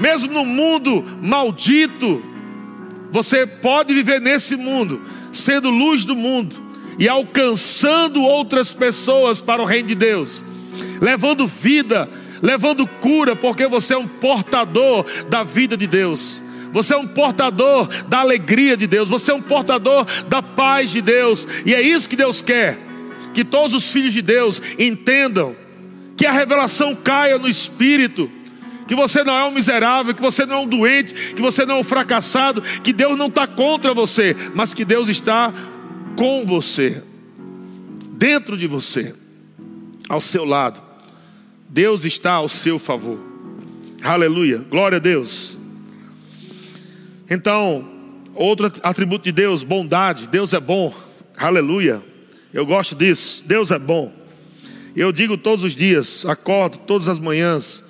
mesmo 0.00 0.32
no 0.32 0.44
mundo 0.44 1.04
maldito. 1.22 2.20
Você 3.12 3.46
pode 3.46 3.94
viver 3.94 4.20
nesse 4.20 4.56
mundo, 4.56 5.02
sendo 5.32 5.70
luz 5.70 6.04
do 6.04 6.16
mundo 6.16 6.63
e 6.98 7.08
alcançando 7.08 8.22
outras 8.22 8.72
pessoas 8.72 9.40
para 9.40 9.62
o 9.62 9.64
reino 9.64 9.88
de 9.88 9.94
Deus, 9.94 10.44
levando 11.00 11.46
vida, 11.46 12.08
levando 12.42 12.86
cura, 12.86 13.34
porque 13.34 13.66
você 13.66 13.94
é 13.94 13.98
um 13.98 14.06
portador 14.08 15.06
da 15.28 15.42
vida 15.42 15.76
de 15.76 15.86
Deus. 15.86 16.42
Você 16.72 16.92
é 16.92 16.96
um 16.96 17.06
portador 17.06 17.86
da 18.08 18.18
alegria 18.18 18.76
de 18.76 18.88
Deus, 18.88 19.08
você 19.08 19.30
é 19.30 19.34
um 19.34 19.40
portador 19.40 20.04
da 20.26 20.42
paz 20.42 20.90
de 20.90 21.00
Deus, 21.00 21.46
e 21.64 21.72
é 21.72 21.80
isso 21.80 22.10
que 22.10 22.16
Deus 22.16 22.42
quer. 22.42 22.78
Que 23.32 23.44
todos 23.44 23.72
os 23.72 23.92
filhos 23.92 24.12
de 24.12 24.20
Deus 24.20 24.60
entendam 24.76 25.54
que 26.16 26.26
a 26.26 26.32
revelação 26.32 26.94
caia 26.94 27.38
no 27.38 27.48
espírito, 27.48 28.28
que 28.88 28.94
você 28.94 29.22
não 29.22 29.36
é 29.36 29.44
um 29.44 29.52
miserável, 29.52 30.14
que 30.14 30.20
você 30.20 30.44
não 30.44 30.56
é 30.56 30.58
um 30.58 30.66
doente, 30.66 31.14
que 31.34 31.40
você 31.40 31.64
não 31.64 31.76
é 31.76 31.78
um 31.78 31.84
fracassado, 31.84 32.60
que 32.60 32.92
Deus 32.92 33.16
não 33.16 33.26
está 33.28 33.46
contra 33.46 33.94
você, 33.94 34.36
mas 34.52 34.74
que 34.74 34.84
Deus 34.84 35.08
está 35.08 35.52
com 36.16 36.44
você, 36.46 37.02
dentro 38.10 38.56
de 38.56 38.66
você, 38.66 39.14
ao 40.08 40.20
seu 40.20 40.44
lado. 40.44 40.80
Deus 41.68 42.04
está 42.04 42.32
ao 42.32 42.48
seu 42.48 42.78
favor. 42.78 43.18
Aleluia, 44.02 44.58
glória 44.58 44.96
a 44.96 45.00
Deus. 45.00 45.56
Então, 47.28 47.88
outro 48.34 48.70
atributo 48.82 49.24
de 49.24 49.32
Deus, 49.32 49.62
bondade. 49.62 50.28
Deus 50.28 50.52
é 50.52 50.60
bom, 50.60 50.94
aleluia. 51.36 52.02
Eu 52.52 52.64
gosto 52.64 52.94
disso, 52.94 53.44
Deus 53.46 53.70
é 53.70 53.78
bom. 53.78 54.12
Eu 54.94 55.10
digo 55.10 55.36
todos 55.36 55.64
os 55.64 55.74
dias, 55.74 56.24
acordo 56.26 56.78
todas 56.78 57.08
as 57.08 57.18
manhãs, 57.18 57.82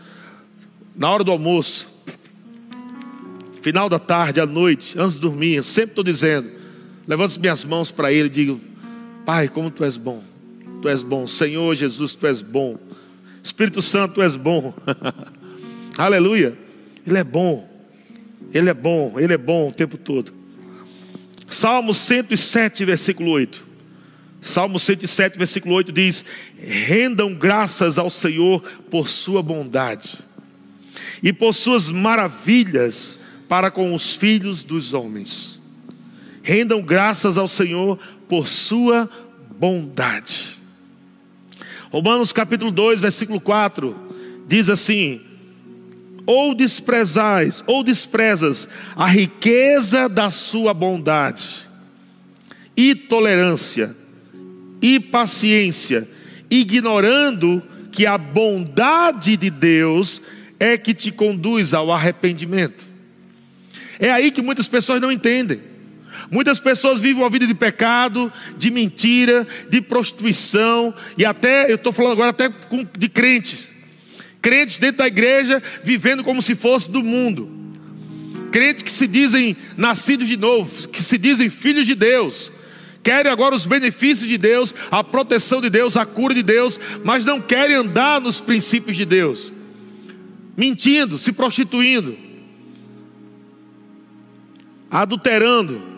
na 0.96 1.10
hora 1.10 1.22
do 1.22 1.30
almoço, 1.30 1.88
final 3.60 3.88
da 3.88 3.98
tarde, 3.98 4.40
à 4.40 4.46
noite, 4.46 4.98
antes 4.98 5.14
de 5.14 5.20
dormir, 5.20 5.54
eu 5.56 5.64
sempre 5.64 5.90
estou 5.90 6.04
dizendo: 6.04 6.50
Levanto 7.06 7.38
minhas 7.38 7.64
mãos 7.64 7.90
para 7.90 8.12
Ele 8.12 8.26
e 8.26 8.30
digo: 8.30 8.60
Pai, 9.24 9.48
como 9.48 9.70
Tu 9.70 9.84
és 9.84 9.96
bom. 9.96 10.22
Tu 10.80 10.88
és 10.88 11.02
bom. 11.02 11.26
Senhor 11.26 11.74
Jesus, 11.74 12.14
Tu 12.14 12.26
és 12.26 12.42
bom. 12.42 12.78
Espírito 13.42 13.82
Santo, 13.82 14.14
Tu 14.14 14.22
és 14.22 14.36
bom. 14.36 14.74
Aleluia. 15.98 16.56
Ele 17.06 17.18
é 17.18 17.24
bom. 17.24 17.68
Ele 18.52 18.70
é 18.70 18.74
bom. 18.74 19.18
Ele 19.18 19.34
é 19.34 19.38
bom 19.38 19.68
o 19.68 19.72
tempo 19.72 19.96
todo. 19.96 20.32
Salmo 21.48 21.92
107, 21.94 22.84
versículo 22.84 23.30
8. 23.30 23.64
Salmo 24.40 24.78
107, 24.78 25.38
versículo 25.38 25.74
8 25.74 25.92
diz: 25.92 26.24
Rendam 26.58 27.34
graças 27.34 27.98
ao 27.98 28.10
Senhor 28.10 28.62
por 28.90 29.08
Sua 29.08 29.42
bondade 29.42 30.18
e 31.22 31.32
por 31.32 31.54
Suas 31.54 31.88
maravilhas 31.88 33.20
para 33.48 33.70
com 33.70 33.94
os 33.94 34.14
filhos 34.14 34.62
dos 34.64 34.92
homens. 34.92 35.53
Rendam 36.44 36.82
graças 36.82 37.38
ao 37.38 37.48
Senhor 37.48 37.98
por 38.28 38.46
sua 38.48 39.08
bondade. 39.58 40.56
Romanos 41.90 42.34
capítulo 42.34 42.70
2, 42.70 43.00
versículo 43.00 43.40
4 43.40 43.96
diz 44.46 44.68
assim: 44.68 45.22
Ou 46.26 46.54
desprezais, 46.54 47.64
ou 47.66 47.82
desprezas 47.82 48.68
a 48.94 49.06
riqueza 49.06 50.06
da 50.06 50.30
sua 50.30 50.74
bondade, 50.74 51.66
e 52.76 52.94
tolerância, 52.94 53.96
e 54.82 55.00
paciência, 55.00 56.06
ignorando 56.50 57.62
que 57.90 58.04
a 58.04 58.18
bondade 58.18 59.38
de 59.38 59.48
Deus 59.48 60.20
é 60.60 60.76
que 60.76 60.92
te 60.92 61.10
conduz 61.10 61.72
ao 61.72 61.90
arrependimento. 61.90 62.84
É 63.98 64.10
aí 64.10 64.30
que 64.30 64.42
muitas 64.42 64.68
pessoas 64.68 65.00
não 65.00 65.10
entendem. 65.10 65.73
Muitas 66.30 66.58
pessoas 66.58 67.00
vivem 67.00 67.22
uma 67.22 67.30
vida 67.30 67.46
de 67.46 67.54
pecado, 67.54 68.32
de 68.56 68.70
mentira, 68.70 69.46
de 69.68 69.80
prostituição, 69.80 70.94
e 71.18 71.24
até, 71.24 71.70
eu 71.70 71.76
estou 71.76 71.92
falando 71.92 72.12
agora 72.12 72.30
até 72.30 72.50
de 72.98 73.08
crentes. 73.08 73.68
Crentes 74.40 74.78
dentro 74.78 74.98
da 74.98 75.06
igreja, 75.06 75.62
vivendo 75.82 76.22
como 76.22 76.42
se 76.42 76.54
fosse 76.54 76.90
do 76.90 77.02
mundo. 77.02 77.50
Crentes 78.50 78.82
que 78.82 78.92
se 78.92 79.06
dizem 79.06 79.56
nascidos 79.76 80.28
de 80.28 80.36
novo, 80.36 80.88
que 80.88 81.02
se 81.02 81.18
dizem 81.18 81.48
filhos 81.48 81.86
de 81.86 81.94
Deus. 81.94 82.52
Querem 83.02 83.30
agora 83.30 83.54
os 83.54 83.66
benefícios 83.66 84.28
de 84.28 84.38
Deus, 84.38 84.74
a 84.90 85.04
proteção 85.04 85.60
de 85.60 85.68
Deus, 85.68 85.96
a 85.96 86.06
cura 86.06 86.34
de 86.34 86.42
Deus, 86.42 86.80
mas 87.04 87.24
não 87.24 87.40
querem 87.40 87.76
andar 87.76 88.20
nos 88.20 88.40
princípios 88.40 88.96
de 88.96 89.04
Deus. 89.04 89.52
Mentindo, 90.56 91.18
se 91.18 91.32
prostituindo, 91.32 92.16
adulterando, 94.90 95.93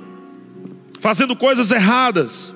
fazendo 1.07 1.37
coisas 1.37 1.71
erradas. 1.71 2.53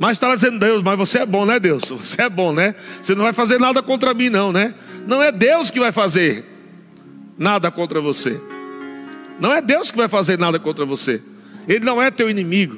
Mas 0.00 0.16
está 0.16 0.34
dizendo, 0.34 0.58
Deus, 0.58 0.82
mas 0.82 0.98
você 0.98 1.20
é 1.20 1.26
bom, 1.26 1.46
né, 1.46 1.60
Deus? 1.60 1.84
Você 1.84 2.22
é 2.22 2.28
bom, 2.28 2.52
né? 2.52 2.74
Você 3.00 3.14
não 3.14 3.22
vai 3.22 3.32
fazer 3.32 3.60
nada 3.60 3.80
contra 3.80 4.12
mim, 4.12 4.28
não, 4.28 4.50
né? 4.52 4.74
Não 5.06 5.22
é 5.22 5.30
Deus 5.30 5.70
que 5.70 5.78
vai 5.78 5.92
fazer 5.92 6.44
nada 7.38 7.70
contra 7.70 8.00
você. 8.00 8.40
Não 9.38 9.52
é 9.52 9.62
Deus 9.62 9.92
que 9.92 9.96
vai 9.96 10.08
fazer 10.08 10.36
nada 10.36 10.58
contra 10.58 10.84
você. 10.84 11.22
Ele 11.68 11.84
não 11.84 12.02
é 12.02 12.10
teu 12.10 12.28
inimigo. 12.28 12.76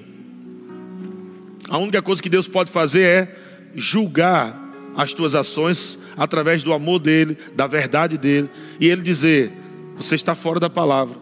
A 1.70 1.79
única 1.79 2.03
coisa 2.03 2.22
que 2.22 2.29
Deus 2.29 2.47
pode 2.47 2.70
fazer 2.70 3.03
é 3.03 3.37
julgar 3.74 4.55
as 4.95 5.14
tuas 5.14 5.35
ações 5.35 5.99
através 6.18 6.62
do 6.62 6.74
amor 6.74 6.99
dele, 6.99 7.39
da 7.55 7.66
verdade 7.66 8.18
dele, 8.18 8.51
e 8.79 8.87
ele 8.87 9.01
dizer: 9.01 9.51
você 9.97 10.16
está 10.16 10.35
fora 10.35 10.61
da 10.61 10.68
palavra. 10.68 11.16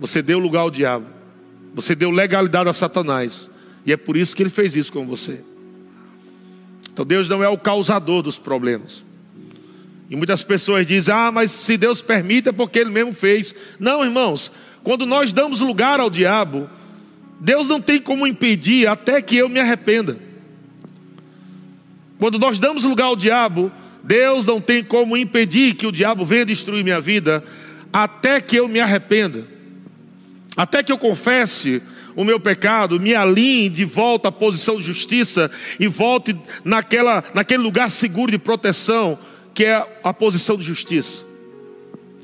Você 0.00 0.22
deu 0.22 0.38
lugar 0.38 0.60
ao 0.60 0.70
diabo. 0.70 1.13
Você 1.74 1.94
deu 1.94 2.10
legalidade 2.10 2.68
a 2.68 2.72
Satanás. 2.72 3.50
E 3.84 3.92
é 3.92 3.96
por 3.96 4.16
isso 4.16 4.34
que 4.34 4.42
ele 4.42 4.50
fez 4.50 4.76
isso 4.76 4.92
com 4.92 5.06
você. 5.06 5.40
Então 6.92 7.04
Deus 7.04 7.28
não 7.28 7.42
é 7.42 7.48
o 7.48 7.58
causador 7.58 8.22
dos 8.22 8.38
problemas. 8.38 9.04
E 10.08 10.14
muitas 10.16 10.42
pessoas 10.42 10.86
dizem: 10.86 11.12
ah, 11.12 11.32
mas 11.32 11.50
se 11.50 11.76
Deus 11.76 12.00
permite 12.00 12.48
é 12.48 12.52
porque 12.52 12.78
Ele 12.78 12.90
mesmo 12.90 13.12
fez. 13.12 13.54
Não, 13.80 14.04
irmãos, 14.04 14.52
quando 14.84 15.04
nós 15.04 15.32
damos 15.32 15.60
lugar 15.60 15.98
ao 15.98 16.08
diabo, 16.08 16.70
Deus 17.40 17.68
não 17.68 17.80
tem 17.80 18.00
como 18.00 18.26
impedir 18.26 18.86
até 18.86 19.20
que 19.20 19.36
eu 19.36 19.48
me 19.48 19.58
arrependa. 19.58 20.16
Quando 22.18 22.38
nós 22.38 22.60
damos 22.60 22.84
lugar 22.84 23.06
ao 23.06 23.16
diabo, 23.16 23.72
Deus 24.04 24.46
não 24.46 24.60
tem 24.60 24.84
como 24.84 25.16
impedir 25.16 25.74
que 25.74 25.86
o 25.86 25.92
diabo 25.92 26.24
venha 26.24 26.46
destruir 26.46 26.84
minha 26.84 27.00
vida 27.00 27.42
até 27.92 28.40
que 28.40 28.56
eu 28.56 28.68
me 28.68 28.78
arrependa 28.78 29.53
até 30.56 30.82
que 30.82 30.92
eu 30.92 30.98
confesse 30.98 31.82
o 32.14 32.24
meu 32.24 32.38
pecado, 32.38 33.00
me 33.00 33.14
alinhe 33.14 33.68
de 33.68 33.84
volta 33.84 34.28
à 34.28 34.32
posição 34.32 34.76
de 34.76 34.82
justiça 34.82 35.50
e 35.80 35.88
volte 35.88 36.36
naquela, 36.64 37.24
naquele 37.34 37.62
lugar 37.62 37.90
seguro 37.90 38.30
de 38.30 38.38
proteção 38.38 39.18
que 39.52 39.64
é 39.64 39.86
a 40.02 40.12
posição 40.12 40.56
de 40.56 40.62
justiça. 40.62 41.24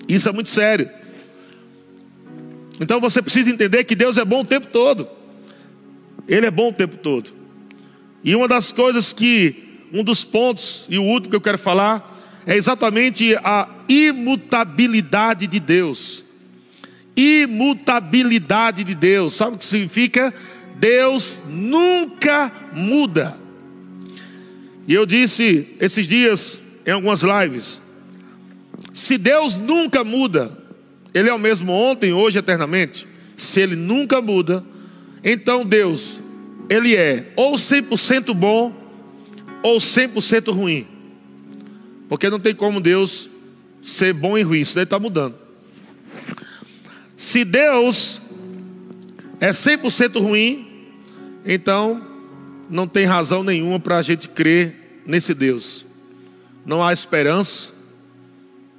Isso 0.09 0.29
é 0.29 0.33
muito 0.33 0.51
sério. 0.51 0.89
Então 2.81 3.01
você 3.01 3.21
precisa 3.21 3.51
entender 3.51 3.85
que 3.85 3.95
Deus 3.95 4.17
é 4.17 4.25
bom 4.25 4.41
o 4.41 4.45
tempo 4.45 4.69
todo. 4.69 5.09
Ele 6.27 6.47
é 6.47 6.51
bom 6.51 6.69
o 6.69 6.73
tempo 6.73 6.97
todo. 6.97 7.31
E 8.23 8.35
uma 8.35 8.47
das 8.47 8.71
coisas 8.71 9.13
que, 9.13 9.87
um 9.93 10.05
dos 10.05 10.25
pontos, 10.25 10.87
e 10.89 10.99
o 10.99 11.03
último 11.03 11.31
que 11.31 11.37
eu 11.37 11.41
quero 11.41 11.59
falar, 11.59 12.19
é 12.47 12.57
exatamente 12.57 13.35
a 13.37 13.69
imutabilidade 13.89 15.47
de 15.47 15.59
Deus 15.59 16.25
imutabilidade 17.17 18.85
de 18.85 18.95
Deus. 18.95 19.35
Sabe 19.35 19.57
o 19.57 19.59
que 19.59 19.65
significa? 19.65 20.33
Deus 20.79 21.39
nunca 21.47 22.51
muda. 22.73 23.37
E 24.89 24.95
eu 24.95 25.05
disse 25.05 25.69
esses 25.79 26.09
dias 26.09 26.61
em 26.87 26.91
algumas 26.91 27.23
lives: 27.23 27.83
Se 28.95 29.19
Deus 29.19 29.57
nunca 29.57 30.03
muda, 30.03 30.57
Ele 31.13 31.29
é 31.29 31.35
o 31.35 31.39
mesmo 31.39 31.73
ontem, 31.73 32.13
hoje, 32.13 32.39
eternamente. 32.39 33.07
Se 33.37 33.61
Ele 33.61 33.77
nunca 33.77 34.21
muda, 34.21 34.65
então 35.23 35.65
Deus, 35.65 36.19
Ele 36.69 36.97
é 36.97 37.33
ou 37.37 37.55
100% 37.55 38.35
bom 38.35 38.75
ou 39.63 39.79
100% 39.79 40.53
ruim. 40.53 40.87
Porque 42.09 42.29
não 42.29 42.41
tem 42.41 42.55
como 42.55 42.81
Deus 42.81 43.29
ser 43.83 44.13
bom 44.13 44.37
e 44.37 44.43
ruim, 44.43 44.61
isso 44.61 44.75
daí 44.75 44.85
está 44.85 44.99
mudando. 44.99 45.50
Se 47.21 47.45
Deus 47.45 48.19
é 49.39 49.51
100% 49.51 50.19
ruim, 50.23 50.67
então 51.45 52.01
não 52.71 52.89
tem 52.89 53.05
razão 53.05 53.45
nenhuma 53.45 53.79
para 53.79 53.99
a 53.99 54.03
gente 54.03 54.27
crer 54.27 55.03
nesse 55.05 55.35
Deus. 55.35 55.85
Não 56.65 56.83
há 56.83 56.95
esperança, 56.95 57.73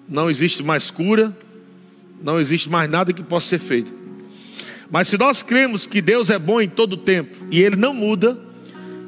não 0.10 0.28
existe 0.28 0.64
mais 0.64 0.90
cura, 0.90 1.38
não 2.20 2.40
existe 2.40 2.68
mais 2.68 2.90
nada 2.90 3.14
que 3.14 3.22
possa 3.22 3.46
ser 3.46 3.60
feito. 3.60 3.94
Mas 4.90 5.08
se 5.08 5.20
nós 5.20 5.44
cremos 5.44 5.86
que 5.86 6.02
Deus 6.02 6.32
é 6.32 6.40
bom 6.40 6.60
em 6.60 6.68
todo 6.68 6.98
tempo 6.98 7.38
e 7.52 7.62
Ele 7.62 7.76
não 7.76 7.94
muda, 7.94 8.40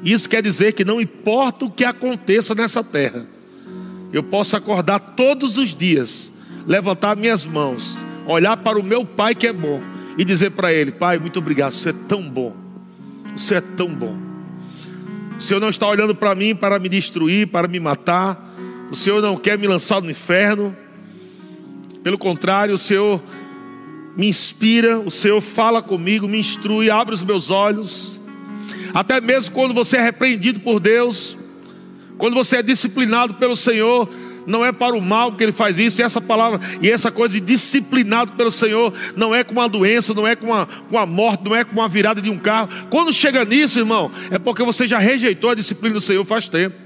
isso 0.04 0.28
quer 0.28 0.44
dizer 0.44 0.74
que 0.74 0.84
não 0.84 1.00
importa 1.00 1.64
o 1.64 1.70
que 1.72 1.84
aconteça 1.84 2.54
nessa 2.54 2.84
terra, 2.84 3.26
eu 4.12 4.22
posso 4.22 4.56
acordar 4.56 5.00
todos 5.00 5.58
os 5.58 5.74
dias, 5.74 6.30
levantar 6.68 7.16
minhas 7.16 7.44
mãos, 7.44 7.98
olhar 8.26 8.56
para 8.56 8.78
o 8.78 8.82
meu 8.82 9.04
Pai 9.04 9.34
que 9.34 9.46
é 9.46 9.52
bom 9.52 9.80
e 10.16 10.24
dizer 10.24 10.50
para 10.50 10.72
Ele: 10.72 10.92
Pai, 10.92 11.18
muito 11.18 11.38
obrigado, 11.38 11.72
você 11.72 11.90
é 11.90 11.94
tão 12.08 12.22
bom, 12.28 12.54
você 13.36 13.56
é 13.56 13.60
tão 13.60 13.88
bom. 13.88 14.16
O 15.38 15.42
Senhor 15.42 15.60
não 15.60 15.68
está 15.68 15.86
olhando 15.86 16.14
para 16.14 16.34
mim 16.34 16.54
para 16.54 16.78
me 16.78 16.88
destruir, 16.88 17.48
para 17.48 17.66
me 17.66 17.80
matar, 17.80 18.54
o 18.90 18.96
Senhor 18.96 19.20
não 19.20 19.36
quer 19.36 19.58
me 19.58 19.66
lançar 19.66 20.00
no 20.00 20.10
inferno, 20.10 20.76
pelo 22.02 22.18
contrário, 22.18 22.74
o 22.74 22.78
Senhor 22.78 23.20
me 24.16 24.28
inspira, 24.28 24.98
o 24.98 25.10
Senhor 25.10 25.40
fala 25.40 25.82
comigo, 25.82 26.28
me 26.28 26.38
instrui, 26.38 26.90
abre 26.90 27.14
os 27.14 27.24
meus 27.24 27.50
olhos. 27.50 28.20
Até 28.92 29.20
mesmo 29.20 29.54
quando 29.54 29.74
você 29.74 29.96
é 29.96 30.02
repreendido 30.02 30.60
por 30.60 30.78
Deus, 30.78 31.36
quando 32.16 32.34
você 32.34 32.58
é 32.58 32.62
disciplinado 32.62 33.34
pelo 33.34 33.56
Senhor, 33.56 34.08
não 34.46 34.64
é 34.64 34.72
para 34.72 34.96
o 34.96 35.00
mal 35.00 35.32
que 35.32 35.42
ele 35.42 35.52
faz 35.52 35.78
isso, 35.78 36.00
e 36.00 36.04
essa 36.04 36.20
palavra, 36.20 36.60
e 36.80 36.90
essa 36.90 37.10
coisa 37.10 37.34
de 37.34 37.40
disciplinado 37.40 38.32
pelo 38.32 38.50
Senhor, 38.50 38.92
não 39.16 39.34
é 39.34 39.42
com 39.44 39.52
uma 39.52 39.68
doença, 39.68 40.14
não 40.14 40.26
é 40.26 40.36
com 40.36 40.46
uma, 40.48 40.66
com 40.66 40.96
uma 40.96 41.06
morte, 41.06 41.44
não 41.44 41.54
é 41.54 41.64
com 41.64 41.72
uma 41.72 41.88
virada 41.88 42.20
de 42.20 42.30
um 42.30 42.38
carro. 42.38 42.68
Quando 42.90 43.12
chega 43.12 43.44
nisso, 43.44 43.78
irmão, 43.78 44.10
é 44.30 44.38
porque 44.38 44.62
você 44.62 44.86
já 44.86 44.98
rejeitou 44.98 45.50
a 45.50 45.54
disciplina 45.54 45.94
do 45.94 46.00
Senhor 46.00 46.24
faz 46.24 46.48
tempo. 46.48 46.84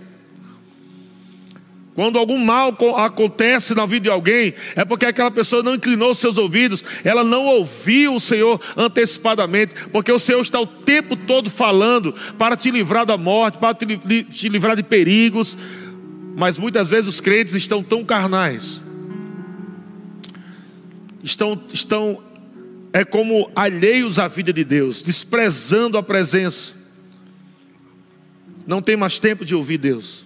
Quando 1.99 2.17
algum 2.17 2.39
mal 2.39 2.77
acontece 2.97 3.75
na 3.75 3.85
vida 3.85 4.05
de 4.05 4.09
alguém, 4.09 4.55
é 4.77 4.85
porque 4.85 5.05
aquela 5.05 5.33
pessoa 5.33 5.65
não 5.65 5.75
inclinou 5.75 6.15
seus 6.15 6.39
ouvidos, 6.39 6.85
ela 7.03 7.25
não 7.25 7.45
ouviu 7.47 8.15
o 8.15 8.21
Senhor 8.21 8.61
antecipadamente, 8.77 9.75
porque 9.91 10.13
o 10.13 10.19
Senhor 10.21 10.41
está 10.41 10.61
o 10.61 10.67
tempo 10.67 11.17
todo 11.17 11.51
falando 11.51 12.15
para 12.39 12.57
te 12.57 12.71
livrar 12.71 13.05
da 13.05 13.17
morte, 13.17 13.59
para 13.59 13.75
te 13.75 14.49
livrar 14.49 14.77
de 14.77 14.85
perigos, 14.85 15.59
mas 16.39 16.57
muitas 16.57 16.89
vezes 16.89 17.09
os 17.09 17.21
crentes 17.21 17.53
estão 17.53 17.83
tão 17.83 18.05
carnais, 18.05 18.81
estão, 21.21 21.61
estão 21.73 22.23
é 22.93 23.05
como 23.05 23.51
alheios 23.57 24.21
à 24.21 24.29
vida 24.29 24.53
de 24.53 24.63
Deus, 24.63 25.03
desprezando 25.03 25.99
a 25.99 26.03
presença, 26.03 26.77
não 28.65 28.81
tem 28.81 28.97
mais 28.97 29.19
tempo 29.19 29.45
de 29.45 29.53
ouvir 29.53 29.79
Deus. 29.79 30.25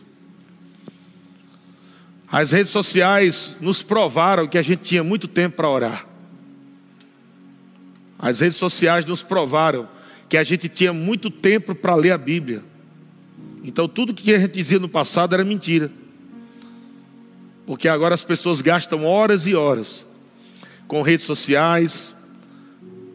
As 2.30 2.52
redes 2.52 2.70
sociais 2.70 3.56
nos 3.58 3.82
provaram 3.82 4.46
que 4.46 4.58
a 4.58 4.62
gente 4.62 4.82
tinha 4.82 5.02
muito 5.02 5.26
tempo 5.26 5.56
para 5.56 5.68
orar. 5.70 6.06
As 8.18 8.40
redes 8.40 8.58
sociais 8.58 9.06
nos 9.06 9.22
provaram 9.22 9.88
que 10.28 10.36
a 10.36 10.44
gente 10.44 10.68
tinha 10.68 10.92
muito 10.92 11.30
tempo 11.30 11.74
para 11.74 11.94
ler 11.94 12.10
a 12.10 12.18
Bíblia. 12.18 12.62
Então 13.64 13.88
tudo 13.88 14.12
que 14.12 14.34
a 14.34 14.38
gente 14.38 14.52
dizia 14.52 14.78
no 14.78 14.90
passado 14.90 15.32
era 15.32 15.42
mentira. 15.42 15.90
Porque 17.66 17.88
agora 17.88 18.14
as 18.14 18.24
pessoas 18.24 18.60
gastam 18.60 19.04
horas 19.04 19.46
e 19.46 19.54
horas 19.54 20.04
com 20.86 21.00
redes 21.00 21.24
sociais, 21.24 22.14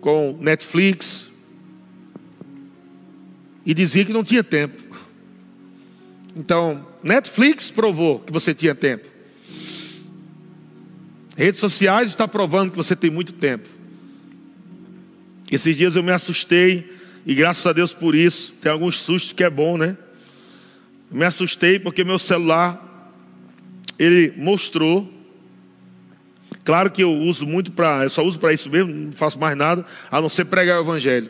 com 0.01 0.35
Netflix, 0.39 1.27
e 3.63 3.73
dizia 3.73 4.03
que 4.03 4.11
não 4.11 4.23
tinha 4.23 4.43
tempo. 4.43 4.81
Então, 6.35 6.87
Netflix 7.03 7.69
provou 7.69 8.19
que 8.19 8.31
você 8.31 8.53
tinha 8.53 8.73
tempo. 8.73 9.07
Redes 11.35 11.59
sociais 11.59 12.09
está 12.09 12.27
provando 12.27 12.71
que 12.71 12.77
você 12.77 12.95
tem 12.95 13.11
muito 13.11 13.33
tempo. 13.33 13.69
Esses 15.51 15.77
dias 15.77 15.95
eu 15.95 16.01
me 16.01 16.11
assustei 16.11 16.91
e 17.25 17.35
graças 17.35 17.65
a 17.67 17.73
Deus 17.73 17.93
por 17.93 18.15
isso. 18.15 18.53
Tem 18.61 18.71
alguns 18.71 18.97
sustos 18.97 19.33
que 19.33 19.43
é 19.43 19.49
bom, 19.49 19.77
né? 19.77 19.95
Me 21.11 21.25
assustei 21.25 21.77
porque 21.77 22.03
meu 22.03 22.17
celular 22.17 22.86
ele 23.97 24.33
mostrou. 24.37 25.11
Claro 26.63 26.91
que 26.91 27.03
eu 27.03 27.11
uso 27.11 27.45
muito 27.45 27.71
para, 27.71 28.03
eu 28.03 28.09
só 28.09 28.23
uso 28.23 28.39
para 28.39 28.53
isso 28.53 28.69
mesmo, 28.69 28.93
não 28.93 29.11
faço 29.11 29.39
mais 29.39 29.57
nada 29.57 29.85
a 30.09 30.21
não 30.21 30.29
ser 30.29 30.45
pregar 30.45 30.77
o 30.77 30.83
evangelho. 30.83 31.29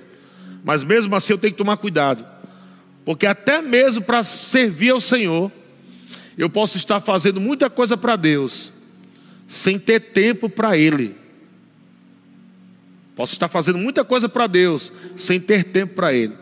Mas 0.64 0.84
mesmo 0.84 1.16
assim 1.16 1.34
eu 1.34 1.38
tenho 1.38 1.54
que 1.54 1.58
tomar 1.58 1.78
cuidado. 1.78 2.26
Porque 3.06 3.26
até 3.26 3.62
mesmo 3.62 4.04
para 4.04 4.24
servir 4.24 4.90
ao 4.90 5.00
Senhor, 5.00 5.52
eu 6.38 6.50
posso 6.50 6.78
estar 6.78 7.00
fazendo 7.00 7.40
muita 7.40 7.70
coisa 7.70 7.96
para 7.96 8.16
Deus, 8.16 8.72
sem 9.48 9.80
ter 9.80 10.00
tempo 10.00 10.50
para 10.50 10.78
Ele. 10.78 11.16
Posso 13.16 13.34
estar 13.34 13.48
fazendo 13.48 13.80
muita 13.80 14.04
coisa 14.04 14.30
para 14.30 14.46
Deus, 14.46 14.92
sem 15.16 15.40
ter 15.40 15.64
tempo 15.64 15.96
para 15.96 16.14
Ele. 16.14 16.36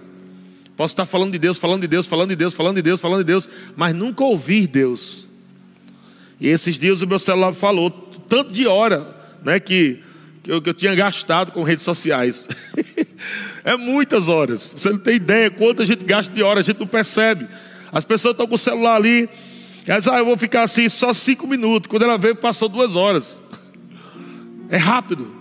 Posso 0.76 0.92
estar 0.92 1.06
falando 1.06 1.32
de 1.32 1.40
Deus, 1.40 1.58
falando 1.58 1.82
de 1.82 1.88
Deus, 1.88 2.06
falando 2.06 2.30
de 2.30 2.36
Deus, 2.36 2.54
falando 2.54 2.76
de 2.76 2.82
Deus, 2.82 3.00
falando 3.00 3.20
de 3.20 3.24
Deus, 3.24 3.50
mas 3.78 3.96
nunca 3.96 4.24
ouvir 4.24 4.68
Deus. 4.68 5.25
E 6.40 6.48
esses 6.48 6.78
dias 6.78 7.02
o 7.02 7.08
meu 7.08 7.20
celular 7.20 7.54
falou 7.54 7.90
tanto 7.90 8.52
de 8.52 8.68
hora, 8.68 9.16
né, 9.44 9.60
que, 9.60 10.00
que, 10.44 10.52
eu, 10.52 10.62
que 10.62 10.70
eu 10.70 10.74
tinha 10.74 10.94
gastado 10.96 11.52
com 11.52 11.64
redes 11.64 11.84
sociais. 11.84 12.48
É 13.64 13.76
muitas 13.76 14.30
horas. 14.30 14.76
Você 14.78 14.92
não 14.92 15.00
tem 15.00 15.16
ideia 15.16 15.50
quanto 15.50 15.82
a 15.82 15.86
gente 15.86 16.06
gasta 16.06 16.32
de 16.32 16.44
hora, 16.44 16.60
a 16.60 16.64
gente 16.64 16.80
não 16.80 16.86
percebe. 16.86 17.48
As 17.92 18.06
pessoas 18.06 18.34
estão 18.34 18.46
com 18.46 18.54
o 18.54 18.60
celular 18.60 18.96
ali, 18.96 19.28
ela 19.88 20.00
diz, 20.00 20.08
ah, 20.08 20.20
eu 20.20 20.26
vou 20.26 20.38
ficar 20.38 20.64
assim 20.64 20.88
só 20.88 21.12
cinco 21.14 21.48
minutos. 21.48 21.90
Quando 21.90 22.04
ela 22.04 22.18
veio, 22.18 22.36
passou 22.36 22.70
duas 22.70 22.96
horas. 22.96 23.40
É 24.70 24.78
rápido. 24.78 25.34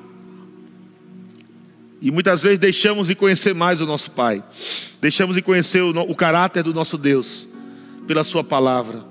E 2.01 2.11
muitas 2.11 2.43
vezes 2.43 2.59
deixamos 2.59 3.09
de 3.09 3.15
conhecer 3.15 3.55
mais 3.55 3.81
o 3.81 3.87
nosso 3.87 4.11
Pai, 4.11 4.45
deixamos 5.01 5.35
de 5.35 5.41
conhecer 5.41 5.83
o, 5.83 5.91
o 6.03 6.15
caráter 6.15 6.63
do 6.63 6.75
nosso 6.75 6.99
Deus, 6.99 7.49
pela 8.07 8.23
Sua 8.23 8.45
palavra. 8.45 9.05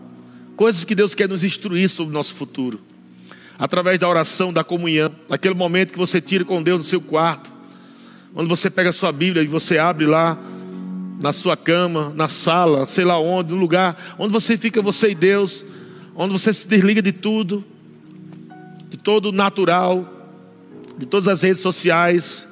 Coisas 0.56 0.84
que 0.84 0.93
Deus 0.93 1.16
quer 1.16 1.28
nos 1.28 1.43
instruir 1.43 1.89
sobre 1.89 2.12
o 2.12 2.14
nosso 2.14 2.36
futuro, 2.36 2.80
através 3.58 3.99
da 3.99 4.08
oração, 4.08 4.54
da 4.54 4.64
comunhão, 4.64 5.12
aquele 5.30 5.56
momento 5.56 5.91
que 5.91 5.97
você 5.97 6.22
tira 6.22 6.45
com 6.45 6.62
Deus 6.62 6.78
no 6.78 6.84
seu 6.84 7.01
quarto, 7.01 7.51
quando 8.34 8.47
você 8.47 8.70
pega 8.70 8.89
a 8.89 8.93
sua 8.93 9.12
Bíblia 9.12 9.43
e 9.43 9.47
você 9.47 9.78
abre 9.78 10.06
lá 10.06 10.38
na 11.20 11.34
sua 11.34 11.56
cama, 11.56 12.12
na 12.16 12.28
sala, 12.28 12.86
sei 12.86 13.06
lá 13.06 13.18
onde, 13.20 13.51
no 13.51 13.58
lugar 13.58 14.16
onde 14.18 14.32
você 14.32 14.58
fica, 14.58 14.82
você 14.82 15.12
e 15.12 15.16
Deus, 15.16 15.64
onde 16.16 16.34
você 16.34 16.54
se 16.54 16.68
desliga 16.68 17.01
de 17.01 17.12
tudo, 17.12 17.64
de 18.89 18.97
todo 18.97 19.30
o 19.30 19.32
natural, 19.32 20.08
de 20.97 21.06
todas 21.06 21.28
as 21.28 21.41
redes 21.41 21.62
sociais, 21.62 22.47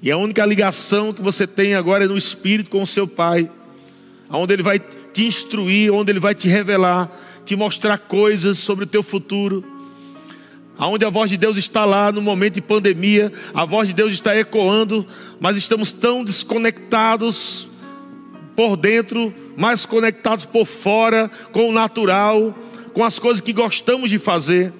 e 0.00 0.10
a 0.10 0.16
única 0.16 0.44
ligação 0.44 1.12
que 1.12 1.22
você 1.22 1.46
tem 1.46 1.74
agora 1.74 2.04
é 2.04 2.06
no 2.08 2.16
Espírito 2.16 2.70
com 2.70 2.82
o 2.82 2.86
seu 2.86 3.06
Pai, 3.06 3.50
onde 4.30 4.52
Ele 4.52 4.62
vai 4.62 4.80
te 5.14 5.26
instruir, 5.26 5.92
onde 5.92 6.12
Ele 6.12 6.20
vai 6.20 6.34
te 6.34 6.48
revelar, 6.48 7.10
te 7.44 7.56
mostrar 7.56 7.98
coisas 7.98 8.58
sobre 8.58 8.84
o 8.84 8.86
teu 8.86 9.02
futuro 9.02 9.74
Aonde 10.76 11.04
a 11.04 11.10
voz 11.10 11.30
de 11.30 11.36
Deus 11.36 11.56
está 11.56 11.84
lá 11.84 12.10
no 12.10 12.20
momento 12.20 12.54
de 12.54 12.60
pandemia, 12.60 13.32
a 13.52 13.64
voz 13.64 13.86
de 13.86 13.94
Deus 13.94 14.12
está 14.12 14.36
ecoando, 14.36 15.06
mas 15.38 15.56
estamos 15.56 15.92
tão 15.92 16.24
desconectados 16.24 17.68
por 18.56 18.76
dentro, 18.76 19.32
mais 19.56 19.86
conectados 19.86 20.44
por 20.44 20.66
fora, 20.66 21.30
com 21.52 21.68
o 21.68 21.72
natural, 21.72 22.56
com 22.92 23.04
as 23.04 23.20
coisas 23.20 23.40
que 23.40 23.52
gostamos 23.52 24.10
de 24.10 24.18
fazer. 24.18 24.72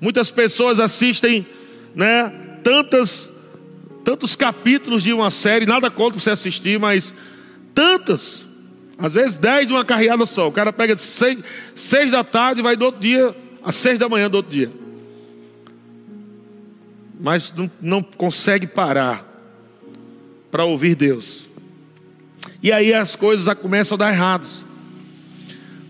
Muitas 0.00 0.32
pessoas 0.32 0.80
assistem, 0.80 1.46
né, 1.94 2.32
tantas 2.62 3.32
tantos 4.02 4.36
capítulos 4.36 5.02
de 5.02 5.14
uma 5.14 5.30
série, 5.30 5.64
nada 5.64 5.90
contra 5.90 6.20
você 6.20 6.28
assistir, 6.28 6.78
mas 6.78 7.14
tantas, 7.72 8.44
às 8.98 9.14
vezes 9.14 9.34
dez 9.34 9.66
de 9.66 9.72
uma 9.72 9.84
carreada 9.84 10.24
só. 10.24 10.48
O 10.48 10.52
cara 10.52 10.72
pega 10.72 10.94
de 10.94 11.02
seis, 11.02 11.38
seis 11.74 12.12
da 12.12 12.22
tarde 12.22 12.60
e 12.60 12.62
vai 12.62 12.76
do 12.76 12.84
outro 12.84 13.00
dia 13.00 13.34
às 13.62 13.76
seis 13.76 13.98
da 13.98 14.08
manhã 14.08 14.30
do 14.30 14.36
outro 14.36 14.52
dia. 14.52 14.70
Mas 17.18 17.52
não, 17.52 17.70
não 17.80 18.02
consegue 18.02 18.66
parar 18.66 19.24
para 20.50 20.64
ouvir 20.64 20.94
Deus. 20.94 21.48
E 22.62 22.70
aí 22.70 22.94
as 22.94 23.16
coisas 23.16 23.52
começam 23.58 23.96
a 23.96 23.98
dar 23.98 24.12
errados. 24.12 24.64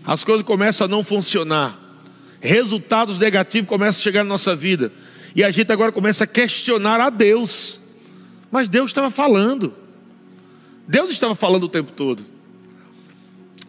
As 0.05 0.23
coisas 0.23 0.45
começam 0.45 0.85
a 0.85 0.87
não 0.87 1.03
funcionar. 1.03 1.79
resultados 2.39 3.17
negativos 3.17 3.67
começam 3.67 3.99
a 3.99 4.03
chegar 4.03 4.23
na 4.23 4.29
nossa 4.29 4.55
vida. 4.55 4.91
E 5.35 5.43
a 5.43 5.51
gente 5.51 5.71
agora 5.71 5.91
começa 5.91 6.23
a 6.23 6.27
questionar 6.27 6.99
a 6.99 7.09
Deus. 7.09 7.79
Mas 8.51 8.67
Deus 8.67 8.91
estava 8.91 9.11
falando. 9.11 9.73
Deus 10.87 11.11
estava 11.11 11.35
falando 11.35 11.63
o 11.63 11.69
tempo 11.69 11.91
todo. 11.91 12.34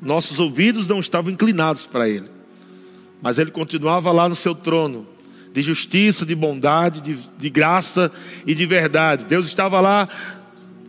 Nossos 0.00 0.38
ouvidos 0.38 0.86
não 0.86 1.00
estavam 1.00 1.32
inclinados 1.32 1.86
para 1.86 2.08
Ele. 2.08 2.26
Mas 3.22 3.38
Ele 3.38 3.50
continuava 3.50 4.12
lá 4.12 4.28
no 4.28 4.36
seu 4.36 4.54
trono, 4.54 5.06
de 5.52 5.62
justiça, 5.62 6.26
de 6.26 6.34
bondade, 6.34 7.00
de, 7.00 7.18
de 7.38 7.50
graça 7.50 8.12
e 8.46 8.54
de 8.54 8.66
verdade. 8.66 9.24
Deus 9.24 9.46
estava 9.46 9.80
lá 9.80 10.08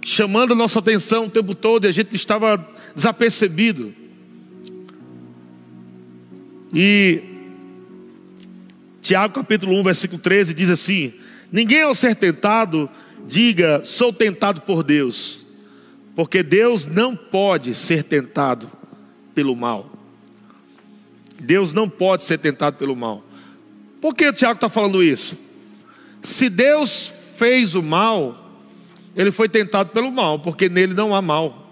chamando 0.03 0.53
a 0.53 0.55
nossa 0.55 0.79
atenção 0.79 1.25
o 1.25 1.29
tempo 1.29 1.55
todo 1.55 1.85
e 1.85 1.87
a 1.87 1.91
gente 1.91 2.15
estava 2.15 2.65
desapercebido. 2.93 3.93
E 6.73 7.23
Tiago 9.01 9.33
capítulo 9.35 9.79
1, 9.79 9.83
versículo 9.83 10.21
13 10.21 10.53
diz 10.53 10.69
assim: 10.69 11.13
Ninguém 11.49 11.83
ao 11.83 11.95
ser 11.95 12.15
tentado 12.15 12.89
diga, 13.25 13.81
sou 13.83 14.11
tentado 14.11 14.61
por 14.61 14.83
Deus, 14.83 15.45
porque 16.15 16.41
Deus 16.41 16.85
não 16.85 17.15
pode 17.15 17.75
ser 17.75 18.03
tentado 18.03 18.71
pelo 19.37 19.55
mal. 19.55 19.87
Deus 21.39 21.71
não 21.71 21.87
pode 21.87 22.23
ser 22.23 22.39
tentado 22.39 22.75
pelo 22.75 22.95
mal. 22.95 23.23
Por 24.01 24.15
que 24.15 24.27
o 24.27 24.33
Tiago 24.33 24.55
está 24.55 24.67
falando 24.67 25.03
isso? 25.03 25.37
Se 26.23 26.49
Deus 26.49 27.13
fez 27.35 27.75
o 27.75 27.83
mal, 27.83 28.57
ele 29.15 29.29
foi 29.29 29.47
tentado 29.47 29.91
pelo 29.91 30.11
mal, 30.11 30.39
porque 30.39 30.67
nele 30.67 30.95
não 30.95 31.13
há 31.13 31.21
mal. 31.21 31.71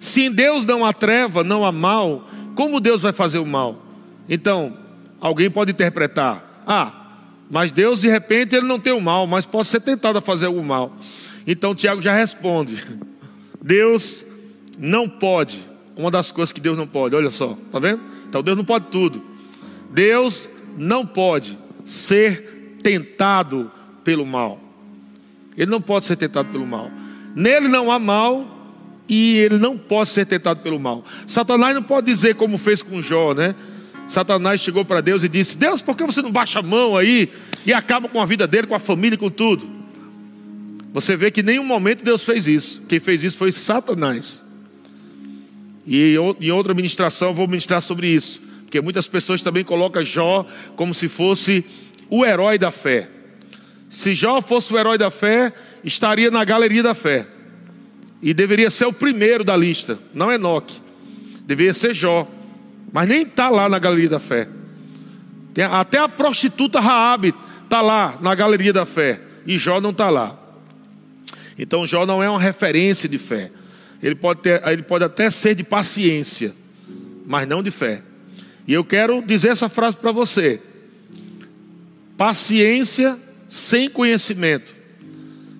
Se 0.00 0.22
em 0.22 0.32
Deus 0.32 0.66
não 0.66 0.84
há 0.84 0.92
treva, 0.92 1.44
não 1.44 1.64
há 1.64 1.70
mal, 1.70 2.28
como 2.56 2.80
Deus 2.80 3.02
vai 3.02 3.12
fazer 3.12 3.38
o 3.38 3.46
mal? 3.46 3.80
Então, 4.28 4.76
alguém 5.20 5.48
pode 5.48 5.70
interpretar: 5.70 6.64
ah, 6.66 7.22
mas 7.48 7.70
Deus 7.70 8.00
de 8.00 8.08
repente 8.08 8.56
ele 8.56 8.66
não 8.66 8.80
tem 8.80 8.92
o 8.92 9.00
mal, 9.00 9.28
mas 9.28 9.46
pode 9.46 9.68
ser 9.68 9.80
tentado 9.80 10.18
a 10.18 10.20
fazer 10.20 10.48
o 10.48 10.60
mal. 10.64 10.96
Então 11.46 11.72
Tiago 11.72 12.02
já 12.02 12.12
responde: 12.12 12.84
Deus 13.62 14.26
não 14.76 15.08
pode. 15.08 15.67
Uma 15.98 16.12
das 16.12 16.30
coisas 16.30 16.52
que 16.52 16.60
Deus 16.60 16.78
não 16.78 16.86
pode, 16.86 17.16
olha 17.16 17.28
só, 17.28 17.58
tá 17.72 17.80
vendo? 17.80 18.00
Então 18.28 18.40
Deus 18.40 18.56
não 18.56 18.64
pode 18.64 18.86
tudo. 18.86 19.20
Deus 19.90 20.48
não 20.76 21.04
pode 21.04 21.58
ser 21.84 22.78
tentado 22.80 23.68
pelo 24.04 24.24
mal. 24.24 24.60
Ele 25.56 25.68
não 25.68 25.80
pode 25.80 26.04
ser 26.04 26.14
tentado 26.14 26.50
pelo 26.50 26.64
mal. 26.64 26.88
Nele 27.34 27.66
não 27.66 27.90
há 27.90 27.98
mal 27.98 28.46
e 29.08 29.38
ele 29.38 29.58
não 29.58 29.76
pode 29.76 30.10
ser 30.10 30.24
tentado 30.24 30.60
pelo 30.60 30.78
mal. 30.78 31.04
Satanás 31.26 31.74
não 31.74 31.82
pode 31.82 32.06
dizer 32.06 32.36
como 32.36 32.56
fez 32.58 32.80
com 32.80 33.02
Jó, 33.02 33.34
né? 33.34 33.56
Satanás 34.06 34.60
chegou 34.60 34.84
para 34.84 35.00
Deus 35.00 35.24
e 35.24 35.28
disse: 35.28 35.56
Deus, 35.56 35.82
por 35.82 35.96
que 35.96 36.04
você 36.04 36.22
não 36.22 36.30
baixa 36.30 36.60
a 36.60 36.62
mão 36.62 36.96
aí 36.96 37.28
e 37.66 37.72
acaba 37.72 38.08
com 38.08 38.20
a 38.20 38.24
vida 38.24 38.46
dele, 38.46 38.68
com 38.68 38.74
a 38.76 38.78
família, 38.78 39.18
com 39.18 39.30
tudo? 39.30 39.68
Você 40.92 41.16
vê 41.16 41.32
que 41.32 41.40
em 41.40 41.44
nenhum 41.44 41.64
momento 41.64 42.04
Deus 42.04 42.22
fez 42.22 42.46
isso. 42.46 42.82
Quem 42.88 43.00
fez 43.00 43.24
isso 43.24 43.36
foi 43.36 43.50
Satanás. 43.50 44.46
E 45.90 46.16
em 46.40 46.50
outra 46.50 46.74
ministração 46.74 47.32
vou 47.32 47.48
ministrar 47.48 47.80
sobre 47.80 48.08
isso. 48.08 48.42
Porque 48.64 48.78
muitas 48.78 49.08
pessoas 49.08 49.40
também 49.40 49.64
colocam 49.64 50.04
Jó 50.04 50.46
como 50.76 50.92
se 50.92 51.08
fosse 51.08 51.64
o 52.10 52.26
herói 52.26 52.58
da 52.58 52.70
fé. 52.70 53.08
Se 53.88 54.14
Jó 54.14 54.42
fosse 54.42 54.70
o 54.74 54.78
herói 54.78 54.98
da 54.98 55.10
fé, 55.10 55.50
estaria 55.82 56.30
na 56.30 56.44
galeria 56.44 56.82
da 56.82 56.94
fé. 56.94 57.26
E 58.20 58.34
deveria 58.34 58.68
ser 58.68 58.84
o 58.84 58.92
primeiro 58.92 59.42
da 59.42 59.56
lista, 59.56 59.98
não 60.12 60.30
Enoque. 60.30 60.78
Deveria 61.46 61.72
ser 61.72 61.94
Jó. 61.94 62.28
Mas 62.92 63.08
nem 63.08 63.22
está 63.22 63.48
lá 63.48 63.66
na 63.66 63.78
galeria 63.78 64.10
da 64.10 64.20
fé. 64.20 64.46
Até 65.72 65.98
a 65.98 66.08
prostituta 66.08 66.80
Raabe 66.80 67.34
está 67.64 67.80
lá 67.80 68.18
na 68.20 68.34
galeria 68.34 68.74
da 68.74 68.84
fé. 68.84 69.22
E 69.46 69.56
Jó 69.56 69.80
não 69.80 69.90
está 69.90 70.10
lá. 70.10 70.38
Então 71.58 71.86
Jó 71.86 72.04
não 72.04 72.22
é 72.22 72.28
uma 72.28 72.38
referência 72.38 73.08
de 73.08 73.16
fé. 73.16 73.50
Ele 74.02 74.14
pode, 74.14 74.40
ter, 74.42 74.66
ele 74.66 74.82
pode 74.82 75.04
até 75.04 75.30
ser 75.30 75.54
de 75.54 75.62
paciência, 75.62 76.54
mas 77.26 77.46
não 77.48 77.62
de 77.62 77.70
fé. 77.70 78.02
E 78.66 78.72
eu 78.72 78.84
quero 78.84 79.22
dizer 79.22 79.48
essa 79.48 79.68
frase 79.68 79.96
para 79.96 80.12
você: 80.12 80.60
paciência 82.16 83.18
sem 83.48 83.88
conhecimento 83.88 84.74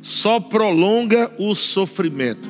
só 0.02 0.40
prolonga 0.40 1.30
o 1.38 1.54
sofrimento. 1.54 2.48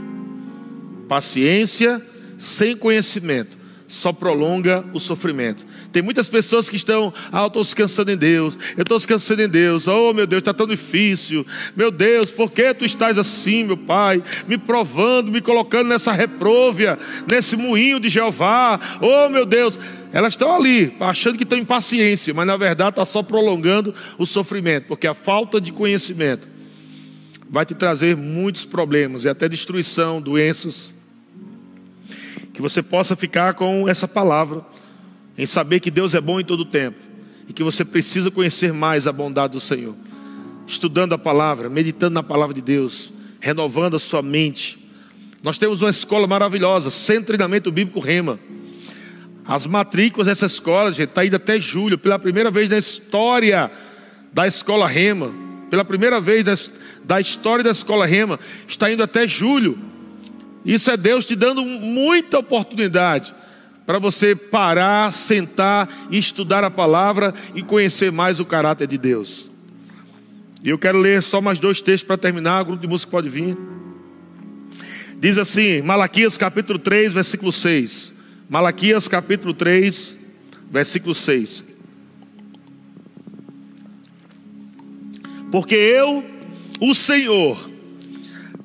Paciência 1.08 2.00
sem 2.38 2.76
conhecimento 2.76 3.57
só 3.88 4.12
prolonga 4.12 4.84
o 4.92 5.00
sofrimento. 5.00 5.64
Tem 5.90 6.02
muitas 6.02 6.28
pessoas 6.28 6.68
que 6.68 6.76
estão, 6.76 7.12
ah, 7.32 7.40
eu 7.40 7.46
estou 7.46 7.62
descansando 7.62 8.10
em 8.10 8.16
Deus, 8.16 8.58
eu 8.76 8.82
estou 8.82 8.98
descansando 8.98 9.42
em 9.42 9.48
Deus, 9.48 9.88
oh 9.88 10.12
meu 10.12 10.26
Deus, 10.26 10.42
está 10.42 10.52
tão 10.52 10.66
difícil, 10.66 11.46
meu 11.74 11.90
Deus, 11.90 12.30
por 12.30 12.52
que 12.52 12.74
tu 12.74 12.84
estás 12.84 13.16
assim, 13.16 13.64
meu 13.64 13.78
Pai, 13.78 14.22
me 14.46 14.58
provando, 14.58 15.32
me 15.32 15.40
colocando 15.40 15.88
nessa 15.88 16.12
repróvia, 16.12 16.98
nesse 17.28 17.56
moinho 17.56 17.98
de 17.98 18.10
Jeová, 18.10 18.78
oh 19.00 19.30
meu 19.30 19.46
Deus, 19.46 19.78
elas 20.12 20.34
estão 20.34 20.54
ali, 20.54 20.94
achando 21.00 21.38
que 21.38 21.44
estão 21.44 21.58
em 21.58 21.64
paciência, 21.64 22.34
mas 22.34 22.46
na 22.46 22.56
verdade 22.58 22.90
está 22.90 23.06
só 23.06 23.22
prolongando 23.22 23.94
o 24.18 24.26
sofrimento, 24.26 24.84
porque 24.86 25.06
a 25.06 25.14
falta 25.14 25.58
de 25.58 25.72
conhecimento 25.72 26.46
vai 27.48 27.64
te 27.64 27.74
trazer 27.74 28.14
muitos 28.14 28.66
problemas 28.66 29.24
e 29.24 29.30
até 29.30 29.48
destruição, 29.48 30.20
doenças. 30.20 30.97
Que 32.58 32.62
você 32.62 32.82
possa 32.82 33.14
ficar 33.14 33.54
com 33.54 33.88
essa 33.88 34.08
palavra 34.08 34.66
em 35.38 35.46
saber 35.46 35.78
que 35.78 35.92
Deus 35.92 36.12
é 36.12 36.20
bom 36.20 36.40
em 36.40 36.44
todo 36.44 36.64
tempo 36.64 36.98
e 37.48 37.52
que 37.52 37.62
você 37.62 37.84
precisa 37.84 38.32
conhecer 38.32 38.72
mais 38.72 39.06
a 39.06 39.12
bondade 39.12 39.52
do 39.52 39.60
Senhor. 39.60 39.94
Estudando 40.66 41.12
a 41.12 41.18
palavra, 41.18 41.68
meditando 41.68 42.14
na 42.14 42.22
palavra 42.24 42.52
de 42.52 42.60
Deus, 42.60 43.12
renovando 43.38 43.94
a 43.94 43.98
sua 44.00 44.22
mente. 44.22 44.76
Nós 45.40 45.56
temos 45.56 45.82
uma 45.82 45.90
escola 45.90 46.26
maravilhosa, 46.26 46.90
Centro 46.90 47.26
Treinamento 47.26 47.70
Bíblico 47.70 48.00
Rema. 48.00 48.40
As 49.46 49.64
matrículas 49.64 50.26
dessa 50.26 50.46
escola, 50.46 50.90
gente, 50.90 51.10
está 51.10 51.24
indo 51.24 51.36
até 51.36 51.60
julho, 51.60 51.96
pela 51.96 52.18
primeira 52.18 52.50
vez 52.50 52.68
na 52.68 52.78
história 52.78 53.70
da 54.32 54.48
escola 54.48 54.88
Rema, 54.88 55.32
pela 55.70 55.84
primeira 55.84 56.20
vez 56.20 56.68
da 57.04 57.20
história 57.20 57.62
da 57.62 57.70
escola 57.70 58.04
Rema, 58.04 58.40
está 58.66 58.90
indo 58.90 59.04
até 59.04 59.28
julho. 59.28 59.78
Isso 60.64 60.90
é 60.90 60.96
Deus 60.96 61.24
te 61.24 61.34
dando 61.34 61.64
muita 61.64 62.38
oportunidade 62.38 63.34
para 63.86 63.98
você 63.98 64.36
parar, 64.36 65.10
sentar 65.12 65.88
estudar 66.10 66.62
a 66.62 66.70
palavra 66.70 67.32
e 67.54 67.62
conhecer 67.62 68.12
mais 68.12 68.38
o 68.38 68.44
caráter 68.44 68.86
de 68.86 68.98
Deus. 68.98 69.48
E 70.62 70.68
eu 70.68 70.78
quero 70.78 70.98
ler 70.98 71.22
só 71.22 71.40
mais 71.40 71.58
dois 71.58 71.80
textos 71.80 72.06
para 72.06 72.18
terminar, 72.18 72.62
o 72.62 72.64
grupo 72.66 72.82
de 72.82 72.86
música 72.86 73.10
pode 73.10 73.28
vir. 73.28 73.56
Diz 75.18 75.38
assim, 75.38 75.80
Malaquias 75.80 76.36
capítulo 76.36 76.78
3, 76.78 77.12
versículo 77.12 77.50
6. 77.50 78.12
Malaquias 78.48 79.08
capítulo 79.08 79.54
3, 79.54 80.16
versículo 80.70 81.14
6. 81.14 81.64
Porque 85.50 85.74
eu, 85.74 86.24
o 86.80 86.94
Senhor, 86.94 87.70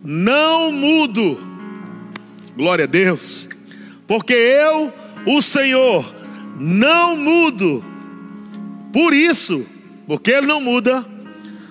não 0.04 0.72
mudo 0.72 1.53
Glória 2.56 2.86
a 2.86 2.88
Deus. 2.88 3.50
Porque 4.08 4.34
eu, 4.34 4.94
o 5.26 5.42
Senhor, 5.42 6.06
não 6.60 7.18
mudo. 7.18 7.84
Por 8.92 9.14
isso, 9.14 9.66
porque 10.06 10.32
Ele 10.32 10.48
não 10.48 10.62
muda, 10.62 11.06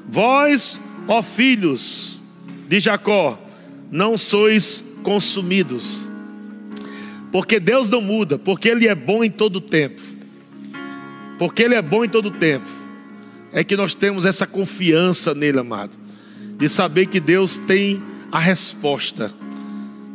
vós, 0.09 0.81
ó 1.07 1.23
filhos 1.23 2.21
de 2.69 2.81
Jacó, 2.81 3.39
não 3.91 4.19
sois 4.19 4.83
consumidos. 5.03 6.01
Porque 7.31 7.61
Deus 7.61 7.89
não 7.89 8.01
muda, 8.01 8.39
porque 8.39 8.69
Ele 8.69 8.89
é 8.89 8.95
bom 8.95 9.23
em 9.23 9.31
todo 9.31 9.61
tempo. 9.61 10.03
Porque 11.39 11.63
Ele 11.63 11.75
é 11.75 11.83
bom 11.83 12.05
em 12.05 12.09
todo 12.09 12.31
tempo. 12.31 12.69
É 13.53 13.63
que 13.63 13.77
nós 13.77 13.95
temos 13.95 14.25
essa 14.25 14.47
confiança 14.47 15.35
nele, 15.35 15.59
amado, 15.59 15.93
de 16.59 16.69
saber 16.69 17.07
que 17.07 17.21
Deus 17.21 17.59
tem 17.59 18.03
a 18.33 18.39
resposta 18.39 19.33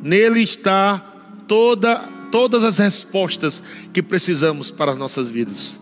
Nele 0.01 0.41
está 0.41 1.03
toda, 1.47 1.97
todas 2.31 2.63
as 2.63 2.77
respostas 2.77 3.63
que 3.93 4.01
precisamos 4.01 4.69
para 4.69 4.91
as 4.91 4.97
nossas 4.97 5.29
vidas. 5.29 5.79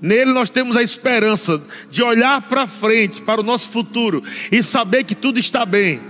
Nele 0.00 0.32
nós 0.32 0.50
temos 0.50 0.76
a 0.76 0.82
esperança 0.82 1.62
de 1.90 2.02
olhar 2.02 2.42
para 2.42 2.66
frente, 2.66 3.22
para 3.22 3.40
o 3.40 3.44
nosso 3.44 3.70
futuro 3.70 4.22
e 4.50 4.62
saber 4.62 5.04
que 5.04 5.14
tudo 5.14 5.38
está 5.38 5.64
bem. 5.64 6.00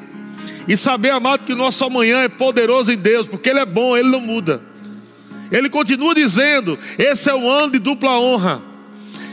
E 0.66 0.76
saber, 0.76 1.11
amado, 1.11 1.45
que 1.45 1.53
o 1.53 1.57
nosso 1.57 1.85
amanhã 1.85 2.20
é 2.20 2.28
poderoso 2.28 2.91
em 2.91 2.97
Deus, 2.97 3.26
porque 3.26 3.51
Ele 3.51 3.61
é 3.61 3.66
bom, 3.66 3.97
Ele 3.97 4.09
não 4.09 4.20
muda. 4.20 4.61
Ele 5.51 5.68
continua 5.68 6.14
dizendo: 6.14 6.78
esse 6.99 7.28
é 7.28 7.35
o 7.35 7.49
ano 7.49 7.72
de 7.72 7.78
dupla 7.78 8.18
honra, 8.18 8.62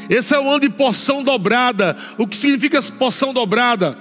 esse 0.10 0.36
é 0.36 0.40
o 0.40 0.50
ano 0.50 0.60
de 0.60 0.70
porção 0.70 1.24
dobrada. 1.24 1.98
O 2.18 2.28
que 2.28 2.36
significa 2.36 2.80
porção 3.00 3.34
dobrada? 3.34 3.98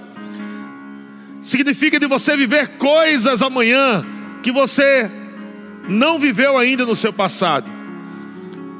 Significa 1.41 1.99
de 1.99 2.07
você 2.07 2.37
viver 2.37 2.69
coisas 2.77 3.41
amanhã 3.41 4.05
que 4.43 4.51
você 4.51 5.09
não 5.87 6.19
viveu 6.19 6.57
ainda 6.57 6.85
no 6.85 6.95
seu 6.95 7.11
passado. 7.11 7.69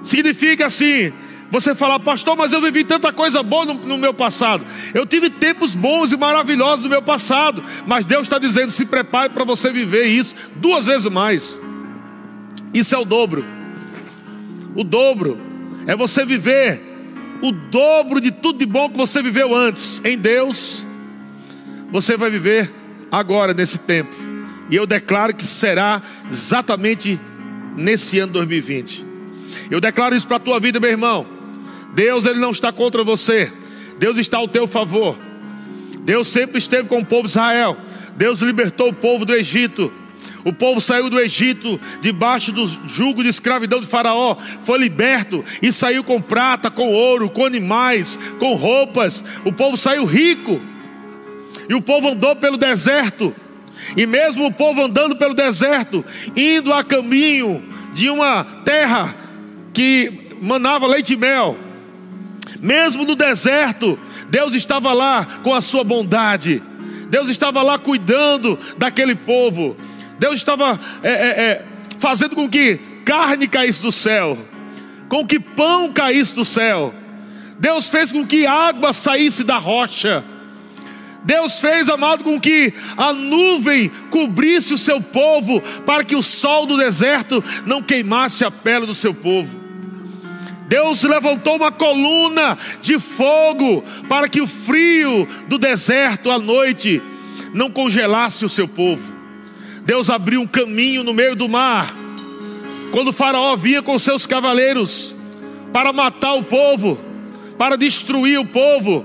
Significa 0.04 0.66
assim, 0.68 1.12
Você 1.52 1.76
fala, 1.76 2.00
pastor, 2.00 2.38
mas 2.38 2.54
eu 2.54 2.62
vivi 2.62 2.86
tanta 2.86 3.12
coisa 3.12 3.44
boa 3.44 3.66
no, 3.66 3.74
no, 3.74 3.98
meu 3.98 4.14
passado. 4.14 4.66
Eu 4.94 5.06
tive 5.06 5.30
tempos 5.30 5.76
bons 5.76 6.14
e 6.14 6.18
maravilhosos 6.18 6.82
no 6.82 6.90
meu 6.90 7.02
passado. 7.02 7.62
Mas 7.86 8.06
Deus 8.06 8.22
está 8.22 8.40
dizendo: 8.40 8.72
se 8.72 8.86
prepare 8.86 9.34
para 9.34 9.44
você 9.44 9.70
viver 9.70 10.06
isso 10.06 10.34
duas 10.56 10.86
vezes 10.86 11.12
mais. 11.12 11.60
Isso 12.74 12.96
é 12.96 12.98
o 12.98 13.04
dobro. 13.04 13.46
O 14.74 14.82
dobro 14.82 15.38
é 15.86 15.94
você 15.94 16.24
viver 16.24 16.82
o 17.42 17.52
dobro 17.52 18.22
de 18.22 18.32
tudo 18.32 18.60
de 18.60 18.66
bom 18.66 18.90
que 18.90 18.96
você 18.96 19.22
viveu 19.22 19.54
antes. 19.54 20.02
Em 20.06 20.18
Deus, 20.18 20.86
você 21.92 22.16
vai 22.16 22.30
viver 22.30 22.72
agora, 23.12 23.54
nesse 23.54 23.80
tempo. 23.80 24.16
E 24.70 24.76
eu 24.76 24.86
declaro 24.86 25.36
que 25.36 25.46
será 25.46 26.02
exatamente 26.30 27.20
nesse 27.76 28.20
ano 28.20 28.34
2020. 28.34 29.06
Eu 29.70 29.82
declaro 29.82 30.16
isso 30.16 30.28
para 30.28 30.38
a 30.38 30.40
tua 30.40 30.60
vida, 30.60 30.80
meu 30.80 30.90
irmão. 30.90 31.28
Deus 31.94 32.26
ele 32.26 32.40
não 32.40 32.52
está 32.52 32.72
contra 32.72 33.04
você. 33.04 33.52
Deus 34.00 34.18
está 34.18 34.38
ao 34.38 34.48
teu 34.48 34.66
favor. 34.66 35.18
Deus 36.00 36.28
sempre 36.28 36.58
esteve 36.58 36.88
com 36.88 37.00
o 37.00 37.06
povo 37.06 37.24
de 37.24 37.32
Israel. 37.32 37.78
Deus 38.16 38.42
libertou 38.42 38.90
o 38.90 38.94
povo 38.94 39.26
do 39.26 39.36
Egito. 39.36 39.92
O 40.44 40.52
povo 40.52 40.82
saiu 40.82 41.10
do 41.10 41.20
Egito 41.20 41.80
debaixo 42.02 42.52
do 42.52 42.66
jugo 42.88 43.22
de 43.22 43.30
escravidão 43.30 43.80
de 43.80 43.86
Faraó, 43.86 44.38
foi 44.64 44.80
liberto 44.80 45.46
e 45.62 45.72
saiu 45.72 46.04
com 46.04 46.20
prata, 46.20 46.72
com 46.72 46.92
ouro, 46.92 47.30
com 47.30 47.46
animais, 47.46 48.18
com 48.40 48.56
roupas. 48.56 49.24
O 49.46 49.52
povo 49.52 49.78
saiu 49.78 50.06
rico. 50.06 50.60
E 51.72 51.74
o 51.74 51.82
povo 51.82 52.10
andou 52.10 52.36
pelo 52.36 52.58
deserto. 52.58 53.34
E 53.96 54.06
mesmo 54.06 54.46
o 54.46 54.52
povo 54.52 54.84
andando 54.84 55.16
pelo 55.16 55.34
deserto, 55.34 56.04
indo 56.36 56.74
a 56.74 56.84
caminho 56.84 57.64
de 57.94 58.10
uma 58.10 58.44
terra 58.66 59.16
que 59.72 60.36
manava 60.42 60.86
leite 60.86 61.14
e 61.14 61.16
mel, 61.16 61.58
mesmo 62.60 63.06
no 63.06 63.16
deserto, 63.16 63.98
Deus 64.30 64.54
estava 64.54 64.92
lá 64.92 65.40
com 65.44 65.56
a 65.56 65.62
sua 65.62 65.82
bondade, 65.82 66.62
Deus 67.10 67.30
estava 67.30 67.62
lá 67.62 67.80
cuidando 67.80 68.60
daquele 68.78 69.16
povo, 69.16 69.78
Deus 70.20 70.36
estava 70.36 70.78
é, 71.02 71.10
é, 71.10 71.42
é, 71.42 71.66
fazendo 72.00 72.36
com 72.36 72.50
que 72.50 72.82
carne 73.06 73.48
caísse 73.48 73.82
do 73.82 73.94
céu, 73.94 74.38
com 75.08 75.26
que 75.26 75.40
pão 75.40 75.94
caísse 75.94 76.36
do 76.36 76.44
céu, 76.44 76.94
Deus 77.58 77.88
fez 77.88 78.12
com 78.12 78.28
que 78.28 78.46
água 78.46 78.92
saísse 78.92 79.46
da 79.46 79.58
rocha. 79.58 80.22
Deus 81.24 81.60
fez, 81.60 81.88
amado, 81.88 82.24
com 82.24 82.40
que 82.40 82.74
a 82.98 83.14
nuvem 83.14 83.90
cobrisse 84.10 84.74
o 84.74 84.78
seu 84.78 85.00
povo, 85.00 85.62
para 85.86 86.04
que 86.04 86.16
o 86.16 86.24
sol 86.24 86.66
do 86.66 86.78
deserto 86.78 87.44
não 87.66 87.82
queimasse 87.82 88.44
a 88.44 88.50
pele 88.50 88.86
do 88.86 88.94
seu 88.94 89.14
povo. 89.14 89.62
Deus 90.68 91.04
levantou 91.04 91.58
uma 91.58 91.72
coluna 91.72 92.58
de 92.82 92.98
fogo 92.98 93.84
para 94.08 94.30
que 94.30 94.40
o 94.40 94.48
frio 94.48 95.28
do 95.48 95.58
deserto 95.58 96.32
à 96.32 96.40
noite 96.40 97.02
não 97.54 97.70
congelasse 97.70 98.46
o 98.46 98.50
seu 98.50 98.68
povo. 98.68 99.14
Deus 99.84 100.10
abriu 100.10 100.42
um 100.42 100.48
caminho 100.48 101.04
no 101.04 101.14
meio 101.14 101.36
do 101.36 101.50
mar. 101.50 101.94
Quando 102.92 103.12
Faraó 103.12 103.56
vinha 103.58 103.82
com 103.82 104.00
seus 104.00 104.26
cavaleiros 104.26 105.14
para 105.74 105.92
matar 105.92 106.34
o 106.36 106.44
povo, 106.44 106.98
para 107.58 107.78
destruir 107.78 108.40
o 108.40 108.46
povo, 108.46 109.04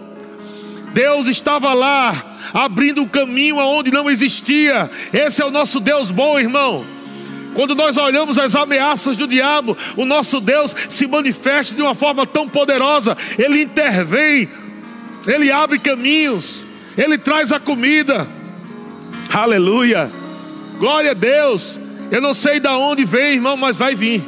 Deus 0.97 1.27
estava 1.27 1.75
lá 1.75 2.39
abrindo 2.55 3.03
um 3.03 3.07
caminho 3.07 3.61
aonde 3.61 3.91
não 3.91 4.09
existia. 4.09 4.89
Esse 5.13 5.43
é 5.43 5.45
o 5.45 5.51
nosso 5.51 5.79
Deus 5.79 6.11
bom, 6.11 6.41
irmão. 6.41 6.83
Quando 7.53 7.75
nós 7.75 7.99
olhamos 7.99 8.39
as 8.39 8.57
ameaças 8.57 9.15
do 9.15 9.29
diabo, 9.29 9.77
o 9.95 10.07
nosso 10.07 10.41
Deus 10.41 10.75
se 10.89 11.07
manifesta 11.07 11.75
de 11.75 11.83
uma 11.83 11.95
forma 11.95 12.27
tão 12.27 12.49
poderosa, 12.49 13.15
ele 13.39 13.61
intervém, 13.61 14.49
ele 15.27 15.53
abre 15.53 15.79
caminhos, 15.79 16.65
ele 16.97 17.19
traz 17.19 17.53
a 17.53 17.61
comida. 17.61 18.27
Aleluia. 19.31 20.11
Glória 20.79 21.11
a 21.11 21.15
Deus. 21.15 21.79
Eu 22.11 22.23
não 22.23 22.33
sei 22.33 22.59
de 22.59 22.69
onde 22.69 23.05
vem, 23.05 23.35
irmão, 23.35 23.55
mas 23.55 23.77
vai 23.77 23.95
vir. 23.95 24.23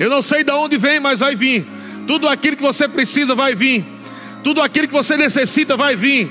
Eu 0.00 0.08
não 0.08 0.22
sei 0.22 0.42
de 0.42 0.52
onde 0.52 0.78
vem, 0.78 0.98
mas 0.98 1.18
vai 1.18 1.34
vir. 1.36 1.66
Tudo 2.06 2.26
aquilo 2.26 2.56
que 2.56 2.62
você 2.62 2.88
precisa 2.88 3.34
vai 3.34 3.54
vir. 3.54 3.95
Tudo 4.46 4.62
aquilo 4.62 4.86
que 4.86 4.94
você 4.94 5.16
necessita 5.16 5.76
vai 5.76 5.96
vir. 5.96 6.30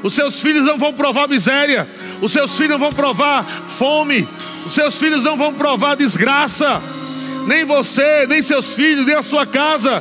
Os 0.00 0.14
seus 0.14 0.40
filhos 0.40 0.64
não 0.64 0.78
vão 0.78 0.92
provar 0.92 1.26
miséria. 1.26 1.84
Os 2.22 2.30
seus 2.30 2.56
filhos 2.56 2.70
não 2.70 2.78
vão 2.78 2.92
provar 2.92 3.44
fome. 3.76 4.24
Os 4.64 4.72
seus 4.72 4.96
filhos 4.96 5.24
não 5.24 5.36
vão 5.36 5.52
provar 5.52 5.96
desgraça. 5.96 6.80
Nem 7.48 7.64
você, 7.64 8.24
nem 8.28 8.40
seus 8.40 8.72
filhos, 8.72 9.04
nem 9.04 9.16
a 9.16 9.22
sua 9.22 9.44
casa. 9.44 10.00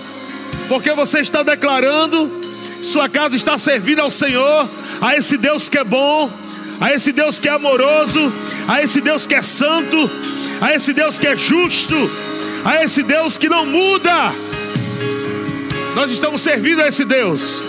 Porque 0.69 0.91
você 0.91 1.21
está 1.21 1.41
declarando, 1.41 2.39
sua 2.83 3.09
casa 3.09 3.35
está 3.35 3.57
servindo 3.57 3.99
ao 3.99 4.11
Senhor, 4.11 4.69
a 5.01 5.15
esse 5.15 5.35
Deus 5.35 5.67
que 5.67 5.79
é 5.79 5.83
bom, 5.83 6.31
a 6.79 6.93
esse 6.93 7.11
Deus 7.11 7.39
que 7.39 7.49
é 7.49 7.53
amoroso, 7.53 8.31
a 8.67 8.83
esse 8.83 9.01
Deus 9.01 9.25
que 9.25 9.33
é 9.33 9.41
santo, 9.41 10.07
a 10.61 10.71
esse 10.75 10.93
Deus 10.93 11.17
que 11.17 11.25
é 11.25 11.35
justo, 11.35 11.95
a 12.63 12.83
esse 12.83 13.01
Deus 13.01 13.39
que 13.39 13.49
não 13.49 13.65
muda. 13.65 14.44
Nós 15.95 16.11
estamos 16.11 16.41
servindo 16.41 16.81
a 16.81 16.87
esse 16.89 17.05
Deus. 17.05 17.63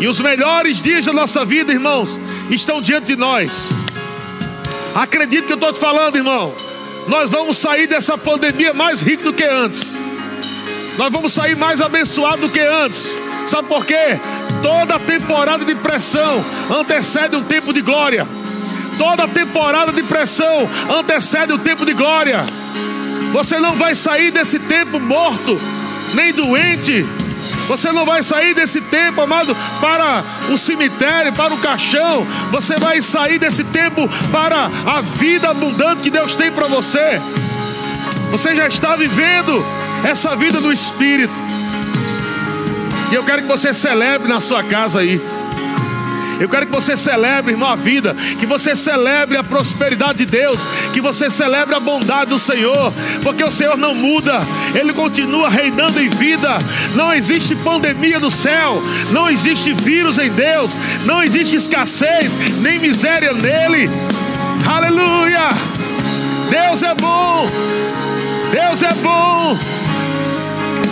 E 0.00 0.08
os 0.08 0.18
melhores 0.18 0.82
dias 0.82 1.04
da 1.04 1.12
nossa 1.12 1.44
vida, 1.44 1.72
irmãos, 1.72 2.18
estão 2.50 2.82
diante 2.82 3.06
de 3.06 3.16
nós. 3.16 3.68
Acredite 4.94 5.46
que 5.46 5.52
eu 5.52 5.56
estou 5.56 5.72
te 5.72 5.78
falando, 5.78 6.16
irmão. 6.16 6.52
Nós 7.06 7.30
vamos 7.30 7.56
sair 7.56 7.86
dessa 7.86 8.18
pandemia 8.18 8.74
mais 8.74 9.00
rico 9.00 9.22
do 9.22 9.32
que 9.32 9.44
antes. 9.44 9.92
Nós 10.98 11.12
vamos 11.12 11.32
sair 11.32 11.56
mais 11.56 11.80
abençoado 11.80 12.42
do 12.42 12.48
que 12.48 12.60
antes. 12.60 13.12
Sabe 13.46 13.68
por 13.68 13.86
quê? 13.86 14.18
Toda 14.60 14.98
temporada 14.98 15.64
de 15.64 15.74
pressão 15.76 16.44
antecede 16.68 17.36
um 17.36 17.44
tempo 17.44 17.72
de 17.72 17.80
glória. 17.80 18.26
Toda 18.98 19.28
temporada 19.28 19.92
de 19.92 20.02
pressão 20.02 20.68
antecede 20.98 21.52
o 21.52 21.56
um 21.56 21.58
tempo 21.58 21.86
de 21.86 21.92
glória. 21.92 22.44
Você 23.32 23.58
não 23.60 23.74
vai 23.76 23.94
sair 23.94 24.30
desse 24.30 24.58
tempo 24.58 24.98
morto, 24.98 25.56
nem 26.14 26.32
doente, 26.32 27.06
você 27.70 27.92
não 27.92 28.04
vai 28.04 28.20
sair 28.20 28.52
desse 28.52 28.80
tempo, 28.80 29.20
amado, 29.20 29.56
para 29.80 30.24
o 30.48 30.58
cemitério, 30.58 31.32
para 31.32 31.54
o 31.54 31.58
caixão. 31.58 32.26
Você 32.50 32.76
vai 32.76 33.00
sair 33.00 33.38
desse 33.38 33.62
tempo 33.62 34.10
para 34.32 34.68
a 34.84 35.00
vida 35.00 35.48
abundante 35.48 36.02
que 36.02 36.10
Deus 36.10 36.34
tem 36.34 36.50
para 36.50 36.66
você. 36.66 37.22
Você 38.32 38.56
já 38.56 38.66
está 38.66 38.96
vivendo 38.96 39.64
essa 40.02 40.34
vida 40.34 40.58
no 40.58 40.72
Espírito. 40.72 41.32
E 43.12 43.14
eu 43.14 43.22
quero 43.22 43.42
que 43.42 43.48
você 43.48 43.72
celebre 43.72 44.26
na 44.26 44.40
sua 44.40 44.64
casa 44.64 44.98
aí. 44.98 45.20
Eu 46.40 46.48
quero 46.48 46.66
que 46.66 46.72
você 46.72 46.96
celebre, 46.96 47.52
irmão, 47.52 47.68
a 47.68 47.76
vida, 47.76 48.16
que 48.38 48.46
você 48.46 48.74
celebre 48.74 49.36
a 49.36 49.44
prosperidade 49.44 50.24
de 50.24 50.26
Deus, 50.26 50.58
que 50.94 51.00
você 51.00 51.28
celebre 51.30 51.74
a 51.74 51.80
bondade 51.80 52.30
do 52.30 52.38
Senhor, 52.38 52.92
porque 53.22 53.44
o 53.44 53.50
Senhor 53.50 53.76
não 53.76 53.94
muda, 53.94 54.40
Ele 54.74 54.94
continua 54.94 55.50
reinando 55.50 56.00
em 56.00 56.08
vida. 56.08 56.48
Não 56.94 57.12
existe 57.12 57.54
pandemia 57.56 58.18
no 58.18 58.30
céu, 58.30 58.82
não 59.10 59.28
existe 59.28 59.74
vírus 59.74 60.18
em 60.18 60.30
Deus, 60.30 60.72
não 61.04 61.22
existe 61.22 61.56
escassez, 61.56 62.62
nem 62.62 62.78
miséria 62.78 63.34
nele. 63.34 63.90
Aleluia! 64.66 65.50
Deus 66.48 66.82
é 66.82 66.94
bom, 66.94 67.46
Deus 68.50 68.82
é 68.82 68.94
bom, 68.94 69.58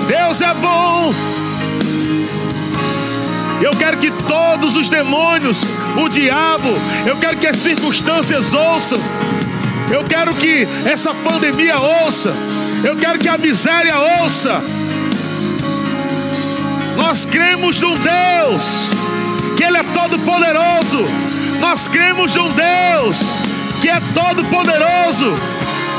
Deus 0.06 0.40
é 0.42 0.54
bom. 0.54 1.37
Eu 3.60 3.72
quero 3.72 3.96
que 3.96 4.10
todos 4.10 4.76
os 4.76 4.88
demônios, 4.88 5.58
o 5.96 6.08
diabo, 6.08 6.68
eu 7.04 7.16
quero 7.16 7.36
que 7.36 7.46
as 7.46 7.56
circunstâncias 7.56 8.52
ouçam. 8.54 9.00
Eu 9.90 10.04
quero 10.04 10.32
que 10.34 10.66
essa 10.86 11.12
pandemia 11.12 11.78
ouça. 11.78 12.32
Eu 12.84 12.96
quero 12.96 13.18
que 13.18 13.28
a 13.28 13.36
miséria 13.36 13.98
ouça. 14.22 14.62
Nós 16.96 17.26
cremos 17.26 17.80
num 17.80 17.96
Deus 17.96 18.90
que 19.56 19.64
Ele 19.64 19.78
é 19.78 19.82
todo 19.82 20.18
poderoso. 20.20 21.04
Nós 21.58 21.88
cremos 21.88 22.36
num 22.36 22.52
Deus 22.52 23.18
que 23.80 23.88
é 23.88 24.00
todo 24.14 24.44
poderoso. 24.44 25.36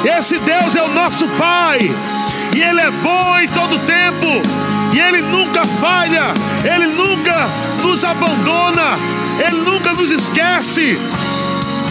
Esse 0.06 0.38
Deus 0.38 0.76
é 0.78 0.84
o 0.84 0.94
nosso 0.94 1.28
Pai. 1.30 1.80
E 2.56 2.62
Ele 2.62 2.80
é 2.80 2.92
bom 2.92 3.38
em 3.38 3.48
todo 3.50 3.78
tempo 3.80 4.69
e 4.94 5.00
Ele 5.00 5.22
nunca 5.22 5.66
falha, 5.66 6.34
Ele 6.64 6.88
nunca 6.88 7.48
nos 7.84 8.04
abandona, 8.04 8.98
Ele 9.46 9.58
nunca 9.62 9.94
nos 9.94 10.12
esquece, 10.12 10.98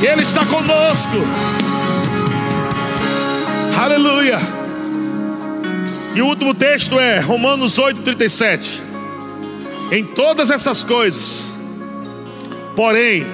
Ele 0.02 0.22
está 0.22 0.44
conosco. 0.44 1.16
Aleluia. 3.76 4.40
E 6.14 6.22
o 6.22 6.26
último 6.26 6.52
texto 6.52 6.98
é 6.98 7.20
Romanos 7.20 7.78
8,37. 7.78 8.80
Em 9.92 10.04
todas 10.04 10.50
essas 10.50 10.82
coisas, 10.82 11.50
porém, 12.74 13.24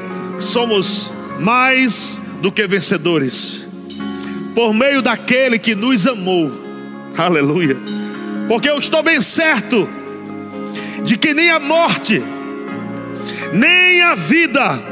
somos 0.41 1.11
mais 1.41 2.21
do 2.43 2.53
que 2.53 2.67
vencedores, 2.67 3.65
por 4.55 4.75
meio 4.75 5.01
daquele 5.01 5.59
que 5.59 5.75
nos 5.75 6.07
amou. 6.07 6.53
Aleluia 7.17 8.04
Porque 8.49 8.69
eu 8.69 8.79
estou 8.79 9.03
bem 9.03 9.21
certo 9.21 9.89
de 11.03 11.17
que 11.17 11.35
nem 11.35 11.51
a 11.51 11.59
morte, 11.59 12.23
nem 13.53 14.03
a 14.03 14.15
vida, 14.15 14.83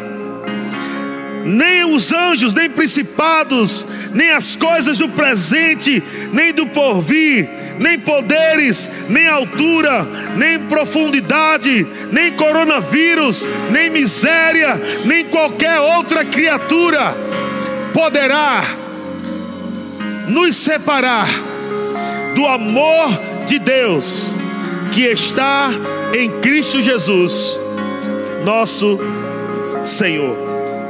nem 1.44 1.84
os 1.84 2.12
anjos, 2.12 2.54
nem 2.54 2.70
principados, 2.70 3.86
nem 4.14 4.30
as 4.30 4.56
coisas 4.56 4.98
do 4.98 5.08
presente, 5.08 6.02
nem 6.32 6.52
do 6.52 6.66
porvir, 6.66 7.48
nem 7.78 7.98
poderes, 7.98 8.88
nem 9.08 9.26
altura, 9.26 10.06
nem 10.36 10.58
profundidade, 10.58 11.86
nem 12.10 12.32
coronavírus, 12.32 13.46
nem 13.70 13.90
miséria, 13.90 14.80
nem 15.04 15.24
qualquer 15.26 15.80
outra 15.80 16.24
criatura 16.24 17.14
poderá 17.92 18.64
nos 20.28 20.54
separar 20.56 21.28
do 22.34 22.46
amor 22.46 23.31
de 23.46 23.58
Deus 23.58 24.30
que 24.92 25.02
está 25.02 25.70
em 26.14 26.30
Cristo 26.40 26.82
Jesus, 26.82 27.60
nosso 28.44 28.98
Senhor. 29.84 30.36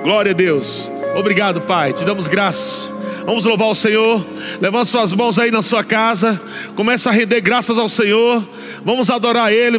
Glória 0.02 0.32
a 0.32 0.34
Deus. 0.34 0.90
Obrigado, 1.16 1.60
Pai. 1.60 1.92
Te 1.92 2.04
damos 2.04 2.26
graças. 2.26 2.90
Vamos 3.24 3.44
louvar 3.44 3.68
o 3.68 3.74
Senhor. 3.74 4.24
Levanta 4.60 4.86
suas 4.86 5.12
mãos 5.12 5.38
aí 5.38 5.50
na 5.50 5.62
sua 5.62 5.84
casa. 5.84 6.40
Começa 6.74 7.10
a 7.10 7.12
render 7.12 7.40
graças 7.40 7.78
ao 7.78 7.88
Senhor. 7.88 8.42
Vamos 8.84 9.10
adorar 9.10 9.52
Ele. 9.52 9.78